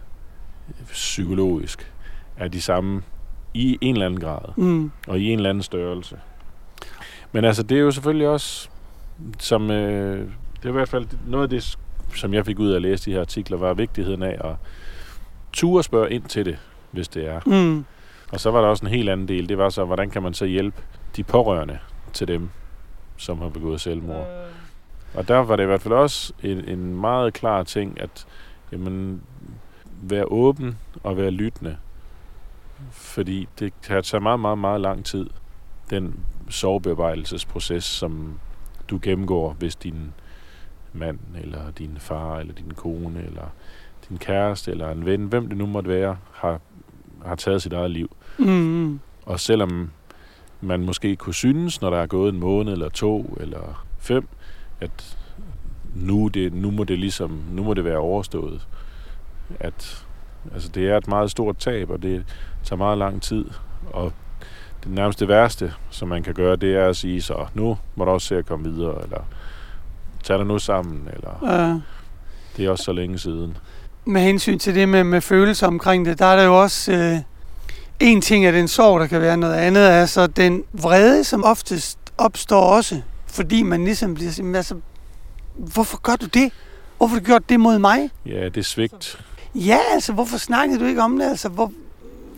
psykologisk, 0.92 1.92
er 2.36 2.48
de 2.48 2.60
samme 2.62 3.02
i 3.58 3.78
en 3.80 3.94
eller 3.94 4.06
anden 4.06 4.20
grad, 4.20 4.40
Mm, 4.56 4.90
og 5.08 5.18
i 5.18 5.30
en 5.32 5.38
eller 5.38 5.50
anden 5.50 5.62
størrelse. 5.62 6.18
Men 7.32 7.44
altså, 7.44 7.62
det 7.62 7.76
er 7.76 7.80
jo 7.82 7.90
selvfølgelig 7.90 8.28
også, 8.28 8.68
som, 9.38 9.70
øh, 9.70 10.18
det 10.56 10.64
er 10.64 10.68
i 10.68 10.72
hvert 10.72 10.88
fald 10.88 11.06
noget 11.26 11.42
af 11.42 11.50
det, 11.50 11.78
som 12.14 12.34
jeg 12.34 12.46
fik 12.46 12.58
ud 12.58 12.70
af 12.70 12.76
at 12.76 12.82
læse 12.82 13.04
de 13.04 13.12
her 13.12 13.20
artikler, 13.20 13.56
var 13.58 13.74
vigtigheden 13.74 14.22
af 14.22 14.36
at 14.50 14.54
ture 15.52 15.82
spørge 15.82 16.10
ind 16.10 16.22
til 16.22 16.44
det, 16.44 16.58
hvis 16.90 17.08
det 17.08 17.26
er. 17.28 17.40
mm, 17.46 17.84
Og 18.32 18.40
så 18.40 18.50
var 18.50 18.60
der 18.60 18.68
også 18.68 18.84
en 18.86 18.90
helt 18.92 19.08
anden 19.08 19.28
del, 19.28 19.48
det 19.48 19.58
var 19.58 19.68
så, 19.68 19.84
hvordan 19.84 20.10
kan 20.10 20.22
man 20.22 20.34
så 20.34 20.44
hjælpe 20.44 20.82
de 21.16 21.22
pårørende 21.22 21.78
til 22.12 22.28
dem, 22.28 22.48
som 23.16 23.38
har 23.40 23.48
begået 23.48 23.80
selvmord. 23.80 24.26
Og 25.14 25.28
der 25.28 25.36
var 25.38 25.56
det 25.56 25.62
i 25.62 25.66
hvert 25.66 25.80
fald 25.82 25.94
også 25.94 26.32
en, 26.42 26.68
en 26.68 27.00
meget 27.00 27.32
klar 27.34 27.62
ting, 27.62 28.00
at 28.00 28.26
jamen, 28.72 29.22
være 30.02 30.24
åben 30.24 30.78
og 31.02 31.16
være 31.16 31.30
lyttende. 31.30 31.76
Fordi 32.90 33.48
det 33.58 33.72
kan 33.82 34.02
tage 34.02 34.20
meget, 34.20 34.40
meget, 34.40 34.58
meget 34.58 34.80
lang 34.80 35.04
tid, 35.04 35.26
den 35.90 36.14
sovebearbejdelsesproces, 36.48 37.84
som 37.84 38.40
du 38.88 38.98
gennemgår, 39.02 39.52
hvis 39.52 39.76
din 39.76 40.12
mand, 40.92 41.18
eller 41.40 41.70
din 41.70 41.96
far, 41.98 42.38
eller 42.38 42.54
din 42.54 42.72
kone, 42.76 43.24
eller 43.26 43.52
din 44.08 44.18
kæreste, 44.18 44.70
eller 44.70 44.90
en 44.90 45.06
ven, 45.06 45.24
hvem 45.24 45.48
det 45.48 45.58
nu 45.58 45.66
måtte 45.66 45.90
være, 45.90 46.16
har, 46.32 46.60
har 47.24 47.34
taget 47.34 47.62
sit 47.62 47.72
eget 47.72 47.90
liv. 47.90 48.16
mm. 48.38 49.00
Og 49.26 49.40
selvom 49.40 49.90
man 50.60 50.84
måske 50.84 51.16
kunne 51.16 51.34
synes, 51.34 51.80
når 51.80 51.90
der 51.90 51.98
er 51.98 52.06
gået 52.06 52.34
en 52.34 52.40
måned 52.40 52.72
eller 52.72 52.88
to 52.88 53.36
eller 53.40 53.86
fem, 53.98 54.28
at 54.80 55.18
nu, 55.94 56.28
det, 56.28 56.52
nu 56.52 56.70
må 56.70 56.84
det 56.84 56.98
ligesom, 56.98 57.40
nu 57.50 57.64
må 57.64 57.74
det 57.74 57.84
være 57.84 57.98
overstået. 57.98 58.68
At 59.60 60.06
altså 60.54 60.68
det 60.68 60.88
er 60.90 60.96
et 60.96 61.08
meget 61.08 61.30
stort 61.30 61.56
tab, 61.56 61.90
og 61.90 62.02
det 62.02 62.24
tager 62.64 62.78
meget 62.78 62.98
lang 62.98 63.22
tid. 63.22 63.44
Og 63.92 64.12
det 64.84 64.92
nærmeste 64.92 65.28
værste, 65.28 65.72
som 65.90 66.08
man 66.08 66.22
kan 66.22 66.34
gøre, 66.34 66.56
det 66.56 66.76
er 66.76 66.86
at 66.88 66.96
sige 66.96 67.22
så, 67.22 67.46
nu 67.54 67.78
må 67.96 68.04
du 68.04 68.10
også 68.10 68.26
se 68.26 68.36
at 68.38 68.46
komme 68.46 68.70
videre, 68.72 69.02
eller 69.02 69.20
tag 70.24 70.38
dig 70.38 70.46
nu 70.46 70.58
sammen, 70.58 71.08
eller 71.12 71.44
Øh. 71.74 71.80
det 72.56 72.64
er 72.66 72.70
også 72.70 72.84
så 72.84 72.92
længe 72.92 73.18
siden. 73.18 73.56
med 74.04 74.20
hensyn 74.20 74.58
til 74.58 74.74
det 74.74 74.88
med, 74.88 75.04
med 75.04 75.20
følelser 75.20 75.66
omkring 75.66 76.06
det, 76.06 76.18
der 76.18 76.26
er 76.26 76.36
der 76.36 76.44
jo 76.44 76.62
også... 76.62 76.92
Øh, 76.92 77.16
en 78.00 78.20
ting 78.20 78.46
er 78.46 78.50
den 78.50 78.68
sorg, 78.68 79.00
der 79.00 79.06
kan 79.06 79.20
være 79.20 79.36
noget 79.36 79.54
andet, 79.54 79.90
er 79.90 80.06
så 80.06 80.26
den 80.26 80.64
vrede, 80.72 81.24
som 81.24 81.44
oftest 81.44 81.98
opstår 82.18 82.60
også, 82.76 83.00
fordi 83.26 83.62
man 83.62 83.84
ligesom 83.84 84.14
bliver 84.14 84.30
sådan, 84.30 84.54
altså, 84.54 84.74
hvorfor 85.56 85.98
gør 86.00 86.16
du 86.16 86.26
det? 86.26 86.52
Hvorfor 86.96 87.14
har 87.14 87.20
du 87.20 87.26
gjort 87.26 87.48
det 87.48 87.60
mod 87.60 87.78
mig? 87.78 88.10
Ja, 88.26 88.44
det 88.44 88.56
er 88.56 88.62
svigt. 88.62 89.20
Ja, 89.54 89.78
altså, 89.92 90.12
hvorfor 90.12 90.38
snakkede 90.38 90.80
du 90.80 90.84
ikke 90.84 91.02
om 91.02 91.18
det? 91.18 91.26
Altså, 91.26 91.48
hvor, 91.48 91.72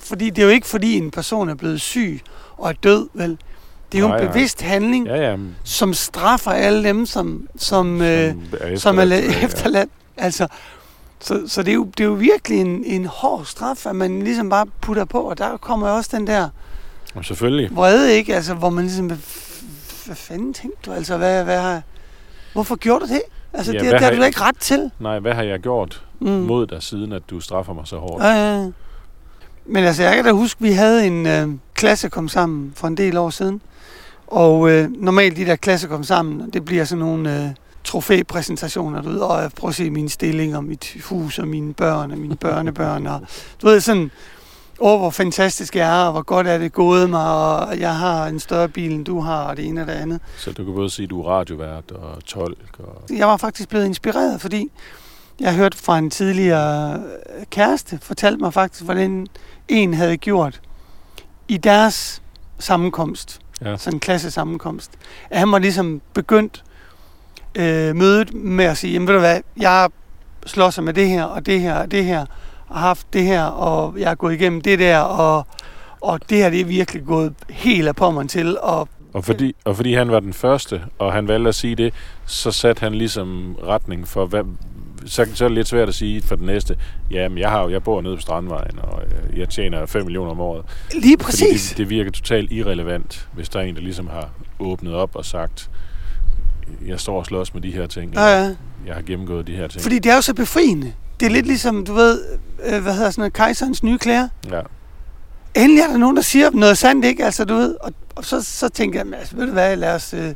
fordi 0.00 0.30
det 0.30 0.38
er 0.38 0.46
jo 0.46 0.48
ikke, 0.52 0.66
fordi 0.66 0.96
en 0.96 1.10
person 1.10 1.48
er 1.48 1.54
blevet 1.54 1.80
syg 1.80 2.20
og 2.56 2.68
er 2.70 2.74
død, 2.74 3.08
vel? 3.14 3.38
Det 3.92 3.98
er 3.98 4.02
jo 4.02 4.08
Nej, 4.08 4.16
en 4.18 4.24
nej. 4.24 4.32
bevidst 4.32 4.62
handling, 4.62 5.06
Ja, 5.06 5.30
ja. 5.30 5.36
som 5.64 5.94
straffer 5.94 6.50
alle 6.50 6.84
dem, 6.88 7.06
som, 7.06 7.48
som, 7.56 8.02
øh, 8.02 8.08
er 8.60 8.76
som 8.78 8.98
er 8.98 9.02
efterladt, 9.02 9.24
la- 9.24 9.38
ja. 9.40 9.44
efterladt. 9.46 9.88
Altså, 10.16 10.46
så, 11.20 11.42
så 11.46 11.62
det, 11.62 11.70
er 11.70 11.74
jo, 11.74 11.84
det 11.84 12.00
er 12.00 12.08
jo 12.08 12.12
virkelig 12.12 12.60
en, 12.60 12.84
en 12.84 13.04
hård 13.06 13.44
straf, 13.44 13.86
at 13.86 13.96
man 13.96 14.22
ligesom 14.22 14.50
bare 14.50 14.66
putter 14.80 15.04
på, 15.04 15.20
og 15.20 15.38
der 15.38 15.56
kommer 15.56 15.88
jo 15.88 15.94
også 15.96 16.10
den 16.16 16.26
der 16.26 16.48
Og 17.14 17.24
selvfølgelig. 17.24 17.76
vrede, 17.76 18.14
ikke? 18.14 18.34
Altså, 18.34 18.54
hvor 18.54 18.70
man 18.70 18.84
ligesom, 18.84 19.06
hvad, 19.06 19.16
fanden 20.16 20.54
tænkte 20.54 20.78
du? 20.86 20.92
Altså, 20.92 21.16
hvad, 21.16 21.44
hvad 21.44 21.60
har, 21.60 21.82
hvorfor 22.52 22.76
gjorde 22.76 23.06
du 23.06 23.12
det? 23.12 23.22
Altså, 23.52 23.72
Ja, 23.72 23.78
ja, 23.78 23.84
det, 23.84 23.92
det 23.92 24.00
har 24.00 24.10
du 24.10 24.20
da 24.20 24.26
ikke 24.26 24.40
ret 24.40 24.58
til. 24.60 24.90
Nej, 24.98 25.18
hvad 25.18 25.34
har 25.34 25.42
jeg 25.42 25.60
gjort 25.60 26.04
Mm. 26.20 26.28
mod 26.28 26.66
dig, 26.66 26.82
siden 26.82 27.12
at 27.12 27.22
du 27.30 27.40
straffer 27.40 27.72
mig 27.72 27.86
så 27.86 27.96
hårdt? 27.96 28.24
Ja, 28.24 28.30
ja, 28.30 28.62
ja. 28.62 28.70
Men 29.66 29.84
altså, 29.84 30.02
jeg 30.02 30.14
kan 30.14 30.24
da 30.24 30.32
huske, 30.32 30.62
vi 30.62 30.72
havde 30.72 31.06
en 31.06 31.26
øh, 31.26 31.48
klasse 31.74 32.08
kom 32.08 32.28
sammen 32.28 32.72
for 32.76 32.86
en 32.88 32.96
del 32.96 33.16
år 33.16 33.30
siden. 33.30 33.62
Og 34.26 34.70
øh, 34.70 34.90
normalt 34.92 35.36
de 35.36 35.44
der 35.44 35.56
klasser 35.56 35.88
kom 35.88 36.04
sammen, 36.04 36.50
det 36.50 36.64
bliver 36.64 36.84
sådan 36.84 37.04
nogle 37.04 37.44
øh, 37.44 37.50
trofæpræsentationer, 37.84 39.02
du 39.02 39.08
ved, 39.08 39.18
og 39.18 39.42
jeg 39.42 39.50
prøver 39.56 39.68
at 39.68 39.74
se 39.74 39.90
mine 39.90 40.08
stillinger, 40.08 40.60
mit 40.60 40.96
hus 41.04 41.38
og 41.38 41.48
mine 41.48 41.74
børn 41.74 42.10
og 42.10 42.18
mine 42.18 42.36
børnebørn. 42.36 43.06
Og, 43.06 43.20
du 43.62 43.66
ved, 43.66 43.80
sådan, 43.80 44.10
åh, 44.80 44.98
hvor 45.00 45.10
fantastisk 45.10 45.76
jeg 45.76 46.00
er, 46.00 46.06
og 46.06 46.12
hvor 46.12 46.22
godt 46.22 46.46
er 46.46 46.58
det 46.58 46.72
gået 46.72 47.10
mig, 47.10 47.34
og 47.34 47.80
jeg 47.80 47.96
har 47.96 48.26
en 48.26 48.40
større 48.40 48.68
bil, 48.68 48.92
end 48.92 49.04
du 49.04 49.20
har, 49.20 49.44
og 49.44 49.56
det 49.56 49.66
ene 49.66 49.80
og 49.80 49.86
det 49.86 49.92
andet. 49.92 50.20
Så 50.36 50.52
du 50.52 50.64
kan 50.64 50.74
både 50.74 50.90
sige, 50.90 51.04
at 51.04 51.10
du 51.10 51.22
er 51.22 51.28
radiovært 51.28 51.90
og 51.90 52.24
tolk. 52.24 52.58
Og... 52.78 53.02
Jeg 53.16 53.28
var 53.28 53.36
faktisk 53.36 53.68
blevet 53.68 53.84
inspireret, 53.84 54.40
fordi 54.40 54.70
jeg 55.40 55.54
hørte 55.54 55.78
fra 55.78 55.98
en 55.98 56.10
tidligere 56.10 56.94
øh, 56.94 57.46
kæreste, 57.50 57.98
fortalte 58.02 58.38
mig 58.40 58.54
faktisk, 58.54 58.84
hvordan 58.84 59.26
en 59.68 59.94
havde 59.94 60.16
gjort 60.16 60.60
i 61.48 61.56
deres 61.56 62.22
sammenkomst, 62.58 63.40
Ja. 63.64 63.76
sådan 63.76 63.96
en 63.96 64.00
klassesammenkomst, 64.00 64.90
at 65.30 65.38
han 65.38 65.52
var 65.52 65.58
ligesom 65.58 66.00
begyndt 66.14 66.64
øh, 67.54 67.96
mødet 67.96 68.34
med 68.34 68.64
at 68.64 68.76
sige, 68.76 68.92
jamen 68.92 69.08
ved 69.08 69.14
du 69.14 69.20
hvad, 69.20 69.40
jeg 69.56 69.88
slår 70.46 70.70
sig 70.70 70.84
med 70.84 70.94
det 70.94 71.08
her, 71.08 71.24
og 71.24 71.46
det 71.46 71.60
her, 71.60 71.74
og 71.74 71.90
det 71.90 72.04
her, 72.04 72.26
og 72.68 72.78
har 72.78 72.86
haft 72.86 73.06
det 73.12 73.22
her, 73.22 73.42
og 73.44 73.94
jeg 73.98 74.10
er 74.10 74.14
gået 74.14 74.34
igennem 74.34 74.60
det 74.60 74.78
der, 74.78 74.98
og, 74.98 75.46
og 76.00 76.20
det 76.30 76.38
her, 76.38 76.50
det 76.50 76.60
er 76.60 76.64
virkelig 76.64 77.04
gået 77.06 77.34
helt 77.50 77.88
af 77.88 77.96
pommeren 77.96 78.28
til, 78.28 78.58
og 78.60 78.88
Og 79.12 79.24
fordi, 79.24 79.54
og 79.64 79.76
fordi 79.76 79.94
han 79.94 80.10
var 80.10 80.20
den 80.20 80.32
første, 80.32 80.82
og 80.98 81.12
han 81.12 81.28
valgte 81.28 81.48
at 81.48 81.54
sige 81.54 81.74
det, 81.74 81.94
så 82.26 82.50
satte 82.50 82.80
han 82.80 82.94
ligesom 82.94 83.56
retning 83.66 84.08
for, 84.08 84.26
hvad, 84.26 84.44
så, 85.06 85.26
så 85.34 85.44
er 85.44 85.48
det 85.48 85.54
lidt 85.54 85.68
svært 85.68 85.88
at 85.88 85.94
sige 85.94 86.22
for 86.22 86.36
den 86.36 86.46
næste, 86.46 86.76
jamen 87.10 87.38
jeg, 87.38 87.50
har, 87.50 87.68
jeg 87.68 87.82
bor 87.82 88.00
nede 88.00 88.16
på 88.16 88.20
Strandvejen, 88.20 88.78
og 88.82 89.02
øh, 89.32 89.38
jeg 89.38 89.48
tjener 89.48 89.86
5 89.86 90.04
millioner 90.04 90.30
om 90.30 90.40
året. 90.40 90.64
lige 90.94 91.16
præcis. 91.16 91.68
det, 91.68 91.78
det 91.78 91.90
virker 91.90 92.10
totalt 92.10 92.52
irrelevant, 92.52 93.28
hvis 93.34 93.48
der 93.48 93.60
er 93.60 93.64
en, 93.64 93.74
der 93.74 93.80
ligesom 93.82 94.06
har 94.08 94.28
åbnet 94.58 94.94
op 94.94 95.16
og 95.16 95.24
sagt, 95.24 95.70
jeg 96.86 97.00
står 97.00 97.18
og 97.18 97.26
slås 97.26 97.54
med 97.54 97.62
de 97.62 97.70
her 97.70 97.86
ting, 97.86 98.14
Ja, 98.14 98.26
ja. 98.42 98.54
jeg 98.86 98.94
har 98.94 99.02
gennemgået 99.02 99.46
de 99.46 99.56
her 99.56 99.68
ting. 99.68 99.82
Fordi 99.82 99.98
det 99.98 100.12
er 100.12 100.16
jo 100.16 100.22
så 100.22 100.34
befriende. 100.34 100.92
Det 101.20 101.26
er 101.26 101.30
lidt 101.30 101.46
ligesom, 101.46 101.84
du 101.84 101.92
ved, 101.94 102.20
øh, 102.66 102.82
hvad 102.82 102.94
hedder 102.94 103.10
sådan 103.10 103.20
noget, 103.22 103.32
kejserens 103.32 103.82
nye 103.82 103.98
klæder. 103.98 104.28
Ja. 104.50 104.60
Endelig 105.54 105.82
er 105.82 105.86
der 105.86 105.96
nogen, 105.96 106.16
der 106.16 106.22
siger 106.22 106.50
noget 106.50 106.78
sandt, 106.78 107.04
ikke? 107.04 107.24
Altså, 107.24 107.44
du 107.44 107.54
ved, 107.54 107.74
og, 107.80 107.92
og 108.14 108.24
så, 108.24 108.42
så 108.42 108.68
tænker 108.68 109.04
jeg, 109.04 109.18
altså, 109.18 109.36
ved 109.36 109.46
du 109.46 109.52
hvad, 109.52 109.76
lad 109.76 109.94
os, 109.94 110.14
øh, 110.14 110.34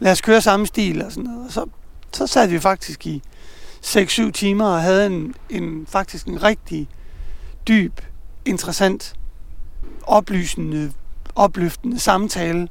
lad 0.00 0.12
os 0.12 0.20
køre 0.20 0.40
samme 0.40 0.66
stil 0.66 1.04
og 1.04 1.12
sådan 1.12 1.30
noget. 1.30 1.46
Og 1.46 1.52
så, 1.52 1.64
så 2.12 2.26
sad 2.26 2.48
vi 2.48 2.58
faktisk 2.58 3.06
i, 3.06 3.22
6-7 3.84 4.30
timer 4.30 4.64
og 4.64 4.82
havde 4.82 5.06
en, 5.06 5.34
en 5.50 5.86
faktisk 5.88 6.26
en 6.26 6.42
rigtig 6.42 6.88
dyb, 7.68 8.00
interessant, 8.44 9.14
oplysende, 10.02 10.92
opløftende 11.34 11.98
samtale, 11.98 12.68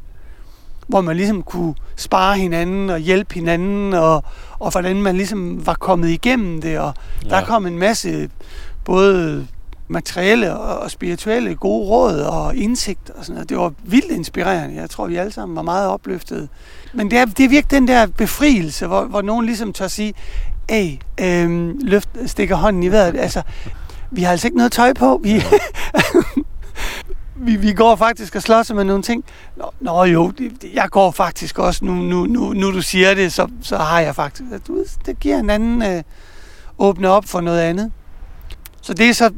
hvor 0.88 1.02
man 1.02 1.16
ligesom 1.16 1.44
kunne 1.44 1.76
spare 1.96 2.38
hinanden 2.38 2.90
og 2.90 3.00
hjælpe 3.00 3.34
hinanden, 3.34 3.94
og, 3.94 4.24
og 4.60 4.72
hvordan 4.72 5.02
man 5.02 5.16
ligesom 5.16 5.66
var 5.66 5.74
kommet 5.74 6.10
igennem 6.10 6.62
det, 6.62 6.80
og 6.80 6.94
ja. 7.24 7.30
der 7.30 7.46
kom 7.46 7.66
en 7.66 7.78
masse 7.78 8.30
både 8.86 9.48
materielle 9.88 10.58
og 10.58 10.92
spirituelle 10.92 11.56
gode 11.56 11.88
råd 11.90 12.20
og 12.20 12.56
indsigt 12.56 13.10
og 13.10 13.26
sådan 13.26 13.34
noget. 13.34 13.50
Det 13.50 13.58
var 13.58 13.74
vildt 13.84 14.12
inspirerende. 14.12 14.76
Jeg 14.76 14.90
tror, 14.90 15.08
vi 15.08 15.16
alle 15.16 15.32
sammen 15.32 15.56
var 15.56 15.62
meget 15.62 15.90
opløftede. 15.90 16.48
Men 16.94 17.12
det 17.12 17.20
er, 17.20 17.26
det 17.26 17.46
er 17.46 17.50
virkelig 17.50 17.72
den 17.72 17.88
der 17.88 18.08
befrielse, 18.08 18.88
hvor, 18.88 19.04
hvor 19.04 19.22
nogen 19.22 19.46
ligesom 19.46 19.74
tør 19.74 19.88
sige, 19.88 20.14
hey, 20.70 20.98
øhm, 21.22 21.80
løft, 21.82 22.10
stikker 22.26 22.56
hånden 22.56 22.84
i 22.84 22.92
vejret. 22.92 23.20
Altså, 23.20 23.42
vi 24.12 24.24
har 24.24 24.32
altså 24.32 24.48
ikke 24.48 24.58
noget 24.58 24.72
tøj 24.72 24.94
på. 24.94 25.20
Vi, 25.24 25.44
vi, 27.46 27.56
vi 27.56 27.74
går 27.74 27.96
faktisk 27.96 28.36
og 28.36 28.42
slås 28.42 28.74
med 28.74 28.84
nogle 28.84 29.04
ting. 29.04 29.26
Nå, 29.56 29.72
nå 29.80 30.04
jo, 30.04 30.32
det, 30.32 30.52
jeg 30.74 30.90
går 30.90 31.12
faktisk 31.12 31.60
også, 31.60 31.86
nu, 31.86 31.94
nu, 31.94 32.26
nu, 32.26 32.54
nu 32.54 32.72
du 32.72 32.82
siger 32.82 33.14
det, 33.14 33.34
så, 33.34 33.48
så 33.62 33.78
har 33.78 34.00
jeg 34.00 34.16
faktisk, 34.16 34.44
du, 34.68 34.86
det 35.06 35.20
giver 35.20 35.40
en 35.40 35.50
anden 35.50 35.82
øh, 35.82 36.04
åbne 36.78 37.10
op 37.10 37.26
for 37.26 37.42
noget 37.42 37.60
andet. 37.60 37.92
Så 38.82 38.94
det 38.94 39.10
er 39.10 39.14
så, 39.14 39.34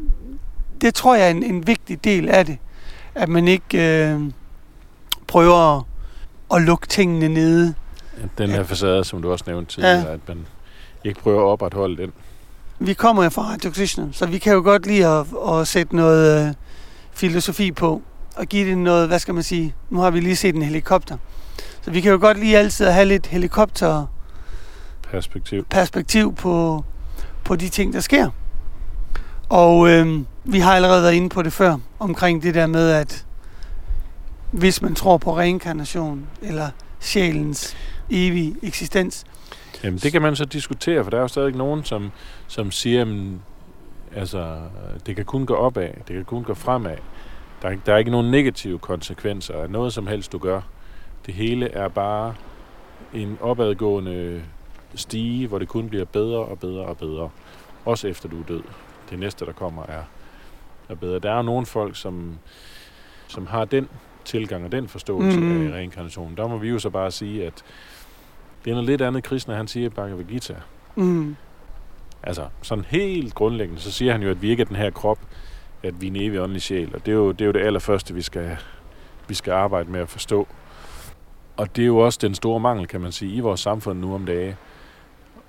det 0.82 0.96
tror 0.96 1.16
jeg 1.16 1.26
er 1.26 1.32
en, 1.32 1.44
en 1.44 1.68
vigtig 1.68 2.04
del 2.04 2.30
af 2.30 2.46
det, 2.46 2.58
at 3.16 3.30
man 3.30 3.48
ikke 3.48 4.04
øh, 4.08 4.22
prøver 5.28 5.78
at, 5.78 5.84
at 6.54 6.62
lukke 6.62 6.88
tingene 6.88 7.28
nede. 7.28 7.74
Den 8.38 8.50
her 8.50 8.64
facade, 8.64 9.04
som 9.04 9.22
du 9.22 9.32
også 9.32 9.46
nævnte 9.48 9.72
tidligere, 9.74 10.08
ja. 10.08 10.14
at 10.14 10.20
man 10.28 10.46
ikke 11.04 11.20
prøver 11.20 11.42
at 11.42 11.46
opretholde 11.46 11.98
den. 11.98 12.14
Vi 12.80 12.94
kommer 12.94 13.24
jo 13.24 13.30
fra 13.30 13.42
Radio 13.42 13.72
så 14.12 14.26
vi 14.26 14.38
kan 14.38 14.54
jo 14.54 14.62
godt 14.62 14.86
lide 14.86 15.08
at, 15.08 15.26
at 15.50 15.68
sætte 15.68 15.96
noget 15.96 16.48
øh, 16.48 16.54
filosofi 17.12 17.72
på, 17.72 18.02
og 18.36 18.46
give 18.46 18.70
det 18.70 18.78
noget, 18.78 19.08
hvad 19.08 19.20
skal 19.20 19.34
man 19.34 19.44
sige, 19.44 19.76
nu 19.90 20.00
har 20.00 20.12
vi 20.12 20.20
lige 20.20 20.36
set 20.36 20.56
en 20.56 20.62
helikopter. 20.62 21.18
Så 21.82 21.92
vi 21.92 22.02
kan 22.02 22.12
jo 22.12 22.18
godt 22.22 22.40
lige 22.40 22.58
altid 22.58 22.86
have 22.86 23.06
lidt 23.06 23.28
helikopter 23.28 24.06
perspektiv, 25.12 25.66
perspektiv 25.66 26.36
på, 26.36 26.84
på 27.44 27.56
de 27.56 27.70
ting, 27.70 27.94
der 27.94 28.00
sker. 28.00 28.30
Og 29.50 29.90
øh, 29.90 30.20
vi 30.44 30.60
har 30.60 30.76
allerede 30.76 31.04
været 31.04 31.14
inde 31.14 31.30
på 31.30 31.42
det 31.42 31.54
før, 31.54 31.78
omkring 32.00 32.44
det 32.44 32.54
der 32.54 32.68
med, 32.68 32.90
at 32.90 33.26
hvis 34.52 34.82
man 34.82 34.96
tror 34.96 35.18
på 35.18 35.38
reinkarnation, 35.38 36.28
eller 36.42 36.70
sjælens 37.00 37.78
evige 38.10 38.56
eksistens. 38.64 39.26
Jamen 39.84 40.00
det 40.00 40.12
kan 40.12 40.22
man 40.22 40.36
så 40.36 40.46
diskutere, 40.46 41.04
for 41.04 41.12
der 41.12 41.18
er 41.18 41.22
jo 41.22 41.28
stadig 41.28 41.56
nogen, 41.56 41.84
som, 41.84 42.12
som 42.48 42.72
siger, 42.72 43.02
at 43.02 44.20
altså, 44.20 44.58
det 45.06 45.16
kan 45.16 45.26
kun 45.26 45.46
gå 45.46 45.56
opad, 45.56 45.90
det 46.08 46.16
kan 46.16 46.26
kun 46.26 46.44
gå 46.44 46.54
fremad. 46.54 46.98
Der 47.62 47.70
er, 47.70 47.76
der 47.86 47.94
er 47.94 47.98
ikke 47.98 48.12
nogen 48.12 48.32
negative 48.32 48.80
konsekvenser 48.80 49.54
af 49.54 49.70
noget 49.70 49.94
som 49.94 50.08
helst, 50.08 50.32
du 50.32 50.38
gør. 50.38 50.62
Det 51.26 51.34
hele 51.34 51.72
er 51.72 51.88
bare 51.88 52.36
en 53.14 53.38
opadgående 53.42 54.44
stige, 54.96 55.48
hvor 55.48 55.60
det 55.60 55.68
kun 55.68 55.90
bliver 55.90 56.06
bedre 56.06 56.40
og 56.40 56.60
bedre 56.60 56.86
og 56.86 56.98
bedre. 56.98 57.30
Også 57.86 58.08
efter 58.08 58.30
du 58.30 58.40
er 58.40 58.46
død. 58.46 58.64
Det 59.10 59.20
næste, 59.20 59.46
der 59.46 59.52
kommer, 59.52 59.84
er, 59.84 60.04
er 60.90 60.96
bedre. 60.96 61.20
Der 61.20 61.32
er 61.32 61.36
jo 61.36 61.42
nogle 61.42 61.66
folk, 61.66 61.96
som, 61.96 62.38
som 63.28 63.48
har 63.48 63.66
den 63.66 63.90
tilgang 64.26 64.66
og 64.66 64.72
den 64.72 64.88
forståelse 64.88 65.40
mm. 65.40 65.68
af 65.68 65.76
reinkarnationen. 65.76 66.38
Der 66.38 66.48
må 66.48 66.58
vi 66.58 66.70
jo 66.70 66.80
så 66.80 66.90
bare 66.90 67.12
sige, 67.12 67.46
at 67.46 67.64
det 68.66 68.72
er 68.72 68.76
noget 68.76 68.90
lidt 68.90 69.02
andet, 69.02 69.24
Krishna 69.24 69.56
han 69.56 69.68
siger 69.68 69.86
i 69.86 69.90
Bhagavad 69.90 70.24
Gita. 70.24 70.56
Mm. 70.96 71.36
Altså, 72.24 72.48
sådan 72.62 72.86
helt 72.88 73.36
grundlæggende, 73.36 73.82
så 73.82 73.92
siger 73.92 74.12
han 74.12 74.22
jo, 74.22 74.30
at 74.30 74.42
vi 74.42 74.50
ikke 74.50 74.62
er 74.62 74.66
den 74.66 74.76
her 74.76 74.90
krop, 74.90 75.20
at 75.84 76.02
vi 76.02 76.08
er 76.08 76.12
en 76.12 76.16
evig 76.16 76.42
åndelig 76.42 76.62
sjæl. 76.62 76.96
Og 76.96 77.06
det 77.06 77.12
er 77.12 77.16
jo 77.16 77.32
det, 77.32 77.42
er 77.42 77.46
jo 77.46 77.52
det 77.52 77.62
allerførste, 77.62 78.14
vi 78.14 78.22
skal, 78.22 78.58
vi 79.28 79.34
skal 79.34 79.52
arbejde 79.52 79.92
med 79.92 80.00
at 80.00 80.10
forstå. 80.10 80.48
Og 81.58 81.76
det 81.76 81.82
er 81.82 81.86
jo 81.86 81.98
også 81.98 82.20
den 82.22 82.36
store 82.36 82.60
mangel, 82.60 82.88
kan 82.88 83.02
man 83.02 83.12
sige, 83.12 83.36
i 83.36 83.40
vores 83.40 83.60
samfund 83.60 84.00
nu 84.00 84.16
om 84.16 84.26
dagen. 84.26 84.56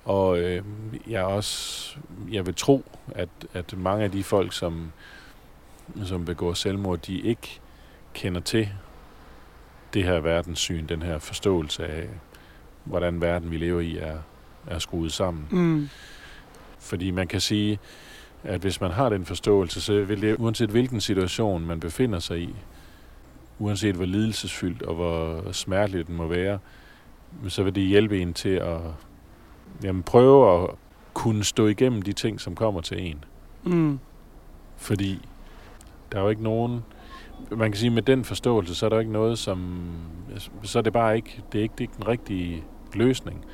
Og 0.04 0.38
øh, 0.38 0.62
jeg 1.08 1.24
også, 1.24 1.96
jeg 2.30 2.46
vil 2.46 2.54
tro, 2.54 2.84
at, 3.08 3.28
at 3.54 3.74
mange 3.76 4.04
af 4.04 4.10
de 4.10 4.24
folk, 4.24 4.52
som, 4.52 4.92
som 6.04 6.24
begår 6.24 6.52
selvmord, 6.52 6.98
de 6.98 7.20
ikke 7.20 7.60
kender 8.14 8.40
til 8.40 8.68
det 9.94 10.04
her 10.04 10.20
verdenssyn, 10.20 10.86
den 10.86 11.02
her 11.02 11.18
forståelse 11.18 11.86
af, 11.86 12.08
hvordan 12.84 13.20
verden, 13.20 13.50
vi 13.50 13.56
lever 13.56 13.80
i, 13.80 13.96
er, 13.96 14.18
er 14.66 14.78
skruet 14.78 15.12
sammen. 15.12 15.46
Mm. 15.50 15.88
Fordi 16.78 17.10
man 17.10 17.26
kan 17.26 17.40
sige, 17.40 17.78
at 18.44 18.60
hvis 18.60 18.80
man 18.80 18.90
har 18.90 19.08
den 19.08 19.24
forståelse, 19.24 19.80
så 19.80 20.04
vil 20.04 20.22
det, 20.22 20.36
uanset 20.38 20.70
hvilken 20.70 21.00
situation 21.00 21.66
man 21.66 21.80
befinder 21.80 22.18
sig 22.18 22.40
i, 22.40 22.54
uanset 23.58 23.94
hvor 23.94 24.04
lidelsesfyldt 24.04 24.82
og 24.82 24.94
hvor 24.94 25.52
smerteligt 25.52 26.08
den 26.08 26.16
må 26.16 26.26
være, 26.26 26.58
så 27.48 27.62
vil 27.62 27.74
det 27.74 27.82
hjælpe 27.82 28.20
en 28.20 28.34
til 28.34 28.48
at 28.48 28.78
jamen, 29.82 30.02
prøve 30.02 30.62
at 30.62 30.70
kunne 31.14 31.44
stå 31.44 31.66
igennem 31.66 32.02
de 32.02 32.12
ting, 32.12 32.40
som 32.40 32.54
kommer 32.54 32.80
til 32.80 33.06
en. 33.06 33.24
Mm. 33.64 33.98
Fordi 34.76 35.28
der 36.12 36.18
er 36.18 36.22
jo 36.22 36.28
ikke 36.28 36.42
nogen... 36.42 36.84
Man 37.50 37.72
kan 37.72 37.78
sige, 37.78 37.90
med 37.90 38.02
den 38.02 38.24
forståelse, 38.24 38.74
så 38.74 38.86
er 38.86 38.90
der 38.90 38.98
ikke 38.98 39.12
noget, 39.12 39.38
som... 39.38 39.88
Så 40.62 40.78
er 40.78 40.82
det 40.82 40.92
bare 40.92 41.16
ikke... 41.16 41.42
Det 41.52 41.58
er 41.58 41.62
ikke, 41.62 41.72
det 41.72 41.80
er 41.80 41.88
ikke 41.88 41.96
den 41.96 42.08
rigtige 42.08 42.64
løsning. 42.96 43.44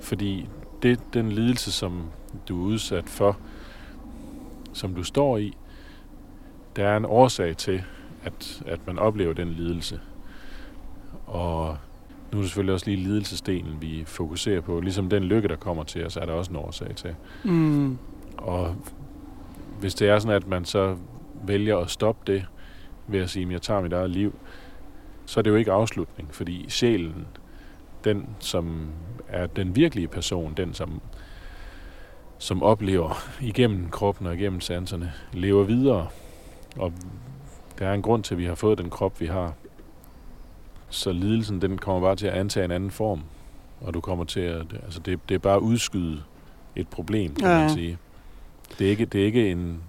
Fordi 0.00 0.48
det, 0.82 1.00
den 1.14 1.32
lidelse, 1.32 1.72
som 1.72 2.02
du 2.48 2.62
er 2.62 2.66
udsat 2.66 3.08
for, 3.08 3.38
som 4.72 4.94
du 4.94 5.02
står 5.02 5.38
i, 5.38 5.56
der 6.76 6.88
er 6.88 6.96
en 6.96 7.04
årsag 7.04 7.56
til, 7.56 7.82
at, 8.24 8.62
at 8.66 8.86
man 8.86 8.98
oplever 8.98 9.32
den 9.32 9.48
lidelse. 9.48 10.00
Og 11.26 11.76
nu 12.32 12.38
er 12.38 12.42
det 12.42 12.50
selvfølgelig 12.50 12.74
også 12.74 12.86
lige 12.86 13.04
lidelsesdelen, 13.04 13.82
vi 13.82 14.04
fokuserer 14.06 14.60
på. 14.60 14.80
Ligesom 14.80 15.08
den 15.08 15.24
lykke, 15.24 15.48
der 15.48 15.56
kommer 15.56 15.84
til 15.84 16.06
os, 16.06 16.16
er 16.16 16.26
der 16.26 16.32
også 16.32 16.50
en 16.50 16.56
årsag 16.56 16.96
til. 16.96 17.14
Mm. 17.44 17.98
Og 18.38 18.76
hvis 19.80 19.94
det 19.94 20.08
er 20.08 20.18
sådan, 20.18 20.36
at 20.36 20.46
man 20.46 20.64
så 20.64 20.96
vælger 21.44 21.78
at 21.78 21.90
stoppe 21.90 22.32
det 22.32 22.46
ved 23.06 23.20
at 23.20 23.30
sige, 23.30 23.46
at 23.46 23.52
jeg 23.52 23.62
tager 23.62 23.80
mit 23.80 23.92
eget 23.92 24.10
liv, 24.10 24.34
så 25.26 25.40
er 25.40 25.42
det 25.42 25.50
jo 25.50 25.56
ikke 25.56 25.72
afslutning, 25.72 26.34
fordi 26.34 26.64
sjælen, 26.68 27.26
den 28.06 28.26
som 28.38 28.88
er 29.28 29.46
den 29.46 29.76
virkelige 29.76 30.08
person, 30.08 30.54
den 30.56 30.74
som, 30.74 31.00
som 32.38 32.62
oplever 32.62 33.28
igennem 33.40 33.90
kroppen 33.90 34.26
og 34.26 34.34
igennem 34.34 34.60
sanserne, 34.60 35.12
lever 35.32 35.64
videre. 35.64 36.08
Og 36.76 36.92
der 37.78 37.88
er 37.88 37.94
en 37.94 38.02
grund 38.02 38.22
til, 38.22 38.34
at 38.34 38.38
vi 38.38 38.44
har 38.44 38.54
fået 38.54 38.78
den 38.78 38.90
krop, 38.90 39.20
vi 39.20 39.26
har. 39.26 39.52
Så 40.88 41.12
lidelsen, 41.12 41.62
den 41.62 41.78
kommer 41.78 42.08
bare 42.08 42.16
til 42.16 42.26
at 42.26 42.34
antage 42.34 42.64
en 42.64 42.70
anden 42.70 42.90
form. 42.90 43.22
Og 43.80 43.94
du 43.94 44.00
kommer 44.00 44.24
til 44.24 44.40
at... 44.40 44.66
Altså, 44.84 45.00
det, 45.00 45.20
det 45.28 45.34
er 45.34 45.38
bare 45.38 45.56
at 45.56 45.60
udskyde 45.60 46.22
et 46.76 46.88
problem, 46.88 47.34
kan 47.34 47.48
ja. 47.48 47.58
man 47.58 47.70
sige. 47.70 47.98
Det 48.78 48.86
er 48.86 48.90
ikke, 48.90 49.04
det 49.04 49.20
er 49.20 49.24
ikke 49.24 49.50
en... 49.50 49.82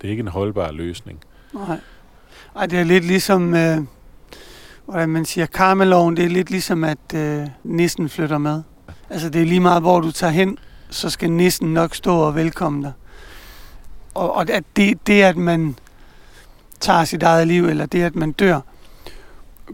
Det 0.00 0.08
er 0.08 0.10
ikke 0.10 0.20
en 0.20 0.28
holdbar 0.28 0.72
løsning. 0.72 1.20
Nej. 1.54 1.80
Ej, 2.56 2.66
det 2.66 2.78
er 2.78 2.84
lidt 2.84 3.04
ligesom, 3.04 3.54
øh, 3.54 3.78
hvordan 4.86 5.08
man 5.08 5.24
siger, 5.24 5.46
karmeloven, 5.46 6.16
det 6.16 6.24
er 6.24 6.28
lidt 6.28 6.50
ligesom, 6.50 6.84
at 6.84 7.14
øh, 7.14 7.46
nissen 7.64 8.08
flytter 8.08 8.38
med. 8.38 8.62
Altså, 9.10 9.28
det 9.28 9.42
er 9.42 9.46
lige 9.46 9.60
meget, 9.60 9.82
hvor 9.82 10.00
du 10.00 10.12
tager 10.12 10.30
hen, 10.30 10.58
så 10.90 11.10
skal 11.10 11.30
nissen 11.30 11.74
nok 11.74 11.94
stå 11.94 12.16
og 12.16 12.34
velkomme 12.34 12.82
dig. 12.82 12.92
Og, 14.14 14.34
og 14.34 14.50
at 14.50 14.64
det, 14.76 15.06
det, 15.06 15.22
at 15.22 15.36
man 15.36 15.76
tager 16.80 17.04
sit 17.04 17.22
eget 17.22 17.46
liv, 17.46 17.64
eller 17.64 17.86
det, 17.86 18.02
at 18.02 18.16
man 18.16 18.32
dør, 18.32 18.60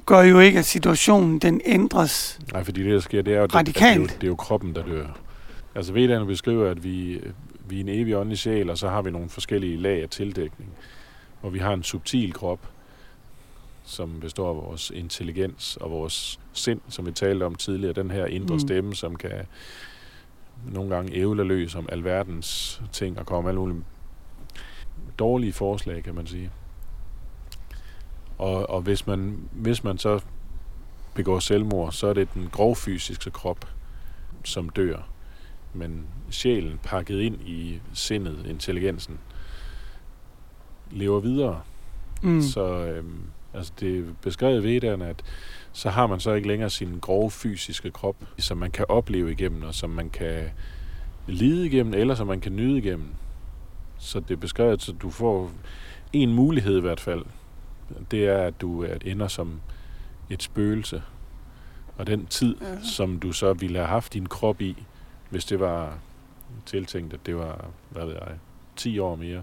gør 0.07 0.23
jo 0.23 0.39
ikke, 0.39 0.59
at 0.59 0.65
situationen 0.65 1.39
den 1.39 1.61
ændres 1.65 2.39
Nej, 2.53 2.65
fordi 2.65 2.83
det, 2.83 2.93
der 2.93 3.01
sker, 3.01 3.23
det 3.23 3.35
er 3.35 3.41
jo, 3.41 3.47
radikalt. 3.55 4.01
Det, 4.01 4.09
det, 4.09 4.15
er 4.15 4.15
jo, 4.15 4.21
det 4.21 4.23
er 4.23 4.29
jo 4.29 4.35
kroppen, 4.35 4.75
der 4.75 4.83
dør. 4.85 5.07
Altså 5.75 5.93
Vedderne 5.93 6.27
beskriver, 6.27 6.71
at 6.71 6.85
vi, 6.85 7.21
vi 7.69 7.77
er 7.77 7.81
en 7.81 7.89
evig 7.89 8.17
åndelig 8.17 8.39
sjæl, 8.39 8.71
og 8.71 8.79
så 8.79 8.89
har 8.89 9.03
vi 9.03 9.11
nogle 9.11 9.29
forskellige 9.29 9.77
lag 9.77 10.03
af 10.03 10.09
tildækning. 10.09 10.71
Og 11.43 11.55
vi 11.55 11.59
har 11.59 11.73
en 11.73 11.83
subtil 11.83 12.33
krop, 12.33 12.59
som 13.85 14.21
består 14.21 14.49
af 14.49 14.57
vores 14.57 14.91
intelligens 14.91 15.77
og 15.77 15.91
vores 15.91 16.41
sind, 16.53 16.81
som 16.89 17.07
vi 17.07 17.13
talte 17.13 17.45
om 17.45 17.55
tidligere. 17.55 17.93
Den 17.93 18.11
her 18.11 18.27
indre 18.27 18.55
mm. 18.55 18.61
stemme, 18.61 18.95
som 18.95 19.17
kan 19.17 19.47
nogle 20.73 20.95
gange 20.95 21.15
ævle 21.15 21.45
løs 21.45 21.75
om 21.75 21.89
alverdens 21.93 22.83
ting 22.93 23.19
og 23.19 23.27
komme 23.27 23.51
alle 23.51 23.61
mulige 23.61 23.85
dårlige 25.19 25.53
forslag, 25.53 26.05
kan 26.05 26.15
man 26.15 26.27
sige. 26.27 26.51
Og, 28.39 28.71
og 28.71 28.81
hvis, 28.81 29.07
man, 29.07 29.39
hvis 29.53 29.85
man 29.85 29.99
så 29.99 30.21
begår 31.15 31.39
selvmord, 31.39 31.93
så 31.93 32.07
er 32.07 32.13
det 32.13 32.35
den 32.35 32.49
grovfysiske 32.53 33.31
krop, 33.31 33.69
som 34.45 34.69
dør. 34.69 35.09
Men 35.75 36.07
sjælen 36.31 36.81
pakket 36.83 37.21
ind 37.21 37.41
i 37.41 37.81
sindet, 37.93 38.47
intelligensen, 38.47 39.19
lever 40.91 41.21
videre. 41.21 41.61
Mm. 42.23 42.43
Så 42.43 42.65
øhm, 42.65 43.23
altså 43.55 43.73
det 43.81 43.99
er 43.99 44.03
beskrevet 44.23 44.63
ved 44.63 44.71
vedderne, 44.71 45.09
at 45.09 45.23
så 45.73 45.91
har 45.91 46.07
man 46.07 46.21
så 46.21 46.33
ikke 46.33 46.49
længere 46.49 46.71
sin 46.71 46.99
grove 47.01 47.31
fysiske 47.31 47.91
krop, 47.91 48.17
som 48.39 48.59
man 48.59 48.71
kan 48.71 48.87
opleve 48.89 49.33
igennem, 49.33 49.63
og 49.63 49.75
som 49.75 49.91
man 49.91 50.11
kan 50.11 50.45
lide 51.27 51.67
igennem, 51.67 51.95
eller 51.95 52.15
som 52.15 52.27
man 52.27 52.41
kan 52.41 52.57
nyde 52.57 52.79
igennem. 52.79 53.09
Så 53.99 54.21
det 54.21 54.31
er 54.31 54.37
beskrevet, 54.39 54.83
så 54.83 54.93
du 54.93 55.11
får 55.11 55.51
en 56.13 56.35
mulighed 56.35 56.79
i 56.79 56.81
hvert 56.81 57.01
fald. 57.01 57.25
Det 58.11 58.29
er, 58.29 58.39
at 58.39 58.61
du 58.61 58.85
ender 58.85 59.29
som 59.29 59.61
et 60.31 60.43
spøgelse. 60.43 61.03
Og 61.99 62.07
den 62.07 62.27
tid, 62.27 62.57
ja. 62.61 62.83
som 62.83 63.21
du 63.21 63.33
så 63.33 63.53
ville 63.53 63.79
have 63.79 63.89
haft 63.89 64.13
din 64.13 64.27
krop 64.27 64.61
i, 64.61 64.77
hvis 65.31 65.45
det 65.45 65.61
var 65.61 65.99
tiltænkt, 66.67 67.15
at 67.15 67.21
det 67.27 67.37
var, 67.37 67.65
hvad 67.91 68.07
ved 68.07 68.15
jeg, 68.15 68.29
10 68.77 68.99
år 68.99 69.17
mere, 69.17 69.43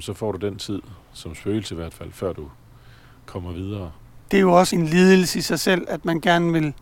så 0.00 0.12
får 0.12 0.32
du 0.32 0.46
den 0.46 0.56
tid, 0.58 0.82
som 1.12 1.34
spøgelse 1.34 1.74
i 1.74 1.76
hvert 1.76 1.94
fald, 1.94 2.12
før 2.12 2.32
du 2.32 2.50
kommer 3.28 3.52
videre. 3.52 3.90
Det 4.30 4.36
er 4.36 4.40
jo 4.40 4.52
også 4.52 4.76
en 4.76 4.86
lidelse 4.86 5.38
i 5.38 5.42
sig 5.42 5.60
selv, 5.60 5.86
at 5.88 6.04
man 6.04 6.20
gerne 6.20 6.52
vil, 6.52 6.72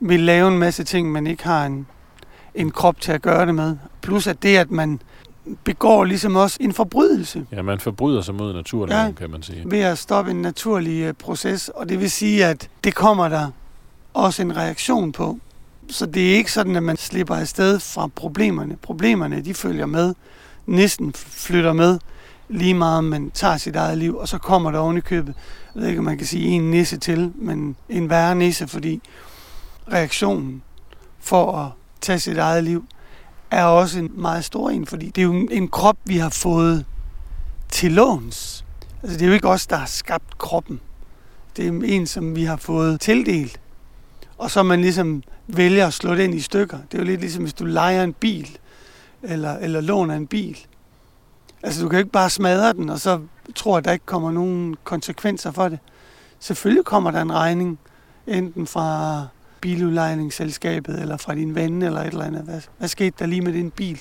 vil 0.00 0.20
lave 0.20 0.48
en 0.48 0.58
masse 0.58 0.84
ting, 0.84 1.12
man 1.12 1.26
ikke 1.26 1.44
har 1.44 1.66
en, 1.66 1.86
en 2.54 2.70
krop 2.70 3.00
til 3.00 3.12
at 3.12 3.22
gøre 3.22 3.46
det 3.46 3.54
med. 3.54 3.76
Plus 4.00 4.26
at 4.26 4.42
det, 4.42 4.56
at 4.56 4.70
man 4.70 5.00
begår 5.64 6.04
ligesom 6.04 6.36
også 6.36 6.58
en 6.60 6.72
forbrydelse. 6.72 7.46
Ja, 7.52 7.62
man 7.62 7.80
forbryder 7.80 8.22
sig 8.22 8.34
mod 8.34 8.54
naturen, 8.54 8.90
ja, 8.90 9.12
kan 9.16 9.30
man 9.30 9.42
sige. 9.42 9.62
Ved 9.66 9.80
at 9.80 9.98
stoppe 9.98 10.30
en 10.30 10.42
naturlig 10.42 11.02
øh, 11.02 11.14
proces, 11.14 11.68
og 11.68 11.88
det 11.88 12.00
vil 12.00 12.10
sige, 12.10 12.46
at 12.46 12.68
det 12.84 12.94
kommer 12.94 13.28
der 13.28 13.50
også 14.14 14.42
en 14.42 14.56
reaktion 14.56 15.12
på. 15.12 15.38
Så 15.88 16.06
det 16.06 16.30
er 16.30 16.34
ikke 16.34 16.52
sådan, 16.52 16.76
at 16.76 16.82
man 16.82 16.96
slipper 16.96 17.34
afsted 17.34 17.80
fra 17.80 18.06
problemerne. 18.06 18.76
Problemerne, 18.76 19.40
de 19.40 19.54
følger 19.54 19.86
med, 19.86 20.14
næsten 20.66 21.12
flytter 21.14 21.72
med, 21.72 21.98
lige 22.50 22.74
meget 22.74 22.98
om 22.98 23.04
man 23.04 23.30
tager 23.30 23.56
sit 23.56 23.76
eget 23.76 23.98
liv, 23.98 24.16
og 24.16 24.28
så 24.28 24.38
kommer 24.38 24.70
der 24.70 24.78
oven 24.78 24.96
i 24.96 25.00
købet, 25.00 25.34
jeg 25.74 25.82
ved 25.82 25.88
ikke, 25.88 25.98
om 25.98 26.04
man 26.04 26.18
kan 26.18 26.26
sige 26.26 26.46
en 26.46 26.70
nisse 26.70 26.96
til, 26.96 27.32
men 27.34 27.76
en 27.88 28.10
værre 28.10 28.34
nisse, 28.34 28.68
fordi 28.68 29.02
reaktionen 29.92 30.62
for 31.20 31.56
at 31.56 31.70
tage 32.00 32.18
sit 32.18 32.38
eget 32.38 32.64
liv, 32.64 32.84
er 33.50 33.64
også 33.64 33.98
en 33.98 34.10
meget 34.14 34.44
stor 34.44 34.70
en, 34.70 34.86
fordi 34.86 35.06
det 35.06 35.18
er 35.18 35.26
jo 35.26 35.48
en 35.50 35.68
krop, 35.68 35.96
vi 36.04 36.16
har 36.16 36.28
fået 36.28 36.84
til 37.68 37.92
låns. 37.92 38.64
Altså 39.02 39.18
det 39.18 39.24
er 39.24 39.28
jo 39.28 39.34
ikke 39.34 39.48
os, 39.48 39.66
der 39.66 39.76
har 39.76 39.86
skabt 39.86 40.38
kroppen. 40.38 40.80
Det 41.56 41.66
er 41.66 41.72
en, 41.84 42.06
som 42.06 42.36
vi 42.36 42.44
har 42.44 42.56
fået 42.56 43.00
tildelt. 43.00 43.60
Og 44.38 44.50
så 44.50 44.62
man 44.62 44.80
ligesom 44.80 45.22
vælger 45.46 45.86
at 45.86 45.92
slå 45.92 46.14
den 46.14 46.34
i 46.34 46.40
stykker. 46.40 46.78
Det 46.92 46.98
er 46.98 47.02
jo 47.02 47.04
lidt 47.04 47.20
ligesom, 47.20 47.42
hvis 47.42 47.54
du 47.54 47.64
leger 47.64 48.04
en 48.04 48.12
bil, 48.12 48.58
eller, 49.22 49.56
eller 49.56 49.80
låner 49.80 50.14
en 50.14 50.26
bil. 50.26 50.58
Altså, 51.62 51.82
du 51.82 51.88
kan 51.88 51.96
jo 51.96 52.00
ikke 52.00 52.12
bare 52.12 52.30
smadre 52.30 52.72
den, 52.72 52.90
og 52.90 53.00
så 53.00 53.20
tror, 53.54 53.78
at 53.78 53.84
der 53.84 53.92
ikke 53.92 54.06
kommer 54.06 54.30
nogen 54.30 54.76
konsekvenser 54.84 55.52
for 55.52 55.68
det. 55.68 55.78
Selvfølgelig 56.40 56.84
kommer 56.84 57.10
der 57.10 57.22
en 57.22 57.32
regning, 57.32 57.78
enten 58.26 58.66
fra 58.66 59.26
biludlejningsselskabet, 59.60 61.00
eller 61.00 61.16
fra 61.16 61.34
din 61.34 61.54
ven, 61.54 61.82
eller 61.82 62.00
et 62.00 62.06
eller 62.06 62.24
andet. 62.24 62.42
Hvad, 62.42 62.60
hvad 62.78 62.88
skete 62.88 63.16
der 63.18 63.26
lige 63.26 63.40
med 63.40 63.52
din 63.52 63.70
bil, 63.70 64.00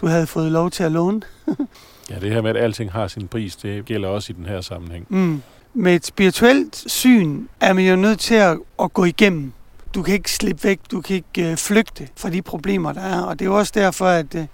du 0.00 0.06
havde 0.06 0.26
fået 0.26 0.52
lov 0.52 0.70
til 0.70 0.82
at 0.82 0.92
låne? 0.92 1.20
ja, 2.10 2.18
det 2.20 2.32
her 2.32 2.42
med, 2.42 2.50
at 2.50 2.56
alting 2.56 2.92
har 2.92 3.06
sin 3.08 3.28
pris, 3.28 3.56
det 3.56 3.84
gælder 3.84 4.08
også 4.08 4.32
i 4.32 4.36
den 4.36 4.46
her 4.46 4.60
sammenhæng. 4.60 5.06
Mm. 5.08 5.42
Med 5.74 5.94
et 5.94 6.06
spirituelt 6.06 6.84
syn 6.86 7.46
er 7.60 7.72
man 7.72 7.84
jo 7.84 7.96
nødt 7.96 8.20
til 8.20 8.34
at, 8.34 8.58
at 8.82 8.92
gå 8.92 9.04
igennem. 9.04 9.52
Du 9.94 10.02
kan 10.02 10.14
ikke 10.14 10.30
slippe 10.30 10.64
væk, 10.64 10.80
du 10.90 11.00
kan 11.00 11.16
ikke 11.16 11.50
øh, 11.50 11.56
flygte 11.56 12.08
fra 12.16 12.30
de 12.30 12.42
problemer, 12.42 12.92
der 12.92 13.00
er. 13.00 13.22
Og 13.22 13.38
det 13.38 13.44
er 13.44 13.50
jo 13.50 13.58
også 13.58 13.72
derfor, 13.74 14.06
at 14.06 14.34
øh, 14.34 14.46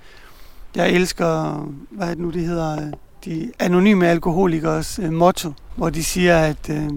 jeg 0.75 0.91
elsker, 0.91 1.63
hvad 1.91 2.09
det 2.09 2.19
nu, 2.19 2.31
det 2.31 2.47
hedder, 2.47 2.91
de 3.25 3.53
anonyme 3.59 4.09
alkoholikers 4.09 4.99
øh, 4.99 5.13
motto, 5.13 5.53
hvor 5.77 5.91
de 5.91 6.05
siger, 6.05 6.39
at 6.39 6.71
øh, 6.71 6.91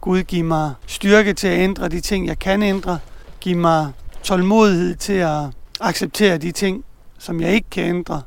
Gud 0.00 0.22
giver 0.22 0.44
mig 0.44 0.72
styrke 0.86 1.32
til 1.32 1.48
at 1.48 1.58
ændre 1.58 1.88
de 1.88 2.00
ting, 2.00 2.26
jeg 2.26 2.38
kan 2.38 2.62
ændre. 2.62 2.98
Giv 3.40 3.56
mig 3.56 3.92
tålmodighed 4.22 4.94
til 4.94 5.12
at 5.12 5.40
acceptere 5.80 6.38
de 6.38 6.52
ting, 6.52 6.84
som 7.18 7.40
jeg 7.40 7.52
ikke 7.52 7.70
kan 7.70 7.84
ændre. 7.84 8.22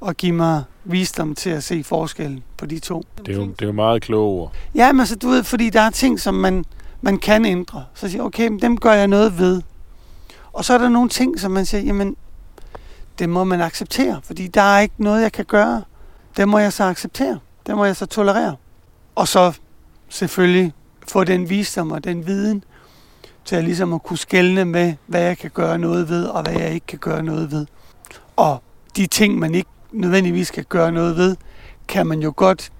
Og 0.00 0.14
giv 0.16 0.34
mig 0.34 0.62
visdom 0.84 1.34
til 1.34 1.50
at 1.50 1.64
se 1.64 1.84
forskellen 1.84 2.42
på 2.56 2.66
de 2.66 2.78
to. 2.78 3.02
Det 3.18 3.28
er 3.28 3.36
jo, 3.36 3.46
det 3.46 3.62
er 3.62 3.66
jo 3.66 3.72
meget 3.72 4.02
kloge 4.02 4.40
ord. 4.40 4.52
Ja, 4.74 4.92
men 4.92 5.00
altså, 5.00 5.16
du 5.16 5.28
ved, 5.28 5.42
fordi 5.42 5.70
der 5.70 5.80
er 5.80 5.90
ting, 5.90 6.20
som 6.20 6.34
man, 6.34 6.64
man 7.00 7.18
kan 7.18 7.44
ændre. 7.44 7.84
Så 7.94 8.08
siger 8.08 8.22
okay, 8.22 8.48
men 8.48 8.60
dem 8.60 8.76
gør 8.76 8.92
jeg 8.92 9.08
noget 9.08 9.38
ved. 9.38 9.62
Og 10.52 10.64
så 10.64 10.74
er 10.74 10.78
der 10.78 10.88
nogle 10.88 11.08
ting, 11.08 11.40
som 11.40 11.50
man 11.50 11.66
siger, 11.66 11.82
jamen, 11.82 12.16
det 13.18 13.28
må 13.28 13.44
man 13.44 13.60
acceptere, 13.60 14.20
fordi 14.24 14.46
der 14.46 14.62
er 14.62 14.80
ikke 14.80 14.94
noget, 14.98 15.22
jeg 15.22 15.32
kan 15.32 15.44
gøre. 15.44 15.82
Det 16.36 16.48
må 16.48 16.58
jeg 16.58 16.72
så 16.72 16.84
acceptere. 16.84 17.38
Det 17.66 17.76
må 17.76 17.84
jeg 17.84 17.96
så 17.96 18.06
tolerere. 18.06 18.56
Og 19.14 19.28
så 19.28 19.52
selvfølgelig 20.08 20.72
få 21.08 21.24
den 21.24 21.50
visdom 21.50 21.92
og 21.92 22.04
den 22.04 22.26
viden 22.26 22.64
til 23.44 23.56
at 23.56 23.64
ligesom 23.64 23.92
at 23.92 24.02
kunne 24.02 24.18
skelne 24.18 24.64
med, 24.64 24.94
hvad 25.06 25.22
jeg 25.22 25.38
kan 25.38 25.50
gøre 25.54 25.78
noget 25.78 26.08
ved, 26.08 26.24
og 26.24 26.42
hvad 26.42 26.52
jeg 26.52 26.72
ikke 26.72 26.86
kan 26.86 26.98
gøre 26.98 27.22
noget 27.22 27.50
ved. 27.50 27.66
Og 28.36 28.62
de 28.96 29.06
ting, 29.06 29.38
man 29.38 29.54
ikke 29.54 29.70
nødvendigvis 29.92 30.50
kan 30.50 30.64
gøre 30.68 30.92
noget 30.92 31.16
ved, 31.16 31.36
kan 31.88 32.06
man 32.06 32.20
jo 32.20 32.32
godt 32.36 32.72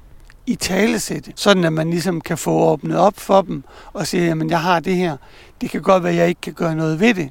i 0.46 0.54
talesætte, 0.54 1.32
sådan 1.36 1.64
at 1.64 1.72
man 1.72 1.90
ligesom 1.90 2.20
kan 2.20 2.38
få 2.38 2.50
åbnet 2.50 2.98
op 2.98 3.18
for 3.18 3.42
dem 3.42 3.64
og 3.92 4.06
sige, 4.06 4.24
jamen 4.24 4.50
jeg 4.50 4.60
har 4.60 4.80
det 4.80 4.96
her. 4.96 5.16
Det 5.60 5.70
kan 5.70 5.82
godt 5.82 6.02
være, 6.02 6.12
at 6.12 6.18
jeg 6.18 6.28
ikke 6.28 6.40
kan 6.40 6.52
gøre 6.52 6.74
noget 6.74 7.00
ved 7.00 7.14
det, 7.14 7.30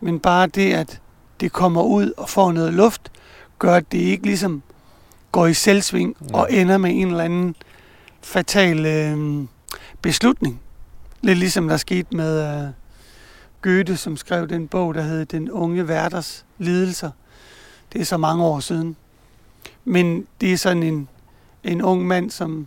men 0.00 0.20
bare 0.20 0.46
det, 0.46 0.72
at 0.72 1.00
det 1.44 1.52
kommer 1.52 1.82
ud 1.82 2.12
og 2.16 2.28
får 2.28 2.52
noget 2.52 2.74
luft, 2.74 3.12
gør, 3.58 3.74
at 3.74 3.92
det 3.92 3.98
ikke 3.98 4.26
ligesom 4.26 4.62
går 5.32 5.46
i 5.46 5.54
selvsving 5.54 6.16
ja. 6.30 6.36
og 6.36 6.52
ender 6.52 6.78
med 6.78 6.90
en 6.90 7.06
eller 7.08 7.24
anden 7.24 7.56
fatal 8.22 8.86
øh, 8.86 9.44
beslutning. 10.02 10.60
Lidt 11.20 11.38
ligesom 11.38 11.68
der 11.68 11.76
skete 11.76 12.16
med 12.16 12.62
øh, 12.64 12.70
Goethe, 13.62 13.96
som 13.96 14.16
skrev 14.16 14.48
den 14.48 14.68
bog, 14.68 14.94
der 14.94 15.02
hed 15.02 15.26
Den 15.26 15.50
unge 15.50 15.88
værters 15.88 16.44
lidelser. 16.58 17.10
Det 17.92 18.00
er 18.00 18.04
så 18.04 18.16
mange 18.16 18.44
år 18.44 18.60
siden. 18.60 18.96
Men 19.84 20.26
det 20.40 20.52
er 20.52 20.56
sådan 20.56 20.82
en, 20.82 21.08
en 21.64 21.82
ung 21.82 22.06
mand, 22.06 22.30
som, 22.30 22.66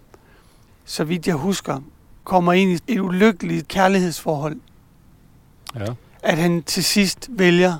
så 0.85 1.03
vidt 1.03 1.27
jeg 1.27 1.35
husker, 1.35 1.81
kommer 2.23 2.53
ind 2.53 2.71
i 2.71 2.93
et 2.93 2.99
ulykkeligt 2.99 3.67
kærlighedsforhold. 3.67 4.59
Ja. 5.75 5.85
At 6.23 6.37
han 6.37 6.63
til 6.63 6.83
sidst 6.83 7.27
vælger 7.29 7.77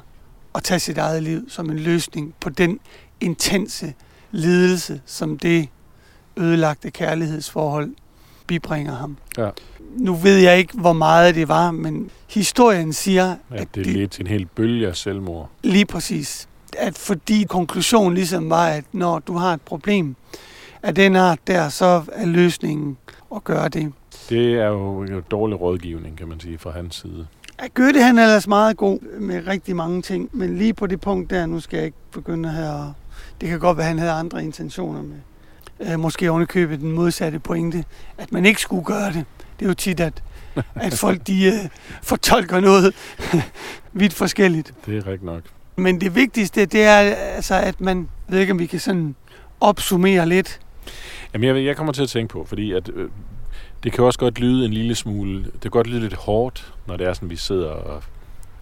at 0.58 0.64
tage 0.64 0.80
sit 0.80 0.98
eget 0.98 1.24
liv 1.24 1.50
som 1.50 1.70
en 1.70 1.80
løsning 1.80 2.34
på 2.40 2.50
den 2.50 2.80
intense 3.22 3.94
lidelse, 4.32 5.02
som 5.06 5.38
det 5.38 5.70
ødelagte 6.38 6.92
kærlighedsforhold 6.92 7.96
bibringer 8.48 8.96
ham. 8.96 9.18
Ja. 9.38 9.50
Nu 9.98 10.14
ved 10.16 10.38
jeg 10.38 10.58
ikke, 10.58 10.78
hvor 10.78 10.94
meget 10.94 11.36
det 11.36 11.48
var, 11.48 11.72
men 11.72 12.10
historien 12.28 12.94
siger... 12.94 13.36
Ja, 13.52 13.56
at 13.56 13.76
det 13.76 13.86
ledte 13.86 14.08
til 14.08 14.22
en 14.22 14.28
hel 14.28 14.46
bølge 14.46 14.88
af 14.88 14.96
selvmord. 14.96 15.50
Lige 15.64 15.86
præcis. 15.86 16.50
At 16.78 16.98
fordi 16.98 17.44
konklusionen 17.44 18.14
ligesom 18.14 18.50
var, 18.50 18.68
at 18.68 18.86
når 18.92 19.20
du 19.20 19.34
har 19.34 19.54
et 19.54 19.62
problem 19.62 20.16
af 20.84 20.96
den 20.96 21.16
art 21.16 21.40
der, 21.48 21.70
så 21.70 22.04
er 22.12 22.26
løsningen 22.26 22.98
at 23.36 23.44
gøre 23.44 23.70
det. 23.70 23.94
Det 24.30 24.54
er 24.54 24.68
jo 24.68 25.02
en 25.02 25.24
dårlig 25.32 25.62
rådgivning, 25.62 26.18
kan 26.18 26.28
man 26.28 26.40
sige, 26.40 26.58
fra 26.58 26.72
hans 26.72 26.96
side. 26.96 27.28
Ja, 27.62 27.68
Goethe 27.74 28.04
han 28.04 28.18
er 28.18 28.24
ellers 28.24 28.48
meget 28.48 28.78
god 28.78 29.20
med 29.20 29.48
rigtig 29.48 29.76
mange 29.76 30.02
ting, 30.02 30.30
men 30.32 30.58
lige 30.58 30.74
på 30.74 30.88
det 30.88 31.02
punkt 31.02 31.30
der, 31.30 31.46
nu 31.46 31.60
skal 31.60 31.78
jeg 31.78 31.86
ikke 31.86 31.98
begynde 32.12 32.52
her. 32.52 32.94
Det 33.42 33.50
kan 33.50 33.60
godt 33.60 33.78
være, 33.78 33.86
at 33.86 33.90
han 33.90 34.00
havde 34.00 34.12
andre 34.12 34.44
intentioner 34.44 35.02
med. 35.02 35.18
Øh, 35.80 36.00
måske 36.00 36.32
ovenikøbet 36.32 36.80
den 36.80 36.92
modsatte 36.92 37.40
pointe, 37.40 37.86
at 38.18 38.32
man 38.32 38.46
ikke 38.46 38.62
skulle 38.62 38.84
gøre 38.84 39.08
det. 39.08 39.26
Det 39.60 39.66
er 39.66 39.70
jo 39.70 39.74
tit, 39.74 40.00
at, 40.00 40.24
at 40.76 40.94
folk 40.94 41.28
de, 41.28 41.52
uh, 41.64 41.70
fortolker 42.04 42.60
noget 42.60 42.96
vidt 43.94 44.14
forskelligt. 44.14 44.74
Det 44.86 44.98
er 44.98 45.08
rigtigt 45.08 45.24
nok. 45.24 45.42
Men 45.76 46.02
det 46.02 46.16
vigtigste, 46.16 46.66
det 46.66 46.84
er 46.84 46.98
altså, 47.36 47.56
at 47.56 47.82
man, 47.82 47.98
jeg 47.98 48.34
ved 48.34 48.40
ikke, 48.40 48.54
om 48.54 48.60
vi 48.60 48.66
kan 48.66 48.80
sådan 48.80 49.16
opsummere 49.60 50.30
lidt. 50.30 50.60
Jamen, 51.34 51.48
jeg, 51.56 51.66
jeg 51.66 51.76
kommer 51.78 51.94
til 51.94 52.04
at 52.04 52.10
tænke 52.10 52.32
på, 52.32 52.46
fordi 52.46 52.72
at, 52.72 52.90
øh, 52.90 53.10
det 53.84 53.92
kan 53.92 54.04
også 54.04 54.20
godt 54.20 54.40
lyde 54.40 54.66
en 54.66 54.74
lille 54.74 54.96
smule, 54.96 55.44
det 55.44 55.62
kan 55.62 55.72
godt 55.72 55.88
lyde 55.88 56.00
lidt 56.00 56.14
hårdt, 56.14 56.74
når 56.88 56.98
det 56.98 57.08
er 57.08 57.14
sådan, 57.14 57.30
vi 57.30 57.36
sidder 57.36 57.70
og, 57.70 58.04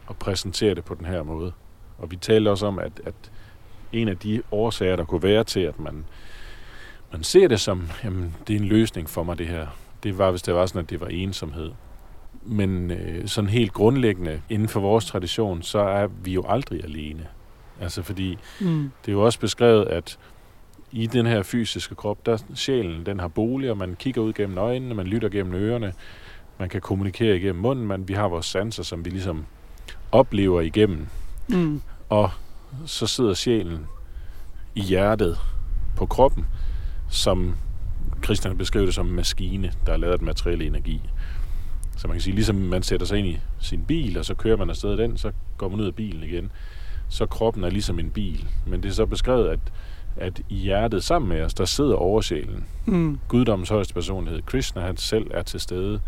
og 0.07 0.17
præsenterer 0.17 0.73
det 0.73 0.83
på 0.85 0.95
den 0.95 1.05
her 1.05 1.23
måde. 1.23 1.51
Og 1.97 2.11
vi 2.11 2.15
talte 2.15 2.49
også 2.49 2.65
om, 2.65 2.79
at, 2.79 2.91
at 3.05 3.13
en 3.93 4.07
af 4.07 4.17
de 4.17 4.41
årsager, 4.51 4.95
der 4.95 5.05
kunne 5.05 5.23
være 5.23 5.43
til, 5.43 5.59
at 5.59 5.79
man, 5.79 6.05
man 7.11 7.23
ser 7.23 7.47
det 7.47 7.59
som, 7.59 7.89
jamen, 8.03 8.35
det 8.47 8.55
er 8.55 8.59
en 8.59 8.65
løsning 8.65 9.09
for 9.09 9.23
mig, 9.23 9.37
det 9.37 9.47
her. 9.47 9.67
Det 10.03 10.17
var, 10.17 10.31
hvis 10.31 10.41
det 10.41 10.53
var 10.53 10.65
sådan, 10.65 10.81
at 10.83 10.89
det 10.89 11.01
var 11.01 11.07
ensomhed. 11.07 11.71
Men 12.43 12.91
øh, 12.91 13.27
sådan 13.27 13.49
helt 13.49 13.73
grundlæggende, 13.73 14.41
inden 14.49 14.67
for 14.67 14.79
vores 14.79 15.05
tradition, 15.05 15.61
så 15.61 15.79
er 15.79 16.07
vi 16.07 16.33
jo 16.33 16.45
aldrig 16.47 16.83
alene. 16.83 17.27
Altså 17.81 18.01
fordi, 18.03 18.37
mm. 18.61 18.91
det 19.05 19.11
er 19.11 19.13
jo 19.13 19.21
også 19.21 19.39
beskrevet, 19.39 19.85
at 19.85 20.17
i 20.95 21.07
den 21.07 21.25
her 21.25 21.43
fysiske 21.43 21.95
krop, 21.95 22.25
der 22.25 22.37
sjælen, 22.55 23.05
den 23.05 23.19
har 23.19 23.27
bolig, 23.27 23.71
og 23.71 23.77
man 23.77 23.95
kigger 23.99 24.21
ud 24.21 24.33
gennem 24.33 24.57
øjnene, 24.57 24.95
man 24.95 25.07
lytter 25.07 25.29
gennem 25.29 25.53
ørerne, 25.53 25.93
man 26.59 26.69
kan 26.69 26.81
kommunikere 26.81 27.35
igennem 27.35 27.61
munden, 27.61 27.87
men 27.87 28.07
vi 28.07 28.13
har 28.13 28.27
vores 28.27 28.45
sanser, 28.45 28.83
som 28.83 29.05
vi 29.05 29.09
ligesom 29.09 29.45
oplever 30.11 30.61
igennem. 30.61 31.07
Mm. 31.47 31.81
Og 32.09 32.31
så 32.85 33.07
sidder 33.07 33.33
sjælen 33.33 33.87
i 34.75 34.81
hjertet 34.81 35.37
på 35.95 36.05
kroppen, 36.05 36.45
som 37.09 37.55
Christian 38.23 38.57
beskrev 38.57 38.85
det 38.85 38.93
som 38.93 39.07
en 39.07 39.15
maskine, 39.15 39.71
der 39.85 39.93
er 39.93 39.97
lavet 39.97 40.13
af 40.13 40.21
materiel 40.21 40.61
energi. 40.61 41.01
Så 41.97 42.07
man 42.07 42.15
kan 42.15 42.21
sige, 42.21 42.35
ligesom 42.35 42.55
man 42.55 42.83
sætter 42.83 43.05
sig 43.05 43.17
ind 43.19 43.27
i 43.27 43.39
sin 43.59 43.85
bil, 43.85 44.17
og 44.17 44.25
så 44.25 44.33
kører 44.33 44.57
man 44.57 44.69
afsted 44.69 44.97
den, 44.97 45.17
så 45.17 45.31
går 45.57 45.69
man 45.69 45.79
ud 45.79 45.85
af 45.85 45.95
bilen 45.95 46.23
igen. 46.23 46.51
så 47.09 47.25
kroppen 47.25 47.63
er 47.63 47.69
ligesom 47.69 47.99
en 47.99 48.09
bil. 48.09 48.47
Men 48.67 48.83
det 48.83 48.89
er 48.89 48.93
så 48.93 49.05
beskrevet, 49.05 49.49
at, 49.49 49.59
at 50.17 50.41
i 50.49 50.55
hjertet 50.55 51.03
sammen 51.03 51.29
med 51.29 51.41
os, 51.41 51.53
der 51.53 51.65
sidder 51.65 51.95
oversjælen. 51.95 52.65
Mm. 52.85 53.19
Guddommens 53.27 53.69
højeste 53.69 53.93
personlighed. 53.93 54.41
Krishna, 54.41 54.81
han 54.81 54.97
selv 54.97 55.27
er 55.33 55.41
til 55.41 55.59
stede 55.59 56.01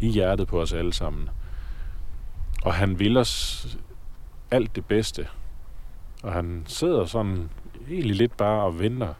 i 0.00 0.08
hjertet 0.08 0.48
på 0.48 0.60
os 0.60 0.72
alle 0.72 0.92
sammen. 0.92 1.28
Og 2.62 2.74
han 2.74 2.98
vil 2.98 3.16
os 3.16 3.66
alt 4.50 4.76
det 4.76 4.84
bedste. 4.86 5.28
Og 6.22 6.32
han 6.32 6.62
sidder 6.66 7.04
sådan 7.04 7.48
egentlig 7.90 8.16
lidt 8.16 8.36
bare 8.36 8.62
og 8.62 8.78
venter 8.78 9.14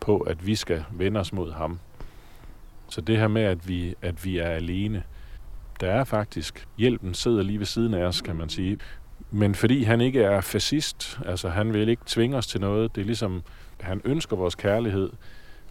på, 0.00 0.18
at 0.18 0.46
vi 0.46 0.54
skal 0.54 0.84
vende 0.92 1.20
os 1.20 1.32
mod 1.32 1.52
ham. 1.52 1.78
Så 2.88 3.00
det 3.00 3.18
her 3.18 3.28
med, 3.28 3.42
at 3.42 3.68
vi, 3.68 3.94
at 4.02 4.24
vi 4.24 4.38
er 4.38 4.48
alene, 4.48 5.02
der 5.80 5.90
er 5.90 6.04
faktisk, 6.04 6.68
hjælpen 6.78 7.14
sidder 7.14 7.42
lige 7.42 7.58
ved 7.58 7.66
siden 7.66 7.94
af 7.94 8.04
os, 8.04 8.20
kan 8.20 8.36
man 8.36 8.48
sige. 8.48 8.78
Men 9.30 9.54
fordi 9.54 9.82
han 9.82 10.00
ikke 10.00 10.22
er 10.22 10.40
fascist, 10.40 11.20
altså 11.26 11.48
han 11.48 11.72
vil 11.72 11.88
ikke 11.88 12.02
tvinge 12.06 12.36
os 12.36 12.46
til 12.46 12.60
noget, 12.60 12.94
det 12.94 13.00
er 13.00 13.04
ligesom, 13.04 13.42
han 13.84 14.00
ønsker 14.04 14.36
vores 14.36 14.54
kærlighed, 14.54 15.10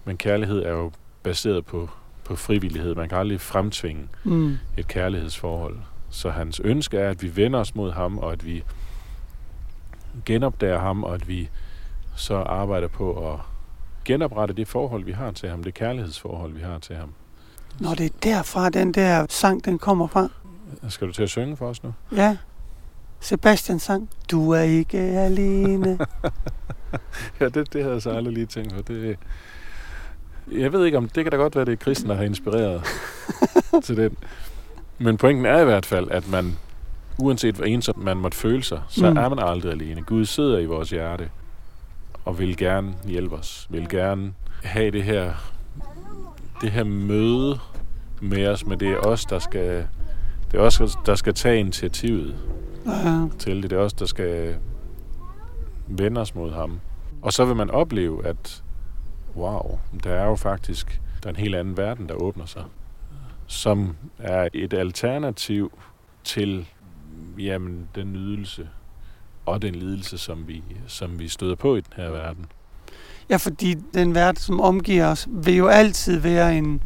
men 0.06 0.18
kærlighed 0.18 0.64
er 0.64 0.72
jo 0.72 0.92
baseret 1.24 1.66
på, 1.66 1.90
på 2.24 2.36
frivillighed. 2.36 2.96
Man 2.96 3.10
kan 3.10 3.18
aldrig 3.18 3.42
fremtvinge 3.42 4.08
Mm. 4.24 4.58
et 4.78 4.88
kærlighedsforhold. 4.88 5.78
Så 6.10 6.30
hans 6.30 6.60
ønske 6.60 6.98
er, 6.98 7.10
at 7.10 7.22
vi 7.24 7.36
vender 7.36 7.60
os 7.60 7.76
mod 7.76 7.92
ham, 7.92 8.18
og 8.18 8.32
at 8.32 8.46
vi 8.46 8.64
genopdager 10.26 10.80
ham, 10.80 11.04
og 11.04 11.14
at 11.14 11.28
vi 11.28 11.50
så 12.16 12.36
arbejder 12.36 12.88
på 12.88 13.34
at 13.34 13.40
genoprette 14.06 14.54
det 14.54 14.68
forhold, 14.68 15.04
vi 15.04 15.12
har 15.12 15.32
til 15.32 15.50
ham, 15.50 15.64
det 15.64 15.74
kærlighedsforhold, 15.74 16.54
vi 16.54 16.62
har 16.62 16.80
til 16.80 16.96
ham. 16.96 17.14
Når 17.80 17.94
det 17.94 18.06
er 18.06 18.10
derfra, 18.24 18.70
den 18.70 18.92
der 18.92 19.26
sang, 19.30 19.66
den 19.66 19.80
kommer 19.80 20.08
fra. 20.08 20.30
Skal 20.90 21.08
du 21.08 21.14
til 21.14 21.24
at 21.24 21.30
synge 21.30 21.58
for 21.58 21.68
os 21.68 21.84
nu? 21.84 21.94
Ja. 22.16 22.38
Sebastian 23.24 23.80
sang. 23.80 24.10
Du 24.32 24.52
er 24.52 24.62
ikke 24.62 24.98
alene. 25.00 25.98
Ja, 27.40 27.46
det, 27.50 27.74
det 27.74 27.82
havde 27.82 27.94
jeg 27.94 28.02
så 28.02 28.10
aldrig 28.12 28.34
lige 28.34 28.46
tænkt 28.46 28.74
på. 28.76 28.82
Det, 28.88 29.18
jeg 30.52 30.74
ved 30.74 30.86
ikke 30.86 30.98
om, 30.98 31.10
det 31.10 31.24
kan 31.26 31.32
da 31.32 31.38
godt 31.38 31.56
være, 31.56 31.66
det 31.66 31.72
er 31.72 31.76
kristen, 31.76 32.10
der 32.10 32.16
har 32.16 32.24
inspireret 32.24 32.84
til 33.86 33.98
den. 33.98 34.18
Men 34.98 35.18
pointen 35.18 35.46
er 35.46 35.62
i 35.62 35.64
hvert 35.64 35.86
fald, 35.86 36.12
at 36.12 36.30
man, 36.30 36.58
uanset 37.20 37.56
hvor 37.56 37.66
ensom 37.66 38.00
man 38.00 38.18
måtte 38.18 38.38
føle 38.38 38.64
sig, 38.64 38.82
så 38.90 39.10
Mm. 39.10 39.18
er 39.18 39.30
man 39.30 39.40
aldrig 39.40 39.72
alene. 39.72 40.02
Gud 40.02 40.26
sidder 40.26 40.60
i 40.60 40.66
vores 40.66 40.90
hjerte 40.90 41.30
og 42.26 42.40
vil 42.40 42.58
gerne 42.58 42.94
hjælpe 43.06 43.36
os. 43.36 43.68
Vil 43.70 43.90
gerne 43.90 44.34
have 44.64 44.92
det 44.92 45.04
her, 45.04 45.34
det 46.62 46.72
her 46.72 46.84
møde 46.84 47.60
med 48.22 48.48
os, 48.48 48.66
men 48.66 48.80
det 48.80 48.88
er 48.90 48.98
os, 48.98 49.26
der 49.26 49.40
skal, 49.40 49.88
det 50.54 50.60
er 50.62 50.64
os, 50.66 50.98
der 51.06 51.16
skal 51.16 51.34
tage 51.34 51.60
initiativet 51.60 52.36
Ja. 52.86 53.28
til 53.40 53.62
det. 53.64 53.70
Det 53.72 53.78
er 53.78 53.82
os, 53.82 53.94
der 53.94 54.06
skal 54.06 54.56
vende 55.88 56.22
os 56.22 56.36
mod 56.36 56.52
ham. 56.52 56.80
Og 57.22 57.34
så 57.34 57.46
vil 57.46 57.56
man 57.56 57.70
opleve, 57.70 58.26
at 58.26 58.64
wow, 59.36 59.80
der 60.04 60.10
er 60.14 60.26
jo 60.26 60.36
faktisk 60.36 61.00
der 61.24 61.30
er 61.30 61.34
en 61.34 61.40
helt 61.40 61.56
anden 61.56 61.78
verden, 61.78 62.10
der 62.10 62.16
åbner 62.16 62.46
sig. 62.46 62.64
Som 63.48 63.96
er 64.20 64.48
et 64.54 64.74
alternativ 64.74 65.72
til 66.24 66.66
jamen, 67.40 67.88
den 67.96 68.14
nydelse 68.14 68.68
og 69.46 69.62
den 69.62 69.76
lidelse, 69.76 70.18
som 70.18 70.48
vi, 70.48 70.64
som 70.88 71.20
vi 71.20 71.28
støder 71.28 71.56
på 71.56 71.76
i 71.76 71.82
den 71.82 71.94
her 71.96 72.10
verden. 72.10 72.46
ja, 73.30 73.36
fordi 73.38 73.76
den 73.94 74.16
verden, 74.16 74.42
som 74.42 74.62
omgiver 74.62 75.06
os, 75.08 75.28
vil 75.32 75.56
jo 75.56 75.68
altid 75.68 76.20
være 76.20 76.58
en 76.58 76.82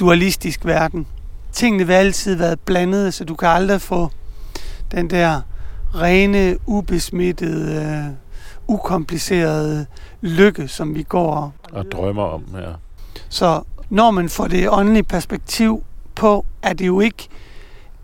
dualistisk 0.00 0.64
verden. 0.64 1.06
Tingene 1.52 1.86
vil 1.86 1.92
altid 1.94 2.34
være 2.34 2.56
blandede, 2.56 3.12
så 3.12 3.24
du 3.24 3.34
kan 3.34 3.48
aldrig 3.48 3.80
få 3.80 4.10
den 4.92 5.10
der 5.10 5.40
rene, 5.94 6.56
ubesmittede, 6.66 7.84
øh, 7.84 8.14
ukomplicerede 8.68 9.86
lykke, 10.20 10.68
som 10.68 10.94
vi 10.94 11.02
går 11.02 11.54
Og 11.72 11.84
drømmer 11.92 12.22
om 12.22 12.44
her. 12.54 12.74
Så 13.28 13.62
når 13.90 14.10
man 14.10 14.28
får 14.28 14.46
det 14.46 14.70
åndelige 14.70 15.02
perspektiv 15.02 15.84
på, 16.14 16.46
er 16.62 16.72
det 16.72 16.86
jo 16.86 17.00
ikke 17.00 17.28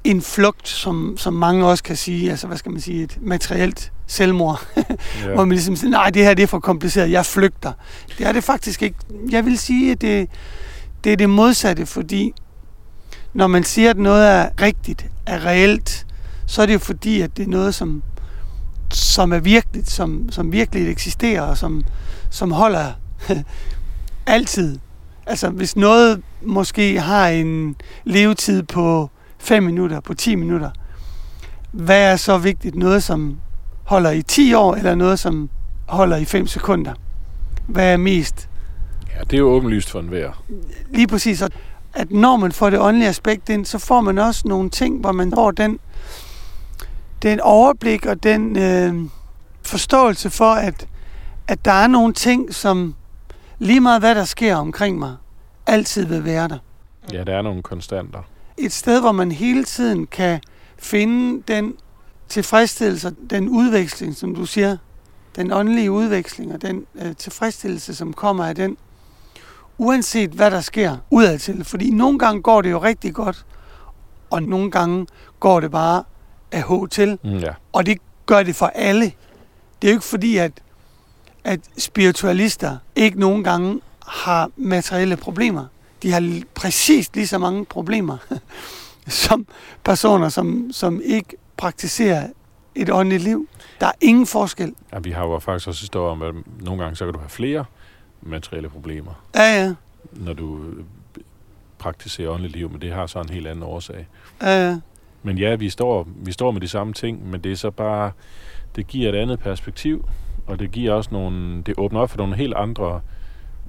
en 0.05 0.22
flugt, 0.22 0.68
som, 0.68 1.14
som 1.18 1.32
mange 1.34 1.66
også 1.66 1.84
kan 1.84 1.97
sige, 1.97 2.30
altså 2.30 2.47
hvad 2.47 2.57
skal 2.57 2.72
man 2.72 2.80
sige, 2.80 3.03
et 3.03 3.18
materielt 3.22 3.92
selvmord, 4.07 4.66
ja. 4.76 4.82
hvor 5.22 5.30
Ja. 5.30 5.36
man 5.44 5.51
ligesom 5.51 5.76
siger, 5.76 5.90
nej, 5.90 6.11
det 6.11 6.24
her 6.24 6.34
det 6.34 6.42
er 6.42 6.47
for 6.47 6.59
kompliceret, 6.61 7.11
jeg 7.11 7.26
flygter. 7.26 7.72
Det 8.18 8.26
er 8.26 8.32
det 8.32 8.44
faktisk 8.44 8.82
ikke. 8.82 8.97
Jeg 9.30 9.44
vil 9.44 9.59
sige, 9.59 9.92
at 9.92 10.01
det, 10.01 10.28
det 11.05 11.12
er 11.12 11.16
det 11.16 11.30
modsatte, 11.30 11.86
fordi 11.86 12.32
når 13.37 13.47
man 13.47 13.64
siger, 13.64 13.91
at 13.91 13.97
noget 13.97 14.28
er 14.28 14.49
rigtigt, 14.61 15.07
er 15.26 15.45
reelt, 15.47 16.07
så 16.47 16.62
er 16.62 16.66
det 16.66 16.74
jo 16.74 16.78
fordi, 16.78 17.20
at 17.20 17.37
det 17.37 17.43
er 17.43 17.49
noget, 17.49 17.74
som, 17.74 18.03
som 18.91 19.32
er 19.32 19.39
virkeligt, 19.39 19.91
som, 19.91 20.30
som 20.30 20.53
virkelig 20.53 20.91
eksisterer, 20.91 21.43
og 21.43 21.59
som, 21.59 21.84
som 22.30 22.53
holder 22.53 22.93
altid. 24.26 24.78
Altså, 25.26 25.51
hvis 25.51 25.76
noget 25.76 26.22
måske 26.43 27.01
har 27.01 27.28
en 27.28 27.76
levetid 28.05 28.62
på 28.62 29.11
5 29.39 29.62
minutter, 29.62 30.01
på 30.01 30.14
10 30.14 30.34
minutter, 30.34 30.70
hvad 31.72 32.12
er 32.12 32.16
så 32.16 32.39
vigtigt? 32.39 32.74
Noget, 32.74 33.03
som 33.03 33.39
holder 33.84 34.11
i 34.11 34.22
10 34.22 34.55
år, 34.55 34.74
eller 34.74 34.95
noget, 34.95 35.18
som 35.18 35.51
holder 35.87 36.16
i 36.16 36.24
5 36.24 36.47
sekunder? 36.47 36.93
Hvad 37.66 37.93
er 37.93 37.97
mest? 37.97 38.49
ja, 39.16 39.20
det 39.24 39.32
er 39.32 39.39
jo 39.39 39.49
åbenlyst 39.49 39.91
for 39.91 40.01
enhver. 40.01 40.45
Lige 40.91 41.07
præcis, 41.07 41.43
at- 41.97 42.11
når 42.11 42.36
man 42.36 42.53
får 42.53 42.70
det 42.70 42.80
åndelige 42.80 43.09
aspekt 43.09 43.49
ind, 43.49 43.64
så 43.66 43.78
får 43.78 44.01
man 44.01 44.18
også 44.18 44.42
nogle 44.49 44.70
ting, 44.70 45.01
hvor 45.01 45.12
man 45.12 45.32
får 45.34 45.51
den, 45.51 45.78
den 47.22 47.40
overblik 47.40 48.07
og 48.07 48.22
den 48.22 48.59
øh, 48.59 48.94
forståelse 49.62 50.30
for, 50.30 50.51
at, 50.51 50.86
at 51.49 51.64
der 51.64 51.72
er 51.72 51.86
nogle 51.86 52.12
ting, 52.12 52.55
som 52.55 52.94
lige 53.59 53.80
meget 53.80 54.01
hvad 54.03 54.14
der 54.14 54.24
sker 54.24 54.57
omkring 54.57 54.99
mig, 54.99 55.16
altid 55.66 56.05
vil 56.07 56.24
være 56.24 56.49
der. 56.49 56.59
Ja, 57.12 57.24
der 57.24 57.36
er 57.36 57.42
nogle 57.42 57.62
konstanter. 57.62 58.18
Et 58.59 58.72
sted, 58.72 59.01
hvor 59.01 59.12
man 59.12 59.32
hele 59.32 59.64
tiden 59.64 60.07
kan 60.07 60.40
finde 60.78 61.42
den 61.49 61.74
tilfredsstillelse, 62.28 63.14
den 63.30 63.49
udveksling, 63.49 64.16
som 64.16 64.34
du 64.34 64.47
siger, 64.47 64.76
den 65.36 65.53
åndelige 65.53 65.90
udveksling 65.92 66.53
og 66.55 66.62
den 66.62 66.84
øh, 66.94 67.16
tilfredsstillelse, 67.16 67.94
som 67.94 68.12
kommer 68.12 68.44
af 68.44 68.55
den, 68.55 68.76
uanset 69.79 70.31
hvad 70.31 70.51
der 70.51 70.61
sker 70.61 70.97
udadtil. 71.11 71.64
Fordi 71.64 71.91
nogle 71.91 72.18
gange 72.18 72.43
går 72.43 72.62
det 72.62 72.70
jo 72.70 72.83
rigtig 72.83 73.14
godt, 73.14 73.47
og 74.31 74.43
nogle 74.43 74.70
gange 74.70 75.07
går 75.41 75.61
det 75.61 75.70
bare 75.70 76.05
af 76.53 76.62
H 76.62 76.89
til. 76.91 77.18
Mm, 77.24 77.39
ja. 77.39 77.53
Og 77.72 77.87
det 77.87 77.99
gør 78.27 78.43
det 78.43 78.57
for 78.57 78.66
alle. 78.66 79.05
Det 79.83 79.89
er 79.89 79.93
jo 79.93 79.97
ikke 79.97 80.05
fordi, 80.05 80.37
at, 80.37 80.53
at 81.45 81.61
spiritualister 81.79 82.77
ikke 82.97 83.20
nogen 83.20 83.45
gange 83.45 83.81
har 84.07 84.51
materielle 84.57 85.16
problemer. 85.16 85.64
De 86.03 86.12
har 86.12 86.43
præcis 86.55 87.11
lige 87.14 87.27
så 87.27 87.39
mange 87.39 87.64
problemer 87.64 88.16
som 89.09 89.47
personer, 89.85 90.29
som, 90.29 90.68
som 90.72 91.01
ikke 91.05 91.37
praktiserer 91.57 92.29
et 92.74 92.91
åndeligt 92.91 93.22
liv. 93.22 93.49
Der 93.81 93.87
er 93.87 93.93
ingen 94.01 94.27
forskel. 94.27 94.74
ja. 94.93 94.99
vi 94.99 95.11
har 95.11 95.22
jo 95.22 95.39
faktisk 95.39 95.68
også 95.68 95.81
historier 95.81 96.11
om, 96.11 96.22
at 96.22 96.35
nogle 96.61 96.83
gange 96.83 96.97
så 96.97 97.05
kan 97.05 97.14
du 97.14 97.18
have 97.18 97.31
flere 97.31 97.64
materielle 98.23 98.69
problemer. 98.69 99.12
Ja, 99.35 99.62
ja. 99.62 99.75
når 100.12 100.33
du 100.33 100.64
øh, 100.64 100.85
praktiserer 101.79 102.31
åndeligt 102.31 102.57
liv, 102.57 102.71
men 102.71 102.81
det 102.81 102.93
har 102.93 103.07
så 103.07 103.21
en 103.21 103.29
helt 103.29 103.47
anden 103.47 103.62
årsag. 103.62 104.07
ja, 104.43 104.69
ja. 104.69 104.81
Men 105.23 105.39
ja, 105.39 105.55
vi 105.55 105.71
står, 105.71 106.09
vi 106.17 106.33
står 106.33 106.51
med 106.51 106.61
de 106.61 106.69
samme 106.69 106.93
ting, 106.93 107.31
men 107.31 107.41
det 107.41 107.53
er 107.53 107.57
så 107.57 107.71
bare, 107.71 108.12
det 108.77 108.87
giver 108.87 109.09
et 109.09 109.14
andet 109.14 109.39
perspektiv, 109.39 110.09
og 110.47 110.59
det 110.59 110.71
giver 110.71 110.93
også 110.93 111.11
nogle, 111.12 111.62
det 111.62 111.75
åbner 111.79 112.01
op 112.01 112.11
for 112.11 112.19
nogle 112.19 112.37
helt 112.37 112.55
andre 112.55 113.01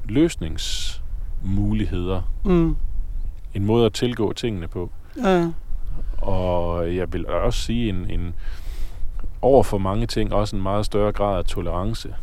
løsningsmuligheder. 0.06 2.22
Mm. 2.46 2.76
En 3.54 3.66
måde 3.66 3.86
at 3.86 3.94
tilgå 3.94 4.34
tingene 4.34 4.68
på. 4.68 4.92
ja, 5.24 5.30
ja. 5.30 5.50
Og 6.18 6.96
jeg 6.96 7.14
vil 7.14 7.28
også 7.28 7.62
sige, 7.62 7.90
en, 7.90 8.06
en 8.10 8.34
over 9.42 9.64
for 9.64 9.78
mange 9.78 10.08
ting, 10.08 10.34
også 10.34 10.56
en 10.56 10.62
meget 10.62 10.86
større 10.86 11.12
grad 11.12 11.38
af 11.38 11.46
tolerance. 11.46 12.16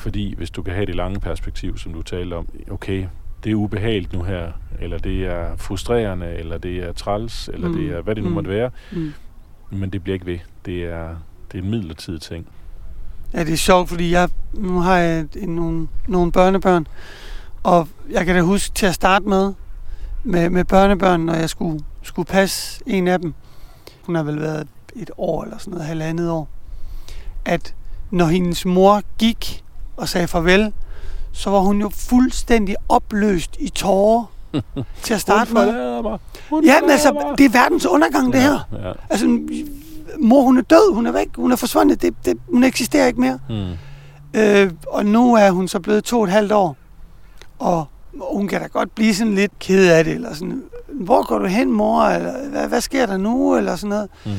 Fordi 0.00 0.34
hvis 0.36 0.50
du 0.50 0.62
kan 0.62 0.74
have 0.74 0.86
det 0.86 0.94
lange 0.94 1.20
perspektiv, 1.20 1.78
som 1.78 1.92
du 1.92 2.02
talte 2.02 2.34
om, 2.34 2.48
okay, 2.70 3.06
det 3.44 3.50
er 3.52 3.54
ubehageligt 3.54 4.12
nu 4.12 4.22
her, 4.22 4.52
eller 4.80 4.98
det 4.98 5.26
er 5.26 5.56
frustrerende, 5.56 6.26
eller 6.34 6.58
det 6.58 6.76
er 6.78 6.92
træls, 6.92 7.48
eller 7.52 7.68
Mm. 7.68 7.74
det 7.76 7.90
er, 7.92 8.02
hvad 8.02 8.14
det 8.14 8.22
nu 8.22 8.28
Mm. 8.28 8.34
måtte 8.34 8.50
være, 8.50 8.70
Mm. 8.92 9.12
men 9.70 9.90
det 9.90 10.02
bliver 10.02 10.14
ikke 10.14 10.26
ved. 10.26 10.38
Det 10.66 10.84
er, 10.84 11.08
det 11.52 11.58
er 11.58 11.62
en 11.62 11.70
midlertidig 11.70 12.20
ting. 12.20 12.46
Ja, 13.34 13.44
det 13.44 13.52
er 13.52 13.56
sjovt, 13.56 13.88
fordi 13.88 14.10
jeg, 14.12 14.28
nu 14.54 14.80
har 14.80 14.96
jeg 14.96 15.26
nogle, 15.46 15.88
nogle 16.08 16.32
børnebørn, 16.32 16.86
og 17.62 17.88
jeg 18.10 18.26
kan 18.26 18.34
da 18.34 18.42
huske 18.42 18.74
til 18.74 18.86
at 18.86 18.94
starte 18.94 19.28
med, 19.28 19.52
med, 20.24 20.50
med 20.50 20.64
børnebørn, 20.64 21.20
når 21.20 21.34
jeg 21.34 21.50
skulle, 21.50 21.80
skulle 22.02 22.26
passe 22.26 22.82
en 22.86 23.08
af 23.08 23.18
dem. 23.18 23.34
Hun 24.02 24.14
har 24.14 24.22
vel 24.22 24.40
været 24.40 24.68
et 24.96 25.10
år 25.18 25.42
eller 25.44 25.58
sådan 25.58 25.70
noget, 25.70 25.86
halvandet 25.86 26.30
år. 26.30 26.48
At 27.44 27.74
når 28.10 28.26
hendes 28.26 28.66
mor 28.66 29.02
gik 29.18 29.64
og 30.00 30.08
sagde 30.08 30.28
farvel, 30.28 30.72
så 31.32 31.50
var 31.50 31.58
hun 31.58 31.80
jo 31.80 31.90
fuldstændig 31.94 32.76
opløst 32.88 33.56
i 33.58 33.68
tårer 33.68 34.24
til 35.02 35.14
at 35.14 35.20
starte 35.20 35.54
med. 35.54 35.66
Ja, 36.64 36.80
men 36.80 36.90
altså, 36.90 37.12
mig. 37.12 37.38
det 37.38 37.44
er 37.46 37.50
verdens 37.50 37.86
undergang, 37.86 38.32
det 38.32 38.42
her. 38.42 38.68
Ja, 38.72 38.88
ja. 38.88 38.92
Altså, 39.10 39.40
mor 40.20 40.42
hun 40.42 40.58
er 40.58 40.62
død, 40.62 40.94
hun 40.94 41.06
er 41.06 41.12
væk, 41.12 41.28
hun 41.36 41.52
er 41.52 41.56
forsvundet, 41.56 42.02
det, 42.02 42.14
det, 42.24 42.38
hun 42.52 42.64
eksisterer 42.64 43.06
ikke 43.06 43.20
mere. 43.20 43.38
Mm. 43.48 44.40
Øh, 44.40 44.70
og 44.88 45.06
nu 45.06 45.34
er 45.34 45.50
hun 45.50 45.68
så 45.68 45.80
blevet 45.80 46.04
to 46.04 46.18
og 46.18 46.24
et 46.24 46.30
halvt 46.30 46.52
år, 46.52 46.76
og 47.58 47.86
hun 48.32 48.48
kan 48.48 48.60
da 48.60 48.66
godt 48.66 48.94
blive 48.94 49.14
sådan 49.14 49.34
lidt 49.34 49.58
ked 49.58 49.92
af 49.92 50.04
det, 50.04 50.14
eller 50.14 50.34
sådan, 50.34 50.62
hvor 50.88 51.26
går 51.26 51.38
du 51.38 51.46
hen, 51.46 51.72
mor, 51.72 52.02
eller 52.02 52.48
hvad, 52.48 52.68
hvad 52.68 52.80
sker 52.80 53.06
der 53.06 53.16
nu, 53.16 53.56
eller 53.56 53.76
sådan 53.76 53.88
noget. 53.88 54.08
Mm. 54.26 54.32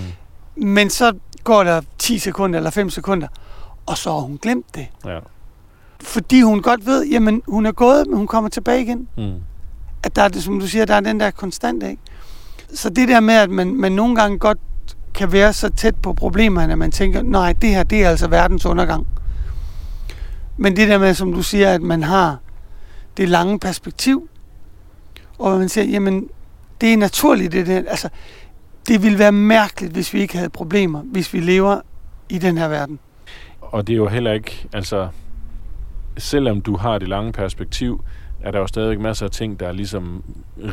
Men 0.65 0.89
så 0.89 1.13
går 1.43 1.63
der 1.63 1.81
10 1.97 2.19
sekunder 2.19 2.59
eller 2.59 2.69
5 2.69 2.89
sekunder, 2.89 3.27
og 3.85 3.97
så 3.97 4.11
har 4.11 4.19
hun 4.19 4.39
glemt 4.41 4.75
det. 4.75 4.87
Ja. 5.05 5.19
Fordi 6.03 6.41
hun 6.41 6.61
godt 6.61 6.85
ved, 6.85 7.05
jamen 7.05 7.41
hun 7.47 7.65
er 7.65 7.71
gået, 7.71 8.07
men 8.07 8.17
hun 8.17 8.27
kommer 8.27 8.49
tilbage 8.49 8.81
igen. 8.81 9.07
Mm. 9.17 9.33
At 10.03 10.15
der 10.15 10.21
er 10.21 10.27
det, 10.27 10.43
som 10.43 10.59
du 10.59 10.67
siger, 10.67 10.85
der 10.85 10.95
er 10.95 10.99
den 10.99 11.19
der 11.19 11.31
konstant, 11.31 11.83
ikke? 11.83 12.01
Så 12.73 12.89
det 12.89 13.07
der 13.07 13.19
med, 13.19 13.33
at 13.33 13.49
man, 13.49 13.75
man 13.75 13.91
nogle 13.91 14.15
gange 14.15 14.39
godt 14.39 14.57
kan 15.13 15.31
være 15.31 15.53
så 15.53 15.69
tæt 15.69 15.95
på 15.95 16.13
problemerne, 16.13 16.71
at 16.71 16.77
man 16.77 16.91
tænker, 16.91 17.21
nej, 17.21 17.53
det 17.53 17.69
her, 17.69 17.83
det 17.83 18.03
er 18.03 18.09
altså 18.09 18.27
verdens 18.27 18.65
undergang. 18.65 19.07
Men 20.57 20.75
det 20.75 20.89
der 20.89 20.97
med, 20.97 21.13
som 21.13 21.33
du 21.33 21.43
siger, 21.43 21.73
at 21.73 21.81
man 21.81 22.03
har 22.03 22.37
det 23.17 23.29
lange 23.29 23.59
perspektiv, 23.59 24.29
og 25.39 25.59
man 25.59 25.69
siger, 25.69 25.85
jamen, 25.85 26.29
det 26.81 26.93
er 26.93 26.97
naturligt, 26.97 27.51
det 27.51 27.67
der. 27.67 27.77
Altså, 27.77 28.09
det 28.87 29.03
ville 29.03 29.19
være 29.19 29.31
mærkeligt, 29.31 29.93
hvis 29.93 30.13
vi 30.13 30.21
ikke 30.21 30.37
havde 30.37 30.49
problemer, 30.49 31.01
hvis 31.01 31.33
vi 31.33 31.39
lever 31.39 31.79
i 32.29 32.37
den 32.37 32.57
her 32.57 32.67
verden. 32.67 32.99
Og 33.61 33.87
det 33.87 33.93
er 33.93 33.97
jo 33.97 34.07
heller 34.07 34.31
ikke, 34.31 34.67
altså, 34.73 35.07
selvom 36.17 36.61
du 36.61 36.77
har 36.77 36.97
det 36.97 37.07
lange 37.07 37.31
perspektiv, 37.31 38.03
er 38.41 38.51
der 38.51 38.59
jo 38.59 38.67
stadigvæk 38.67 38.99
masser 38.99 39.25
af 39.25 39.31
ting, 39.31 39.59
der 39.59 39.71
ligesom 39.71 40.23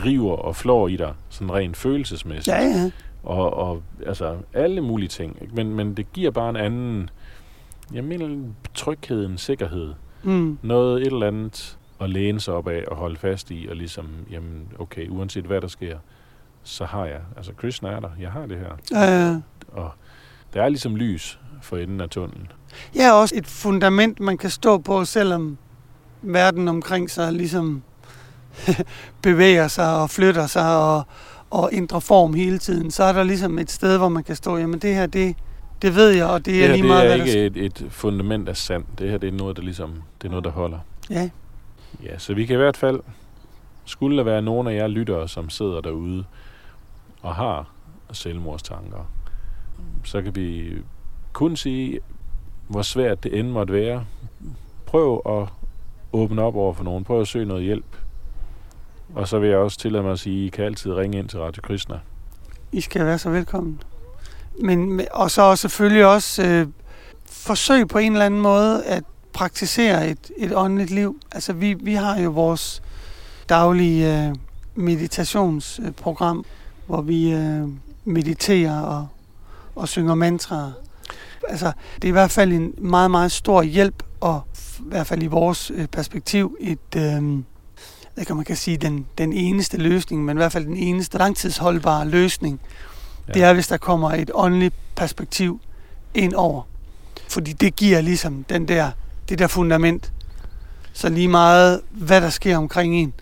river 0.04 0.36
og 0.36 0.56
flår 0.56 0.88
i 0.88 0.96
dig, 0.96 1.14
sådan 1.28 1.54
rent 1.54 1.76
følelsesmæssigt. 1.76 2.56
Ja, 2.56 2.62
ja. 2.62 2.90
Og, 3.22 3.54
og 3.54 3.82
altså, 4.06 4.36
alle 4.54 4.80
mulige 4.80 5.08
ting. 5.08 5.36
Ikke? 5.42 5.54
Men, 5.54 5.74
men 5.74 5.94
det 5.94 6.12
giver 6.12 6.30
bare 6.30 6.50
en 6.50 6.56
anden, 6.56 7.10
jeg 7.92 8.04
mener, 8.04 8.26
en 8.26 8.56
tryghed, 8.74 9.26
en 9.26 9.38
sikkerhed. 9.38 9.94
Mm. 10.22 10.58
Noget, 10.62 11.00
et 11.00 11.06
eller 11.06 11.26
andet 11.26 11.78
at 12.00 12.10
læne 12.10 12.40
sig 12.40 12.54
op 12.54 12.68
af 12.68 12.84
og 12.88 12.96
holde 12.96 13.16
fast 13.16 13.50
i, 13.50 13.66
og 13.70 13.76
ligesom, 13.76 14.08
jamen, 14.30 14.68
okay, 14.78 15.08
uanset 15.08 15.44
hvad 15.44 15.60
der 15.60 15.68
sker, 15.68 15.98
så 16.62 16.84
har 16.84 17.06
jeg, 17.06 17.20
altså 17.36 17.52
Krishna 17.52 17.88
er 17.88 18.00
der, 18.00 18.10
jeg 18.20 18.30
har 18.30 18.46
det 18.46 18.58
her. 18.58 18.78
Ja, 18.92 19.26
ja. 19.26 19.40
Og 19.68 19.90
der 20.54 20.62
er 20.62 20.68
ligesom 20.68 20.96
lys 20.96 21.40
for 21.62 21.76
enden 21.76 22.00
af 22.00 22.10
tunnelen. 22.10 22.52
Ja, 22.94 23.12
også 23.12 23.34
et 23.36 23.46
fundament, 23.46 24.20
man 24.20 24.38
kan 24.38 24.50
stå 24.50 24.78
på, 24.78 25.04
selvom 25.04 25.58
verden 26.22 26.68
omkring 26.68 27.10
sig 27.10 27.32
ligesom 27.32 27.82
bevæger 29.22 29.68
sig 29.68 29.96
og 29.96 30.10
flytter 30.10 30.46
sig 30.46 30.76
og, 30.78 31.02
og 31.50 31.70
ændrer 31.72 32.00
form 32.00 32.34
hele 32.34 32.58
tiden. 32.58 32.90
Så 32.90 33.04
er 33.04 33.12
der 33.12 33.22
ligesom 33.22 33.58
et 33.58 33.70
sted, 33.70 33.98
hvor 33.98 34.08
man 34.08 34.24
kan 34.24 34.36
stå, 34.36 34.56
jamen 34.56 34.78
det 34.78 34.94
her, 34.94 35.06
det, 35.06 35.36
det 35.82 35.94
ved 35.94 36.10
jeg, 36.10 36.26
og 36.26 36.38
det, 36.38 36.46
Det 36.46 36.64
er 36.64 36.66
her, 36.66 36.72
lige 36.72 36.82
det 36.82 36.88
meget, 36.88 37.04
er 37.04 37.16
hvad 37.16 37.18
der 37.18 37.24
ikke 37.24 37.60
et, 37.60 37.82
et 37.82 37.86
fundament 37.90 38.48
af 38.48 38.56
sand. 38.56 38.84
Det 38.98 39.10
her, 39.10 39.18
det 39.18 39.28
er 39.28 39.32
noget, 39.32 39.56
der 39.56 39.62
ligesom, 39.62 40.02
det 40.22 40.26
er 40.26 40.30
noget, 40.30 40.44
der 40.44 40.50
holder. 40.50 40.78
Ja, 41.10 41.28
Ja, 42.04 42.18
så 42.18 42.34
vi 42.34 42.46
kan 42.46 42.54
i 42.54 42.56
hvert 42.56 42.76
fald, 42.76 43.00
skulle 43.84 44.16
der 44.16 44.24
være 44.24 44.42
nogen 44.42 44.68
af 44.68 44.74
jer 44.74 44.86
lyttere, 44.86 45.28
som 45.28 45.50
sidder 45.50 45.80
derude 45.80 46.24
og 47.22 47.34
har 47.34 47.70
selvmordstanker, 48.12 49.10
så 50.04 50.22
kan 50.22 50.36
vi 50.36 50.76
kun 51.32 51.56
sige, 51.56 52.00
hvor 52.68 52.82
svært 52.82 53.24
det 53.24 53.38
end 53.38 53.48
måtte 53.48 53.72
være. 53.72 54.04
Prøv 54.86 55.22
at 55.26 55.48
åbne 56.12 56.42
op 56.42 56.56
over 56.56 56.74
for 56.74 56.84
nogen. 56.84 57.04
Prøv 57.04 57.20
at 57.20 57.28
søge 57.28 57.44
noget 57.44 57.64
hjælp. 57.64 57.96
Og 59.14 59.28
så 59.28 59.38
vil 59.38 59.48
jeg 59.48 59.58
også 59.58 59.78
tillade 59.78 60.02
mig 60.02 60.12
at 60.12 60.18
sige, 60.18 60.40
at 60.40 60.46
I 60.46 60.48
kan 60.48 60.64
altid 60.64 60.92
ringe 60.92 61.18
ind 61.18 61.28
til 61.28 61.38
Radio 61.38 61.62
Krishna. 61.62 61.98
I 62.72 62.80
skal 62.80 63.06
være 63.06 63.18
så 63.18 63.30
velkommen. 63.30 63.82
Men, 64.60 65.00
og 65.12 65.30
så 65.30 65.56
selvfølgelig 65.56 66.06
også 66.06 66.42
øh, 66.42 66.66
forsøg 67.26 67.88
på 67.88 67.98
en 67.98 68.12
eller 68.12 68.26
anden 68.26 68.40
måde 68.40 68.84
at 68.84 69.04
praktisere 69.32 70.08
et, 70.08 70.30
et 70.36 70.52
åndeligt 70.56 70.90
liv. 70.90 71.20
Altså 71.32 71.52
vi, 71.52 71.74
vi 71.74 71.94
har 71.94 72.20
jo 72.20 72.30
vores 72.30 72.82
daglige 73.48 74.28
øh, 74.28 74.34
meditationsprogram, 74.74 76.44
hvor 76.86 77.00
vi 77.00 77.32
øh, 77.32 77.68
mediterer 78.04 78.80
og, 78.80 79.08
og 79.74 79.88
synger 79.88 80.14
mantraer. 80.14 80.72
Altså 81.48 81.72
det 81.94 82.04
er 82.04 82.08
i 82.08 82.12
hvert 82.12 82.30
fald 82.30 82.52
en 82.52 82.74
meget, 82.78 83.10
meget 83.10 83.32
stor 83.32 83.62
hjælp, 83.62 84.02
og 84.20 84.40
i 84.78 84.82
hvert 84.82 85.06
fald 85.06 85.22
i 85.22 85.26
vores 85.26 85.70
øh, 85.74 85.86
perspektiv 85.86 86.56
et... 86.60 86.96
Øh, 86.96 87.42
kan 88.26 88.36
man 88.36 88.44
kan 88.44 88.56
sige, 88.56 88.76
den, 88.76 89.06
den 89.18 89.32
eneste 89.32 89.76
løsning, 89.76 90.24
men 90.24 90.36
i 90.36 90.38
hvert 90.38 90.52
fald 90.52 90.64
den 90.64 90.76
eneste 90.76 91.18
langtidsholdbare 91.18 92.08
løsning, 92.08 92.60
ja. 93.28 93.32
det 93.32 93.42
er, 93.42 93.52
hvis 93.52 93.68
der 93.68 93.76
kommer 93.76 94.10
et 94.10 94.30
åndeligt 94.34 94.74
perspektiv 94.96 95.60
ind 96.14 96.34
over. 96.34 96.62
Fordi 97.28 97.52
det 97.52 97.76
giver 97.76 98.00
ligesom 98.00 98.44
den 98.44 98.68
der, 98.68 98.90
det 99.28 99.38
der 99.38 99.46
fundament. 99.46 100.12
Så 100.92 101.08
lige 101.08 101.28
meget, 101.28 101.80
hvad 101.90 102.20
der 102.20 102.30
sker 102.30 102.56
omkring 102.56 102.94
en, 102.94 103.12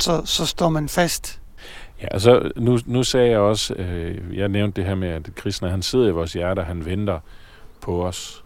så, 0.00 0.22
så 0.24 0.46
står 0.46 0.68
man 0.68 0.88
fast. 0.88 1.40
Ja, 2.02 2.06
altså 2.10 2.52
nu, 2.56 2.78
nu 2.86 3.02
sagde 3.02 3.30
jeg 3.30 3.38
også, 3.38 3.74
øh, 3.74 4.36
jeg 4.36 4.48
nævnte 4.48 4.80
det 4.80 4.88
her 4.88 4.94
med, 4.94 5.08
at 5.08 5.30
Krishna 5.36 5.68
han 5.68 5.82
sidder 5.82 6.08
i 6.08 6.10
vores 6.10 6.32
hjerte, 6.32 6.62
han 6.62 6.84
venter 6.84 7.20
på 7.86 8.06
os, 8.06 8.44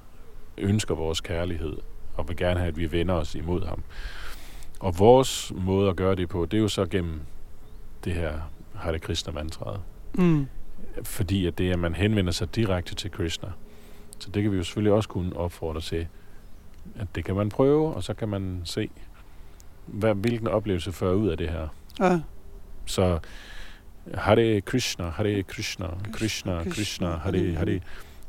ønsker 0.58 0.94
vores 0.94 1.20
kærlighed, 1.20 1.76
og 2.14 2.28
vil 2.28 2.36
gerne 2.36 2.60
have, 2.60 2.68
at 2.68 2.76
vi 2.76 2.92
vender 2.92 3.14
os 3.14 3.34
imod 3.34 3.66
ham. 3.66 3.82
Og 4.80 4.98
vores 4.98 5.52
måde 5.56 5.90
at 5.90 5.96
gøre 5.96 6.14
det 6.14 6.28
på, 6.28 6.46
det 6.46 6.56
er 6.56 6.60
jo 6.60 6.68
så 6.68 6.86
gennem 6.86 7.20
det 8.04 8.12
her 8.12 8.32
Hare 8.74 8.98
Krishna 8.98 9.32
mantraet. 9.32 9.80
Mm. 10.14 10.46
Fordi 11.02 11.46
at 11.46 11.58
det 11.58 11.68
er, 11.68 11.72
at 11.72 11.78
man 11.78 11.94
henvender 11.94 12.32
sig 12.32 12.56
direkte 12.56 12.94
til 12.94 13.10
Krishna. 13.10 13.48
Så 14.18 14.30
det 14.30 14.42
kan 14.42 14.52
vi 14.52 14.56
jo 14.56 14.62
selvfølgelig 14.62 14.92
også 14.92 15.08
kunne 15.08 15.36
opfordre 15.36 15.80
til, 15.80 16.06
at 16.96 17.06
det 17.14 17.24
kan 17.24 17.36
man 17.36 17.48
prøve, 17.48 17.94
og 17.94 18.02
så 18.02 18.14
kan 18.14 18.28
man 18.28 18.60
se, 18.64 18.90
hvad, 19.86 20.14
hvilken 20.14 20.48
oplevelse 20.48 20.92
fører 20.92 21.14
ud 21.14 21.28
af 21.28 21.36
det 21.36 21.48
her. 21.48 21.68
Ja. 22.00 22.20
Så 22.86 23.18
Hare 24.14 24.60
Krishna, 24.60 25.08
Hare 25.08 25.42
Krishna, 25.42 25.86
Krishna, 26.12 26.64
Krishna, 26.64 27.16
Hare 27.16 27.54
Hare, 27.54 27.80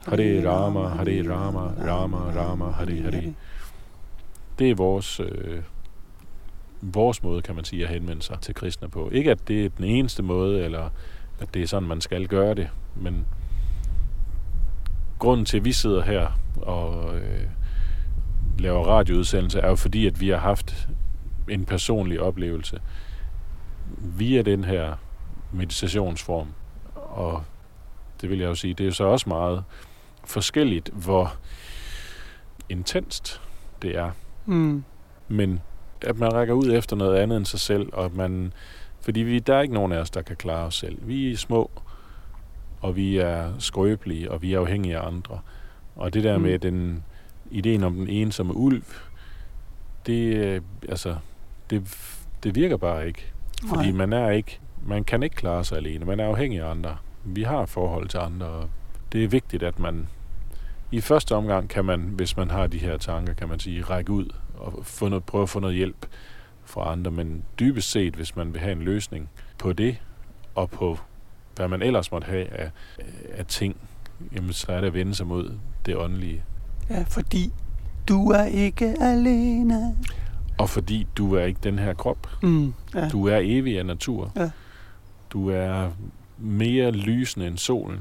Hare 0.05 0.49
Rama, 0.49 0.87
Hare 0.87 1.33
Rama, 1.33 1.59
Rama 1.59 2.17
Rama, 2.17 2.65
Hare 2.71 3.01
Hare. 3.01 3.33
Det 4.59 4.69
er 4.69 4.75
vores, 4.75 5.19
øh, 5.19 5.63
vores 6.81 7.23
måde, 7.23 7.41
kan 7.41 7.55
man 7.55 7.63
sige, 7.63 7.83
at 7.83 7.89
henvende 7.89 8.21
sig 8.21 8.37
til 8.41 8.55
kristne 8.55 8.89
på. 8.89 9.09
Ikke 9.09 9.31
at 9.31 9.47
det 9.47 9.65
er 9.65 9.69
den 9.69 9.85
eneste 9.85 10.23
måde, 10.23 10.63
eller 10.63 10.89
at 11.39 11.53
det 11.53 11.61
er 11.61 11.67
sådan, 11.67 11.87
man 11.87 12.01
skal 12.01 12.27
gøre 12.27 12.55
det, 12.55 12.69
men 12.95 13.25
grunden 15.19 15.45
til, 15.45 15.57
at 15.57 15.65
vi 15.65 15.71
sidder 15.71 16.01
her 16.01 16.39
og 16.61 17.15
øh, 17.15 17.47
laver 18.59 18.83
radioudsendelse, 18.83 19.59
er 19.59 19.69
jo 19.69 19.75
fordi, 19.75 20.07
at 20.07 20.21
vi 20.21 20.29
har 20.29 20.37
haft 20.37 20.87
en 21.49 21.65
personlig 21.65 22.21
oplevelse 22.21 22.79
via 23.97 24.41
den 24.41 24.63
her 24.63 24.95
meditationsform. 25.51 26.47
Og 26.95 27.43
det 28.21 28.29
vil 28.29 28.39
jeg 28.39 28.47
jo 28.47 28.55
sige, 28.55 28.73
det 28.73 28.83
er 28.83 28.87
jo 28.87 28.93
så 28.93 29.03
også 29.03 29.29
meget 29.29 29.63
forskelligt, 30.31 30.89
hvor 30.93 31.33
intenst 32.69 33.41
det 33.81 33.97
er. 33.97 34.11
Mm. 34.45 34.83
Men 35.27 35.59
at 36.01 36.17
man 36.17 36.33
rækker 36.33 36.53
ud 36.53 36.71
efter 36.73 36.95
noget 36.95 37.17
andet 37.17 37.37
end 37.37 37.45
sig 37.45 37.59
selv, 37.59 37.89
og 37.93 38.05
at 38.05 38.13
man, 38.15 38.53
fordi 39.01 39.19
vi, 39.19 39.39
der 39.39 39.55
er 39.55 39.61
ikke 39.61 39.73
nogen 39.73 39.91
af 39.91 39.97
os, 39.97 40.09
der 40.09 40.21
kan 40.21 40.35
klare 40.35 40.65
os 40.65 40.75
selv. 40.75 40.97
Vi 41.01 41.31
er 41.31 41.37
små, 41.37 41.71
og 42.81 42.95
vi 42.95 43.17
er 43.17 43.53
skrøbelige, 43.59 44.31
og 44.31 44.41
vi 44.41 44.53
er 44.53 44.59
afhængige 44.59 44.97
af 44.97 45.07
andre. 45.07 45.39
Og 45.95 46.13
det 46.13 46.23
der 46.23 46.37
Mm. 46.37 46.43
med 46.43 46.59
den 46.59 47.03
ideen 47.51 47.83
om 47.83 47.93
den 47.95 48.07
ensomme 48.07 48.55
ulv, 48.55 48.83
det, 50.05 50.35
øh, 50.35 50.61
altså, 50.89 51.15
det, 51.69 51.97
det 52.43 52.55
virker 52.55 52.77
bare 52.77 53.07
ikke. 53.07 53.31
Fordi 53.69 53.91
Nej. 53.91 53.97
man 54.07 54.13
er 54.13 54.29
ikke, 54.29 54.59
man 54.85 55.03
kan 55.03 55.23
ikke 55.23 55.35
klare 55.35 55.63
sig 55.63 55.77
alene. 55.77 56.05
Man 56.05 56.19
er 56.19 56.27
afhængig 56.27 56.59
af 56.59 56.69
andre. 56.69 56.97
Vi 57.23 57.43
har 57.43 57.65
forhold 57.65 58.07
til 58.07 58.17
andre, 58.17 58.45
og 58.45 58.69
det 59.11 59.23
er 59.23 59.27
vigtigt, 59.27 59.63
at 59.63 59.79
man 59.79 60.07
i 60.91 61.01
første 61.01 61.35
omgang 61.35 61.69
kan 61.69 61.85
man, 61.85 62.01
hvis 62.01 62.37
man 62.37 62.49
har 62.49 62.67
de 62.67 62.77
her 62.77 62.97
tanker, 62.97 63.33
kan 63.33 63.49
man 63.49 63.59
sige, 63.59 63.81
række 63.81 64.11
ud 64.11 64.25
og 64.57 64.85
få 64.85 65.09
noget, 65.09 65.23
prøve 65.23 65.43
at 65.43 65.49
få 65.49 65.59
noget 65.59 65.75
hjælp 65.75 66.05
fra 66.65 66.91
andre. 66.91 67.11
Men 67.11 67.43
dybest 67.59 67.91
set, 67.91 68.13
hvis 68.13 68.35
man 68.35 68.53
vil 68.53 68.61
have 68.61 68.71
en 68.71 68.81
løsning 68.81 69.29
på 69.57 69.73
det, 69.73 69.97
og 70.55 70.69
på 70.69 70.99
hvad 71.55 71.67
man 71.67 71.81
ellers 71.81 72.11
måtte 72.11 72.25
have 72.25 72.47
af, 72.47 72.71
af 73.33 73.45
ting, 73.45 73.75
jamen 74.35 74.53
så 74.53 74.71
er 74.71 74.81
det 74.81 74.87
at 74.87 74.93
vende 74.93 75.15
sig 75.15 75.27
mod 75.27 75.57
det 75.85 75.95
åndelige. 75.97 76.43
Ja, 76.89 77.03
fordi 77.07 77.51
du 78.07 78.29
er 78.29 78.43
ikke 78.43 78.95
alene. 79.01 79.97
Og 80.57 80.69
fordi 80.69 81.07
du 81.17 81.35
er 81.35 81.43
ikke 81.43 81.59
den 81.63 81.79
her 81.79 81.93
krop. 81.93 82.29
Mm. 82.43 82.73
Ja. 82.95 83.09
Du 83.09 83.27
er 83.27 83.39
evig 83.43 83.79
af 83.79 83.85
natur. 83.85 84.31
Ja. 84.35 84.49
Du 85.29 85.49
er 85.49 85.89
mere 86.37 86.91
lysende 86.91 87.47
end 87.47 87.57
solen. 87.57 87.99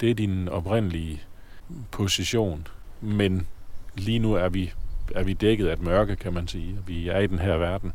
Det 0.00 0.10
er 0.10 0.14
din 0.14 0.48
oprindelige 0.48 1.22
position. 1.90 2.66
Men 3.00 3.46
lige 3.94 4.18
nu 4.18 4.32
er 4.32 4.48
vi, 4.48 4.72
er 5.14 5.22
vi 5.22 5.32
dækket 5.32 5.66
af 5.66 5.72
et 5.72 5.82
mørke, 5.82 6.16
kan 6.16 6.32
man 6.32 6.48
sige. 6.48 6.78
Vi 6.86 7.08
er 7.08 7.18
i 7.18 7.26
den 7.26 7.38
her 7.38 7.56
verden. 7.56 7.92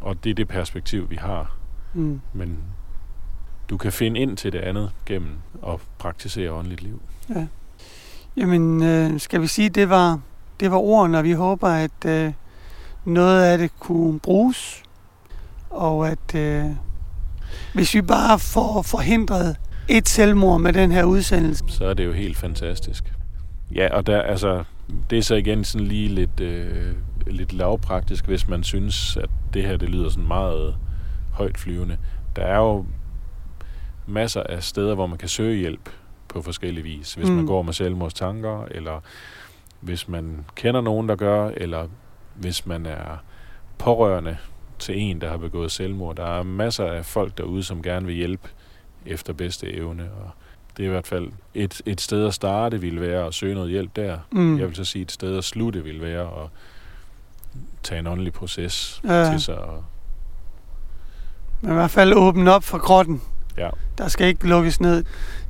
Og 0.00 0.24
det 0.24 0.30
er 0.30 0.34
det 0.34 0.48
perspektiv, 0.48 1.10
vi 1.10 1.16
har. 1.16 1.56
Mm. 1.94 2.20
Men 2.32 2.58
du 3.70 3.76
kan 3.76 3.92
finde 3.92 4.20
ind 4.20 4.36
til 4.36 4.52
det 4.52 4.58
andet 4.58 4.90
gennem 5.06 5.34
at 5.68 5.80
praktisere 5.98 6.52
åndeligt 6.52 6.82
liv. 6.82 7.02
Ja. 7.34 7.46
Jamen, 8.36 8.82
øh, 8.82 9.20
skal 9.20 9.40
vi 9.40 9.46
sige, 9.46 9.68
det 9.68 9.88
var, 9.88 10.20
det 10.60 10.70
var 10.70 10.76
ordene, 10.76 11.18
og 11.18 11.24
vi 11.24 11.32
håber, 11.32 11.68
at 11.68 12.04
øh, 12.06 12.32
noget 13.04 13.42
af 13.42 13.58
det 13.58 13.70
kunne 13.78 14.20
bruges, 14.20 14.82
og 15.70 16.08
at 16.08 16.34
øh, 16.34 16.64
hvis 17.74 17.94
vi 17.94 18.02
bare 18.02 18.38
får 18.38 18.82
forhindret 18.82 19.56
et 19.88 20.08
selvmord 20.08 20.60
med 20.60 20.72
den 20.72 20.92
her 20.92 21.04
udsendelse, 21.04 21.64
Så 21.68 21.84
er 21.84 21.94
det 21.94 22.04
jo 22.04 22.12
helt 22.12 22.36
fantastisk. 22.36 23.12
Ja, 23.74 23.88
og 23.96 24.06
der, 24.06 24.22
altså, 24.22 24.64
det 25.10 25.18
er 25.18 25.22
så 25.22 25.34
igen 25.34 25.64
sådan 25.64 25.86
lige 25.86 26.08
lidt, 26.08 26.40
øh, 26.40 26.92
lidt 27.26 27.52
lavpraktisk, 27.52 28.26
hvis 28.26 28.48
man 28.48 28.64
synes, 28.64 29.16
at 29.16 29.30
det 29.54 29.64
her 29.64 29.76
det 29.76 29.88
lyder 29.88 30.08
sådan 30.08 30.26
meget 30.28 30.76
højt 31.32 31.58
flyvende. 31.58 31.96
Der 32.36 32.42
er 32.42 32.58
jo 32.58 32.84
masser 34.06 34.42
af 34.42 34.62
steder, 34.62 34.94
hvor 34.94 35.06
man 35.06 35.18
kan 35.18 35.28
søge 35.28 35.56
hjælp 35.56 35.90
på 36.28 36.42
forskellige 36.42 36.84
vis. 36.84 37.14
Hvis 37.14 37.28
mm. 37.28 37.34
man 37.34 37.46
går 37.46 37.62
med 37.62 37.72
selvmordstanker, 37.72 38.64
eller 38.70 39.00
hvis 39.80 40.08
man 40.08 40.44
kender 40.54 40.80
nogen, 40.80 41.08
der 41.08 41.16
gør, 41.16 41.50
eller 41.56 41.86
hvis 42.34 42.66
man 42.66 42.86
er 42.86 43.22
pårørende 43.78 44.36
til 44.78 44.98
en, 44.98 45.20
der 45.20 45.30
har 45.30 45.36
begået 45.36 45.70
selvmord. 45.70 46.16
Der 46.16 46.38
er 46.38 46.42
masser 46.42 46.84
af 46.84 47.04
folk 47.04 47.38
derude, 47.38 47.62
som 47.62 47.82
gerne 47.82 48.06
vil 48.06 48.14
hjælpe 48.14 48.48
efter 49.06 49.32
bedste 49.32 49.72
evne, 49.72 50.02
og 50.02 50.30
det 50.76 50.82
er 50.82 50.86
i 50.86 50.90
hvert 50.90 51.06
fald 51.06 51.28
et, 51.54 51.82
et 51.86 52.00
sted 52.00 52.26
at 52.26 52.34
starte 52.34 52.80
ville 52.80 53.00
være 53.00 53.26
at 53.26 53.34
søge 53.34 53.54
noget 53.54 53.70
hjælp 53.70 53.96
der. 53.96 54.18
mm, 54.30 54.58
Jeg 54.58 54.66
vil 54.68 54.76
så 54.76 54.84
sige, 54.84 55.02
et 55.02 55.12
sted 55.12 55.38
at 55.38 55.44
slutte 55.44 55.84
ville 55.84 56.00
være 56.02 56.22
at 56.22 56.48
tage 57.82 57.98
en 57.98 58.06
åndelig 58.06 58.32
proces 58.32 59.00
Ja. 59.04 59.30
til 59.30 59.40
sig. 59.40 59.58
Og, 59.58 59.84
men 61.60 61.70
i 61.70 61.74
hvert 61.74 61.90
fald 61.90 62.12
åbne 62.14 62.52
op 62.52 62.64
for 62.64 62.78
grotten. 62.78 63.22
ja. 63.56 63.70
Der 63.98 64.08
skal 64.08 64.26
ikke 64.26 64.48
lukkes 64.48 64.80
ned. 64.80 65.04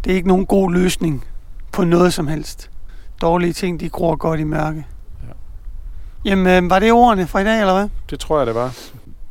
Det 0.05 0.11
er 0.13 0.17
ikke 0.17 0.29
nogen 0.29 0.47
god 0.47 0.73
løsning 0.73 1.25
på 1.73 1.85
noget 1.85 2.13
som 2.13 2.27
helst. 2.27 2.71
Dårlige 3.21 3.53
ting, 3.53 3.81
de 3.81 3.89
gror 3.89 4.17
godt 4.17 4.41
i 4.41 4.45
mørke. 4.45 4.87
Ja. 5.23 5.33
Jamen, 6.31 6.65
øh, 6.65 6.71
var 6.71 6.79
det 6.79 6.93
ordene 6.93 7.27
fra 7.27 7.41
i 7.41 7.45
dag, 7.45 7.61
eller 7.61 7.75
hvad? 7.75 7.89
Det 8.11 8.21
tror 8.21 8.39
jeg, 8.39 8.47
det 8.47 8.55
var. 8.55 8.77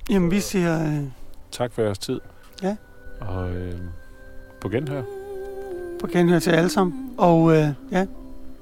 Jamen, 0.10 0.32
vi 0.32 0.40
siger 0.40 0.86
øh, 0.88 1.04
Tak 1.52 1.74
for 1.74 1.82
jeres 1.82 1.98
tid. 2.00 2.20
Ja. 2.64 2.76
Og 3.22 3.50
øh, 3.52 3.80
på 4.62 4.70
genhør. 4.70 5.01
på 6.01 6.07
genhør 6.07 6.39
til 6.39 6.51
alle 6.51 6.70
sammen. 6.70 7.09
Og 7.18 7.51
øh, 7.57 7.68
ja, 7.91 8.05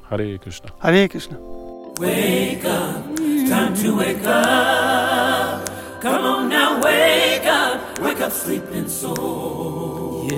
Har 0.10 0.18
det 0.18 0.42
Krishna. 0.42 0.70
har 0.80 0.92
det 0.92 0.98
ikke 1.00 1.20
sådan. 1.20 1.38
Wake 2.00 2.62
up, 2.68 3.18
time 3.48 3.76
to 3.76 3.98
wake 3.98 4.28
up. 4.28 5.70
Come 6.02 6.28
on 6.28 6.50
now, 6.50 6.82
wake 6.84 7.50
up, 7.50 8.00
wake 8.06 8.26
up, 8.26 8.32
sleeping 8.32 8.90
soul. 8.90 10.30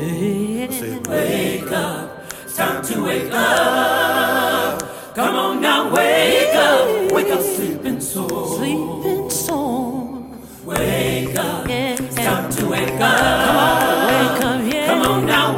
Said, 0.71 1.07
wake 1.07 1.71
up, 1.71 2.09
time 2.57 2.83
to 2.83 3.03
wake 3.03 3.31
up. 3.33 4.81
Come 5.15 5.35
on 5.35 5.61
now, 5.61 5.91
wake 5.93 6.55
up, 6.55 7.11
wake 7.13 7.31
up, 7.33 7.41
sleeping 7.55 7.99
soul. 8.01 8.47
Sleeping 8.57 9.29
soul. 9.29 10.23
Wake 10.65 11.37
up, 11.37 11.67
Yeah. 11.69 11.95
time 12.25 12.51
to 12.51 12.65
wake 12.69 12.99
up. 12.99 14.07
Wake 14.09 14.45
up, 14.45 14.73
yeah. 14.73 14.87
Come 14.87 15.01
on 15.11 15.25
now, 15.25 15.50